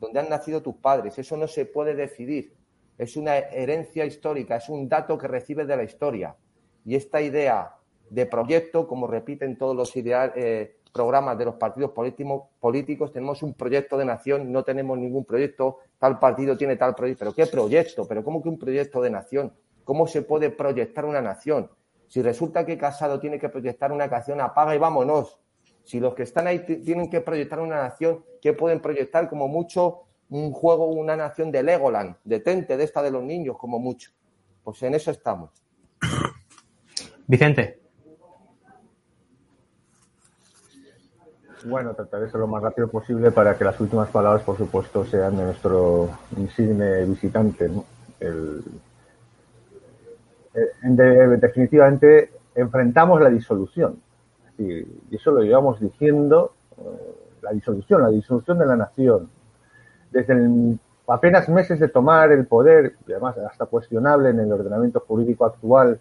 donde 0.00 0.20
han 0.20 0.28
nacido 0.28 0.62
tus 0.62 0.76
padres. 0.76 1.18
Eso 1.18 1.36
no 1.36 1.46
se 1.46 1.66
puede 1.66 1.94
decidir. 1.94 2.54
Es 2.96 3.16
una 3.16 3.36
herencia 3.38 4.04
histórica, 4.04 4.56
es 4.56 4.68
un 4.68 4.88
dato 4.88 5.16
que 5.16 5.28
recibes 5.28 5.68
de 5.68 5.76
la 5.76 5.84
historia. 5.84 6.36
Y 6.84 6.96
esta 6.96 7.20
idea 7.20 7.76
de 8.10 8.26
proyecto, 8.26 8.88
como 8.88 9.06
repiten 9.06 9.56
todos 9.56 9.76
los 9.76 9.92
eh, 9.94 10.77
programas 10.98 11.38
de 11.38 11.44
los 11.44 11.54
partidos 11.54 11.92
políticos, 11.92 13.12
tenemos 13.12 13.40
un 13.44 13.54
proyecto 13.54 13.96
de 13.96 14.04
nación, 14.04 14.50
no 14.50 14.64
tenemos 14.64 14.98
ningún 14.98 15.24
proyecto, 15.24 15.78
tal 15.96 16.18
partido 16.18 16.56
tiene 16.56 16.74
tal 16.74 16.96
proyecto. 16.96 17.20
¿Pero 17.20 17.34
qué 17.36 17.46
proyecto? 17.46 18.08
¿Pero 18.08 18.24
cómo 18.24 18.42
que 18.42 18.48
un 18.48 18.58
proyecto 18.58 19.00
de 19.00 19.08
nación? 19.08 19.52
¿Cómo 19.84 20.08
se 20.08 20.22
puede 20.22 20.50
proyectar 20.50 21.04
una 21.04 21.22
nación? 21.22 21.70
Si 22.08 22.20
resulta 22.20 22.66
que 22.66 22.76
Casado 22.76 23.20
tiene 23.20 23.38
que 23.38 23.48
proyectar 23.48 23.92
una 23.92 24.08
nación, 24.08 24.40
apaga 24.40 24.74
y 24.74 24.78
vámonos. 24.78 25.38
Si 25.84 26.00
los 26.00 26.16
que 26.16 26.24
están 26.24 26.48
ahí 26.48 26.64
tienen 26.66 27.08
que 27.08 27.20
proyectar 27.20 27.60
una 27.60 27.76
nación, 27.76 28.24
¿qué 28.42 28.52
pueden 28.52 28.80
proyectar? 28.80 29.28
Como 29.28 29.46
mucho 29.46 30.00
un 30.30 30.50
juego, 30.50 30.86
una 30.86 31.16
nación 31.16 31.52
de 31.52 31.62
Legoland, 31.62 32.16
detente 32.24 32.76
de 32.76 32.82
esta 32.82 33.04
de 33.04 33.12
los 33.12 33.22
niños, 33.22 33.56
como 33.56 33.78
mucho. 33.78 34.10
Pues 34.64 34.82
en 34.82 34.94
eso 34.96 35.12
estamos. 35.12 35.50
Vicente. 37.28 37.87
Bueno, 41.64 41.94
trataré 41.94 42.24
de 42.24 42.30
ser 42.30 42.40
lo 42.40 42.46
más 42.46 42.62
rápido 42.62 42.88
posible 42.88 43.30
para 43.30 43.56
que 43.56 43.64
las 43.64 43.80
últimas 43.80 44.08
palabras, 44.10 44.42
por 44.42 44.56
supuesto, 44.56 45.04
sean 45.04 45.36
de 45.36 45.44
nuestro 45.44 46.08
insigne 46.36 47.04
visitante. 47.04 47.70
Eh, 48.20 48.60
definitivamente 51.38 52.30
enfrentamos 52.54 53.20
la 53.20 53.28
disolución 53.28 54.00
y 54.58 55.14
eso 55.14 55.30
lo 55.30 55.42
llevamos 55.42 55.80
diciendo, 55.80 56.54
eh, 56.76 56.82
la 57.42 57.52
disolución, 57.52 58.02
la 58.02 58.08
disolución 58.08 58.58
de 58.58 58.66
la 58.66 58.76
nación. 58.76 59.30
Desde 60.10 60.78
apenas 61.06 61.48
meses 61.48 61.78
de 61.78 61.88
tomar 61.88 62.32
el 62.32 62.46
poder, 62.46 62.96
y 63.06 63.12
además 63.12 63.36
hasta 63.38 63.66
cuestionable 63.66 64.30
en 64.30 64.40
el 64.40 64.52
ordenamiento 64.52 65.00
jurídico 65.00 65.44
actual, 65.44 66.00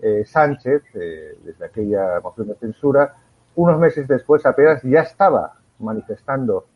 eh, 0.00 0.24
Sánchez, 0.26 0.82
eh, 0.94 1.38
desde 1.42 1.64
aquella 1.64 2.20
moción 2.20 2.48
de 2.48 2.54
censura, 2.56 3.14
unos 3.56 3.78
meses 3.78 4.06
después 4.08 4.44
apenas 4.46 4.82
ya 4.82 5.00
estaba 5.00 5.52
manifestando 5.78 6.66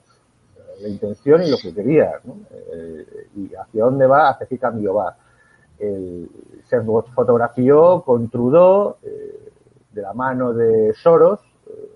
la 0.80 0.88
intención 0.88 1.42
y 1.42 1.50
lo 1.50 1.56
que 1.56 1.74
quería, 1.74 2.20
y 3.34 3.52
hacia 3.54 3.84
dónde 3.84 4.06
va, 4.06 4.30
hacia 4.30 4.46
qué 4.46 4.58
cambio 4.58 4.94
va. 4.94 5.16
se 5.76 6.80
fotografió 7.14 8.02
con 8.02 8.28
Trudeau, 8.28 8.96
de 9.98 10.02
la 10.02 10.14
mano 10.14 10.52
de 10.52 10.94
Soros, 10.94 11.40
eh, 11.66 11.90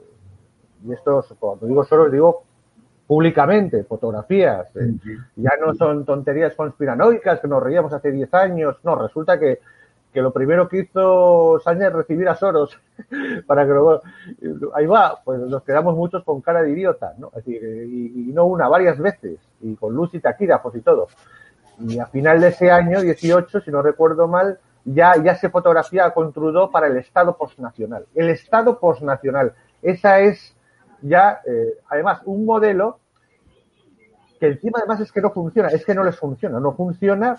y 0.85 0.93
esto, 0.93 1.24
cuando 1.39 1.66
digo 1.66 1.85
Soros, 1.85 2.11
digo 2.11 2.43
públicamente, 3.07 3.85
fotografías, 3.85 4.74
eh, 4.76 4.95
ya 5.37 5.53
no 5.61 5.74
son 5.74 6.05
tonterías 6.05 6.55
conspiranoicas 6.55 7.41
que 7.41 7.49
nos 7.49 7.62
reíamos 7.62 7.93
hace 7.93 8.11
10 8.11 8.35
años, 8.35 8.76
no, 8.83 8.97
resulta 8.97 9.39
que, 9.39 9.61
lo 10.21 10.33
primero 10.33 10.69
que 10.69 10.81
hizo 10.81 11.59
Sánchez 11.61 11.89
es 11.89 11.93
recibir 11.95 12.29
a 12.29 12.35
Soros 12.35 12.79
para 13.47 13.65
que 13.65 13.71
luego, 13.71 14.03
ahí 14.75 14.87
va, 14.87 15.21
pues 15.25 15.41
nos 15.41 15.63
quedamos 15.63 15.97
muchos 15.97 16.23
con 16.25 16.41
cara 16.43 16.63
de 16.63 16.73
idiota, 16.73 17.15
¿no? 17.19 17.31
Decir, 17.35 17.63
y, 17.63 18.31
no 18.33 18.45
una, 18.45 18.69
varias 18.69 18.99
veces, 18.99 19.39
y 19.63 19.75
con 19.77 19.95
luz 19.95 20.13
y 20.15 20.21
taquígrafos 20.21 20.77
y 20.77 20.81
todo. 20.81 21.09
Y 21.79 21.99
a 21.99 22.07
final 22.07 22.41
de 22.41 22.49
ese 22.49 22.71
año, 22.71 23.01
18, 23.01 23.61
si 23.61 23.71
no 23.71 23.81
recuerdo 23.81 24.29
mal, 24.29 24.59
ya, 24.85 25.17
ya 25.17 25.35
se 25.37 25.49
fotografía 25.49 26.11
con 26.11 26.33
Trudeau 26.33 26.71
para 26.71 26.89
el 26.89 26.97
Estado 26.99 27.37
postnacional. 27.37 28.05
El 28.15 28.29
Estado 28.29 28.79
postnacional. 28.79 29.55
Esa 29.81 30.21
es 30.21 30.55
ya, 31.01 31.41
eh, 31.47 31.79
además, 31.89 32.21
un 32.25 32.45
modelo 32.45 32.99
que 34.39 34.47
encima 34.47 34.79
además 34.79 35.01
es 35.01 35.13
que 35.13 35.21
no 35.21 35.31
funciona, 35.31 35.69
es 35.69 35.85
que 35.85 35.95
no 35.95 36.03
les 36.03 36.17
funciona, 36.17 36.59
no 36.59 36.73
funciona 36.75 37.37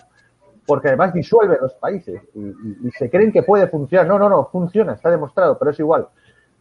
porque 0.66 0.88
además 0.88 1.14
disuelve 1.14 1.57
los 1.61 1.74
países 1.74 2.22
y, 2.34 2.91
se 2.91 3.09
creen 3.09 3.32
que 3.32 3.43
puede 3.43 3.68
funcionar. 3.68 4.07
No, 4.07 4.18
no, 4.18 4.30
no, 4.30 4.45
funciona, 4.45 4.93
está 4.93 5.09
demostrado, 5.09 5.57
pero 5.57 5.72
es 5.72 5.80
igual. 5.80 6.07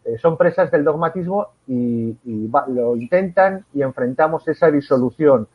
Eh, 0.05 0.17
son 0.17 0.37
presas 0.37 0.69
del 0.71 0.83
dogmatismo 0.83 1.47
y, 1.67 2.17
lo 2.67 2.95
intentan 2.95 3.65
y 3.73 3.81
enfrentamos 3.81 4.47
esa 4.47 4.69
disolución 4.69 5.47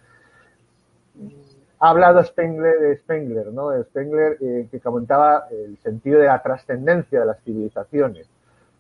ha 1.80 1.90
hablado 1.90 2.22
Spengler 2.24 2.78
de 2.80 2.96
Spengler, 2.96 3.53
¿no? 3.53 3.70
Spengler 3.84 4.36
eh, 4.40 4.68
que 4.70 4.80
comentaba 4.80 5.46
el 5.51 5.78
sentido 5.78 6.18
de 6.18 6.26
la 6.26 6.42
trascendencia 6.42 7.20
de 7.20 7.26
las 7.26 7.40
civilizaciones. 7.42 8.28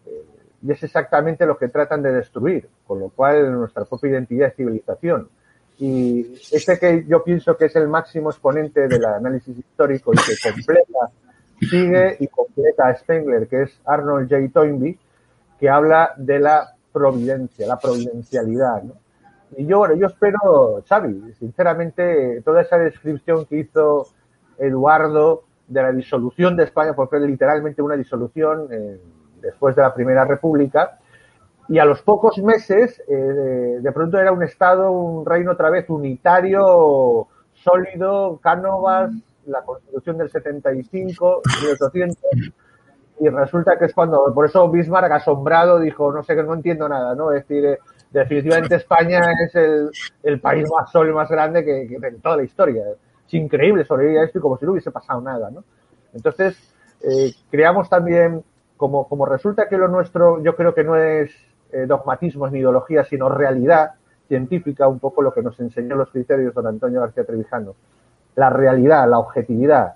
Eh, 0.06 0.24
y 0.62 0.72
es 0.72 0.82
exactamente 0.82 1.46
lo 1.46 1.56
que 1.56 1.68
tratan 1.68 2.02
de 2.02 2.12
destruir, 2.12 2.68
con 2.86 2.98
lo 2.98 3.10
cual 3.10 3.52
nuestra 3.52 3.84
propia 3.84 4.10
identidad 4.10 4.48
es 4.48 4.56
civilización. 4.56 5.28
Y 5.78 6.34
este 6.50 6.78
que 6.78 7.04
yo 7.06 7.22
pienso 7.22 7.56
que 7.56 7.66
es 7.66 7.76
el 7.76 7.88
máximo 7.88 8.30
exponente 8.30 8.88
del 8.88 9.04
análisis 9.04 9.56
histórico 9.56 10.12
y 10.12 10.16
que 10.16 10.50
completa, 10.50 11.10
sigue 11.60 12.16
y 12.18 12.26
completa 12.26 12.88
a 12.88 12.96
Spengler, 12.96 13.46
que 13.46 13.62
es 13.62 13.80
Arnold 13.84 14.28
J. 14.28 14.48
Toynbee, 14.52 14.98
que 15.58 15.68
habla 15.68 16.14
de 16.16 16.40
la 16.40 16.74
providencia, 16.92 17.66
la 17.66 17.78
providencialidad, 17.78 18.82
¿no? 18.82 18.94
Y 19.56 19.66
yo, 19.66 19.78
bueno, 19.78 19.94
yo 19.94 20.08
espero, 20.08 20.84
Xavi, 20.86 21.32
sinceramente, 21.38 22.42
toda 22.42 22.62
esa 22.62 22.76
descripción 22.76 23.46
que 23.46 23.60
hizo 23.60 24.08
Eduardo 24.58 25.44
de 25.66 25.82
la 25.82 25.92
disolución 25.92 26.56
de 26.56 26.64
España, 26.64 26.92
porque 26.94 27.16
es 27.16 27.22
literalmente 27.22 27.80
una 27.80 27.96
disolución 27.96 28.68
eh, 28.70 29.00
después 29.40 29.74
de 29.74 29.82
la 29.82 29.94
Primera 29.94 30.24
República, 30.24 30.98
y 31.68 31.78
a 31.78 31.84
los 31.84 32.00
pocos 32.00 32.38
meses, 32.38 33.02
eh, 33.08 33.14
de, 33.80 33.92
pronto 33.92 34.18
era 34.18 34.32
un 34.32 34.42
Estado, 34.42 34.90
un 34.90 35.26
reino 35.26 35.52
otra 35.52 35.68
vez 35.68 35.88
unitario, 35.90 37.28
sólido, 37.52 38.38
Cánovas, 38.42 39.12
la 39.46 39.62
Constitución 39.62 40.16
del 40.16 40.30
75, 40.30 41.42
1800, 41.62 42.16
y 43.20 43.28
resulta 43.28 43.78
que 43.78 43.84
es 43.84 43.92
cuando, 43.92 44.32
por 44.34 44.46
eso 44.46 44.70
Bismarck, 44.70 45.12
asombrado, 45.12 45.78
dijo, 45.78 46.10
no 46.10 46.22
sé, 46.22 46.34
que 46.34 46.42
no 46.42 46.54
entiendo 46.54 46.88
nada, 46.88 47.14
¿no? 47.14 47.32
Es 47.32 47.46
decir, 47.46 47.66
eh, 47.66 47.78
definitivamente 48.10 48.76
España 48.76 49.20
es 49.44 49.54
el, 50.22 50.40
país 50.40 50.66
más 50.70 50.90
y 50.94 51.12
más 51.12 51.28
grande 51.28 51.64
que, 51.64 51.82
en 51.82 52.20
toda 52.22 52.38
la 52.38 52.44
historia. 52.44 52.84
Es 53.26 53.34
increíble 53.34 53.84
sobrevivir 53.84 54.20
a 54.20 54.24
esto 54.24 54.38
y 54.38 54.40
como 54.40 54.56
si 54.56 54.64
no 54.64 54.72
hubiese 54.72 54.90
pasado 54.90 55.20
nada, 55.20 55.50
¿no? 55.50 55.64
Entonces, 56.14 56.56
eh, 57.02 57.34
creamos 57.50 57.90
también 57.90 58.42
como, 58.78 59.06
como 59.06 59.26
resulta 59.26 59.68
que 59.68 59.76
lo 59.76 59.88
nuestro 59.88 60.42
yo 60.42 60.56
creo 60.56 60.72
que 60.72 60.84
no 60.84 60.96
es 60.96 61.30
eh, 61.72 61.86
dogmatismos 61.86 62.52
ni 62.52 62.58
ideología, 62.58 63.04
sino 63.04 63.28
realidad 63.28 63.92
científica, 64.26 64.88
un 64.88 64.98
poco 64.98 65.22
lo 65.22 65.32
que 65.32 65.42
nos 65.42 65.58
enseñó 65.60 65.96
los 65.96 66.10
criterios 66.10 66.54
don 66.54 66.66
Antonio 66.66 67.00
García 67.00 67.24
Trevijano. 67.24 67.74
La 68.36 68.50
realidad, 68.50 69.08
la 69.08 69.18
objetividad. 69.18 69.94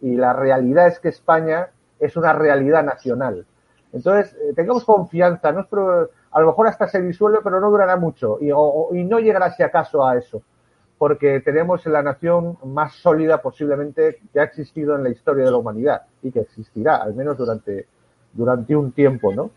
Y 0.00 0.16
la 0.16 0.32
realidad 0.32 0.86
es 0.86 0.98
que 1.00 1.08
España 1.08 1.68
es 1.98 2.16
una 2.16 2.32
realidad 2.32 2.84
nacional. 2.84 3.46
Entonces, 3.92 4.34
eh, 4.34 4.52
tengamos 4.54 4.84
confianza, 4.84 5.52
no 5.52 5.66
a 6.30 6.40
lo 6.40 6.46
mejor 6.46 6.66
hasta 6.66 6.88
se 6.88 7.00
disuelve, 7.00 7.38
pero 7.42 7.60
no 7.60 7.70
durará 7.70 7.96
mucho 7.96 8.38
y, 8.40 8.48
y 8.48 9.04
no 9.04 9.18
llegará 9.18 9.50
si 9.50 9.62
acaso 9.62 10.06
a 10.06 10.16
eso, 10.16 10.42
porque 10.98 11.40
tenemos 11.40 11.84
la 11.86 12.02
nación 12.02 12.58
más 12.64 12.94
sólida 12.94 13.40
posiblemente 13.40 14.20
que 14.32 14.40
ha 14.40 14.44
existido 14.44 14.94
en 14.96 15.04
la 15.04 15.10
historia 15.10 15.44
de 15.44 15.50
la 15.50 15.56
humanidad 15.56 16.02
y 16.22 16.30
que 16.30 16.40
existirá, 16.40 16.96
al 16.96 17.14
menos 17.14 17.38
durante, 17.38 17.86
durante 18.32 18.76
un 18.76 18.92
tiempo, 18.92 19.32
¿no? 19.34 19.50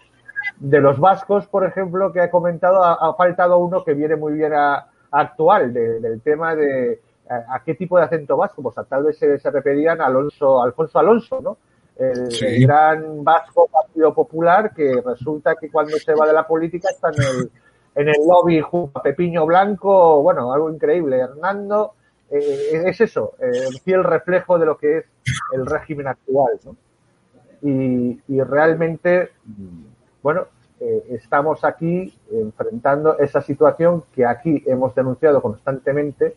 De 0.61 0.79
los 0.79 0.99
vascos, 0.99 1.47
por 1.47 1.65
ejemplo, 1.65 2.13
que 2.13 2.23
he 2.23 2.29
comentado, 2.29 2.83
ha, 2.83 3.15
faltado 3.15 3.57
uno 3.57 3.83
que 3.83 3.95
viene 3.95 4.15
muy 4.15 4.33
bien 4.33 4.53
a, 4.53 4.87
actual, 5.09 5.73
del 5.73 6.21
tema 6.21 6.55
de 6.55 7.01
a, 7.27 7.63
qué 7.63 7.73
tipo 7.73 7.97
de 7.97 8.03
acento 8.03 8.37
vasco, 8.37 8.61
pues 8.61 8.75
tal 8.87 9.03
vez 9.03 9.17
se, 9.17 9.39
se 9.39 9.49
referían 9.49 10.01
a 10.01 10.05
Alonso, 10.05 10.61
Alfonso 10.61 10.99
Alonso, 10.99 11.41
¿no? 11.41 11.57
el, 11.97 12.65
gran 12.65 13.23
vasco 13.23 13.67
Partido 13.71 14.13
Popular, 14.13 14.73
que 14.73 15.01
resulta 15.05 15.55
que 15.55 15.69
cuando 15.69 15.97
se 15.97 16.13
va 16.13 16.27
de 16.27 16.33
la 16.33 16.47
política 16.47 16.89
está 16.89 17.09
en 17.09 17.21
el, 17.21 17.51
en 17.95 18.07
el 18.07 18.27
lobby 18.27 18.61
junto 18.61 18.99
a 18.99 19.03
Pepiño 19.03 19.45
Blanco, 19.45 20.21
bueno, 20.21 20.51
algo 20.53 20.71
increíble. 20.71 21.19
Hernando, 21.19 21.93
eh, 22.29 22.83
es 22.85 23.01
eso, 23.01 23.33
eh, 23.39 23.51
el 23.69 23.79
fiel 23.81 24.03
reflejo 24.03 24.57
de 24.57 24.65
lo 24.65 24.77
que 24.77 24.99
es 24.99 25.05
el 25.53 25.65
régimen 25.65 26.07
actual. 26.07 26.59
¿no? 26.63 26.75
Y, 27.61 28.19
y, 28.27 28.41
realmente, 28.41 29.31
bueno, 30.21 30.47
eh, 30.79 31.05
estamos 31.09 31.63
aquí 31.63 32.13
enfrentando 32.31 33.17
esa 33.19 33.41
situación 33.41 34.03
que 34.13 34.25
aquí 34.25 34.63
hemos 34.65 34.95
denunciado 34.95 35.41
constantemente 35.41 36.35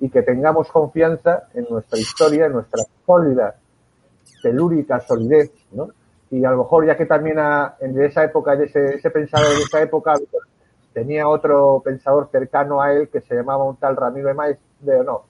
y 0.00 0.08
que 0.08 0.22
tengamos 0.22 0.70
confianza 0.70 1.48
en 1.54 1.66
nuestra 1.68 1.98
historia, 1.98 2.46
en 2.46 2.52
nuestra 2.52 2.84
sólida 3.06 3.56
telúrica 4.42 5.00
solidez, 5.00 5.52
¿no? 5.72 5.88
Y 6.30 6.44
a 6.44 6.50
lo 6.50 6.58
mejor 6.58 6.86
ya 6.86 6.96
que 6.96 7.06
también 7.06 7.38
en 7.80 8.02
esa 8.02 8.24
época, 8.24 8.56
de 8.56 8.64
ese, 8.64 9.10
pensador 9.10 9.48
de 9.48 9.62
esa 9.62 9.82
época, 9.82 10.14
tenía 10.92 11.28
otro 11.28 11.82
pensador 11.84 12.28
cercano 12.32 12.80
a 12.80 12.92
él 12.92 13.08
que 13.08 13.20
se 13.20 13.34
llamaba 13.34 13.64
un 13.64 13.76
tal 13.76 13.96
Ramiro 13.96 14.30
de 14.80 15.04
no, 15.04 15.24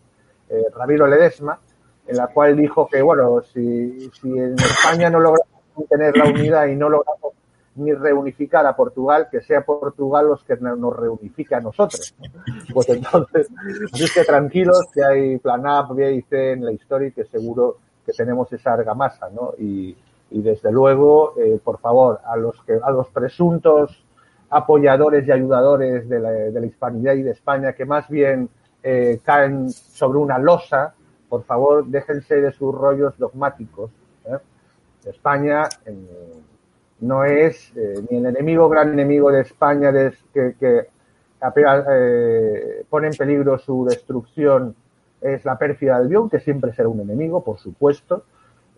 eh, 0.49 0.64
Ramiro 0.74 1.07
Ledesma, 1.07 1.59
en 2.07 2.16
la 2.16 2.28
cual 2.28 2.57
dijo 2.57 2.86
que, 2.86 3.03
bueno, 3.03 3.43
si, 3.43 4.11
si 4.11 4.38
en 4.38 4.55
España 4.55 5.11
no 5.11 5.20
logramos 5.20 5.49
mantener 5.76 6.16
la 6.16 6.24
unidad 6.24 6.66
y 6.66 6.76
no 6.76 6.88
logramos 6.88 7.34
ni 7.76 7.92
reunificar 7.92 8.66
a 8.66 8.76
Portugal, 8.76 9.28
que 9.30 9.40
sea 9.40 9.62
Portugal 9.62 10.26
los 10.26 10.44
que 10.44 10.56
nos 10.56 10.96
reunifique 10.96 11.54
a 11.54 11.60
nosotros. 11.60 12.14
Pues 12.72 12.88
entonces, 12.90 13.48
dice 13.92 14.24
tranquilos 14.24 14.80
que 14.92 15.04
hay 15.04 15.38
plan 15.38 15.66
A, 15.66 15.82
B 15.90 16.14
y 16.14 16.22
C 16.22 16.52
en 16.52 16.64
la 16.64 16.72
historia 16.72 17.08
y 17.08 17.12
que 17.12 17.24
seguro 17.24 17.78
que 18.04 18.12
tenemos 18.12 18.52
esa 18.52 18.74
argamasa, 18.74 19.30
¿no? 19.30 19.54
Y, 19.58 19.96
y 20.30 20.42
desde 20.42 20.72
luego, 20.72 21.34
eh, 21.38 21.60
por 21.62 21.78
favor, 21.78 22.20
a 22.24 22.36
los 22.36 22.62
que, 22.64 22.78
a 22.82 22.90
los 22.90 23.08
presuntos 23.08 24.04
apoyadores 24.50 25.26
y 25.26 25.32
ayudadores 25.32 26.08
de 26.08 26.20
la, 26.20 26.30
de 26.30 26.60
la 26.60 26.66
hispanidad 26.66 27.14
y 27.14 27.22
de 27.22 27.30
España, 27.30 27.72
que 27.72 27.86
más 27.86 28.08
bien 28.08 28.50
eh, 28.82 29.20
caen 29.24 29.70
sobre 29.70 30.18
una 30.18 30.38
losa, 30.38 30.94
por 31.28 31.44
favor, 31.44 31.86
déjense 31.86 32.40
de 32.40 32.52
sus 32.52 32.74
rollos 32.74 33.16
dogmáticos. 33.16 33.90
¿eh? 34.26 34.38
España 35.06 35.62
eh, 35.86 36.42
no 37.03 37.24
es 37.24 37.72
eh, 37.76 37.94
ni 38.11 38.18
el 38.18 38.26
enemigo, 38.26 38.68
gran 38.68 38.92
enemigo 38.92 39.30
de 39.30 39.42
España 39.42 39.90
de, 39.90 40.14
que, 40.32 40.55
eh, 40.61 40.88
pone 42.88 43.09
en 43.09 43.14
peligro 43.14 43.59
su 43.59 43.84
destrucción 43.84 44.76
es 45.20 45.44
la 45.44 45.59
pérfida 45.59 45.98
del 45.98 46.09
guion, 46.09 46.30
que 46.30 46.40
siempre 46.40 46.72
será 46.72 46.88
un 46.88 47.00
enemigo, 47.00 47.42
por 47.42 47.59
supuesto, 47.59 48.24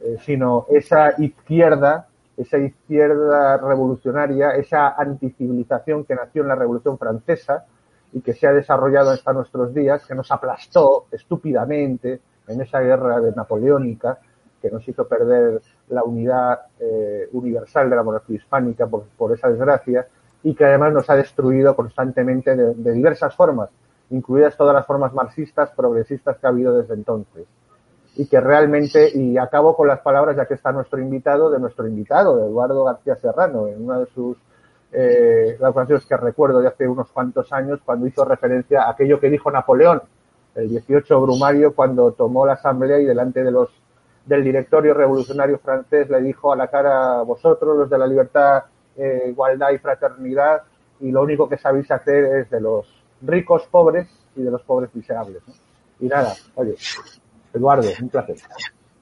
eh, 0.01 0.17
sino 0.21 0.67
esa 0.71 1.21
izquierda, 1.21 2.09
esa 2.37 2.59
izquierda 2.59 3.59
revolucionaria, 3.59 4.53
esa 4.53 4.95
anticivilización 4.95 6.05
que 6.05 6.15
nació 6.15 6.43
en 6.43 6.49
la 6.49 6.55
Revolución 6.55 6.99
Francesa 6.99 7.65
y 8.13 8.21
que 8.21 8.33
se 8.33 8.47
ha 8.47 8.53
desarrollado 8.53 9.11
hasta 9.11 9.33
nuestros 9.33 9.75
días, 9.75 10.07
que 10.07 10.15
nos 10.15 10.31
aplastó 10.31 11.07
estúpidamente 11.13 12.21
en 12.49 12.61
esa 12.61 12.81
guerra 12.81 13.21
napoleónica, 13.35 14.19
que 14.65 14.71
nos 14.71 14.89
hizo 14.89 15.07
perder 15.07 15.61
la 15.91 16.03
unidad 16.05 16.59
eh, 16.81 17.29
universal 17.33 17.91
de 17.91 17.97
la 17.97 18.03
monarquía 18.03 18.37
hispánica 18.37 18.87
por, 18.87 19.33
esa 19.35 19.51
desgracia 19.51 20.07
y 20.43 20.55
que 20.55 20.65
además 20.65 20.95
nos 20.95 21.11
ha 21.11 21.17
destruido 21.17 21.77
constantemente 21.77 22.57
de, 22.57 22.73
de 22.73 22.93
diversas 22.93 23.37
formas, 23.37 23.69
incluidas 24.09 24.57
todas 24.57 24.75
las 24.75 24.87
formas 24.87 25.13
marxistas, 25.13 25.71
progresistas 25.77 26.39
que 26.39 26.47
ha 26.47 26.49
habido 26.49 26.79
desde 26.79 26.95
entonces. 26.95 27.47
Y 28.17 28.27
que 28.27 28.41
realmente, 28.41 29.11
y 29.15 29.37
acabo 29.37 29.77
con 29.77 29.87
las 29.87 30.01
palabras, 30.01 30.35
ya 30.35 30.47
que 30.47 30.55
está 30.55 30.73
nuestro 30.73 30.99
invitado, 30.99 31.51
de 31.51 31.59
nuestro 31.59 31.87
invitado, 31.87 32.39
de 32.39 32.47
Eduardo 32.47 32.85
García 32.85 33.17
Serrano, 33.17 33.67
en 33.67 33.85
una 33.85 33.99
de 33.99 34.07
sus 34.07 34.39
eh, 34.93 35.59
las 35.61 35.75
canciones 35.75 36.07
que 36.07 36.17
recuerdo 36.17 36.61
de 36.63 36.69
hace 36.69 36.89
unos 36.89 37.11
cuantos 37.11 37.53
años, 37.53 37.81
cuando 37.85 38.07
hizo 38.07 38.25
referencia 38.25 38.85
a 38.85 38.93
aquello 38.93 39.21
que 39.21 39.29
dijo 39.29 39.51
Napoleón, 39.51 40.01
el 40.55 40.71
18 40.71 41.21
Brumario, 41.21 41.75
cuando 41.75 42.13
tomó 42.13 42.47
la 42.47 42.55
asamblea 42.55 42.99
y 42.99 43.05
delante 43.05 43.43
de 43.45 43.51
los 43.51 43.69
del 44.27 44.45
directorio 44.45 44.95
revolucionario 44.95 45.59
francés 45.59 46.09
le 46.09 46.23
dijo 46.23 46.53
a 46.53 46.57
la 46.57 46.69
cara 46.69 47.23
vosotros, 47.23 47.77
los 47.77 47.91
de 47.91 47.99
la 47.99 48.07
libertad, 48.07 48.65
eh, 48.97 49.25
igualdad 49.29 49.71
y 49.73 49.79
fraternidad, 49.79 50.63
y 51.01 51.11
lo 51.11 51.23
único 51.23 51.49
que 51.49 51.59
sabéis 51.59 51.91
hacer 51.91 52.25
es 52.37 52.51
de 52.51 52.61
los 52.61 52.87
ricos 53.23 53.67
pobres 53.71 54.09
y 54.37 54.43
de 54.43 54.51
los 54.51 54.63
pobres 54.63 54.95
miserables. 54.95 55.43
Y 56.01 56.07
nada, 56.07 56.35
oye, 56.55 56.75
Eduardo, 57.53 57.89
un 58.01 58.09
placer. 58.09 58.37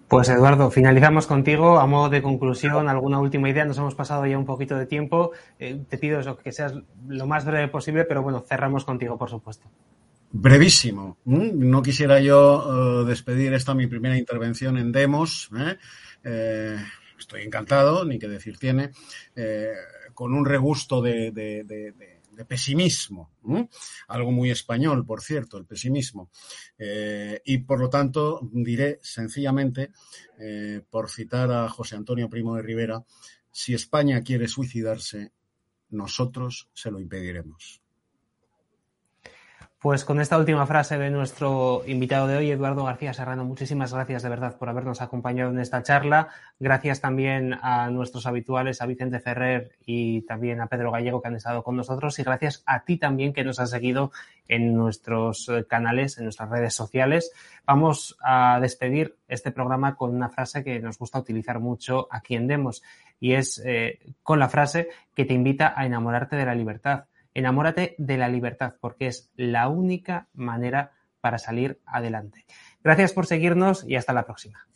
Pues 0.08 0.28
Eduardo, 0.28 0.70
finalizamos 0.70 1.26
contigo. 1.26 1.78
A 1.78 1.86
modo 1.86 2.10
de 2.10 2.20
conclusión, 2.20 2.86
alguna 2.90 3.18
última 3.18 3.48
idea. 3.48 3.64
Nos 3.64 3.78
hemos 3.78 3.94
pasado 3.94 4.26
ya 4.26 4.36
un 4.36 4.44
poquito 4.44 4.76
de 4.76 4.84
tiempo. 4.84 5.30
Eh, 5.58 5.82
te 5.88 5.96
pido 5.96 6.20
eso, 6.20 6.36
que 6.36 6.52
seas 6.52 6.74
lo 7.08 7.26
más 7.26 7.46
breve 7.46 7.68
posible, 7.68 8.04
pero 8.04 8.22
bueno, 8.22 8.40
cerramos 8.40 8.84
contigo, 8.84 9.16
por 9.16 9.30
supuesto. 9.30 9.68
Brevísimo. 10.32 11.18
No 11.24 11.82
quisiera 11.82 12.18
yo 12.20 13.02
uh, 13.02 13.04
despedir 13.04 13.52
esta 13.52 13.74
mi 13.74 13.86
primera 13.86 14.16
intervención 14.16 14.78
en 14.78 14.90
Demos. 14.90 15.50
¿eh? 15.56 15.76
Eh, 16.24 16.76
estoy 17.18 17.42
encantado, 17.42 18.04
ni 18.04 18.18
que 18.18 18.28
decir 18.28 18.58
tiene, 18.58 18.90
con 20.14 20.34
un 20.34 20.44
regusto 20.44 21.00
de, 21.02 21.30
de, 21.32 22.44
pesimismo, 22.44 23.30
¿eh? 23.50 23.68
algo 24.08 24.32
muy 24.32 24.50
español, 24.50 25.04
por 25.04 25.22
cierto, 25.22 25.58
el 25.58 25.66
pesimismo. 25.66 26.30
Eh, 26.78 27.40
y 27.44 27.58
por 27.58 27.80
lo 27.80 27.88
tanto, 27.88 28.40
diré 28.52 28.98
sencillamente, 29.02 29.92
eh, 30.38 30.80
por 30.88 31.10
citar 31.10 31.50
a 31.52 31.68
José 31.68 31.96
Antonio 31.96 32.28
Primo 32.28 32.56
de 32.56 32.62
Rivera, 32.62 33.04
si 33.50 33.74
España 33.74 34.22
quiere 34.22 34.48
suicidarse, 34.48 35.32
nosotros 35.90 36.70
se 36.72 36.90
lo 36.90 37.00
impediremos. 37.00 37.81
Pues 39.82 40.04
con 40.04 40.20
esta 40.20 40.38
última 40.38 40.64
frase 40.64 40.96
de 40.96 41.10
nuestro 41.10 41.82
invitado 41.88 42.28
de 42.28 42.36
hoy, 42.36 42.52
Eduardo 42.52 42.84
García 42.84 43.12
Serrano, 43.12 43.44
muchísimas 43.44 43.92
gracias 43.92 44.22
de 44.22 44.28
verdad 44.28 44.56
por 44.56 44.68
habernos 44.68 45.02
acompañado 45.02 45.50
en 45.50 45.58
esta 45.58 45.82
charla. 45.82 46.28
Gracias 46.60 47.00
también 47.00 47.58
a 47.62 47.90
nuestros 47.90 48.26
habituales, 48.26 48.80
a 48.80 48.86
Vicente 48.86 49.18
Ferrer 49.18 49.72
y 49.84 50.22
también 50.22 50.60
a 50.60 50.68
Pedro 50.68 50.92
Gallego 50.92 51.20
que 51.20 51.26
han 51.26 51.34
estado 51.34 51.64
con 51.64 51.74
nosotros. 51.74 52.16
Y 52.20 52.22
gracias 52.22 52.62
a 52.64 52.84
ti 52.84 52.96
también 52.96 53.32
que 53.32 53.42
nos 53.42 53.58
has 53.58 53.70
seguido 53.70 54.12
en 54.46 54.72
nuestros 54.72 55.50
canales, 55.66 56.16
en 56.16 56.24
nuestras 56.26 56.48
redes 56.48 56.74
sociales. 56.74 57.32
Vamos 57.66 58.16
a 58.22 58.60
despedir 58.60 59.16
este 59.26 59.50
programa 59.50 59.96
con 59.96 60.14
una 60.14 60.28
frase 60.28 60.62
que 60.62 60.78
nos 60.78 60.96
gusta 60.96 61.18
utilizar 61.18 61.58
mucho 61.58 62.06
aquí 62.08 62.36
en 62.36 62.46
Demos 62.46 62.84
y 63.18 63.32
es 63.32 63.60
eh, 63.64 63.98
con 64.22 64.38
la 64.38 64.48
frase 64.48 64.90
que 65.12 65.24
te 65.24 65.34
invita 65.34 65.74
a 65.76 65.86
enamorarte 65.86 66.36
de 66.36 66.46
la 66.46 66.54
libertad 66.54 67.06
Enamórate 67.34 67.94
de 67.98 68.18
la 68.18 68.28
libertad 68.28 68.74
porque 68.80 69.06
es 69.06 69.30
la 69.36 69.68
única 69.68 70.28
manera 70.34 70.92
para 71.20 71.38
salir 71.38 71.80
adelante. 71.86 72.44
Gracias 72.82 73.12
por 73.12 73.26
seguirnos 73.26 73.84
y 73.88 73.96
hasta 73.96 74.12
la 74.12 74.24
próxima. 74.24 74.66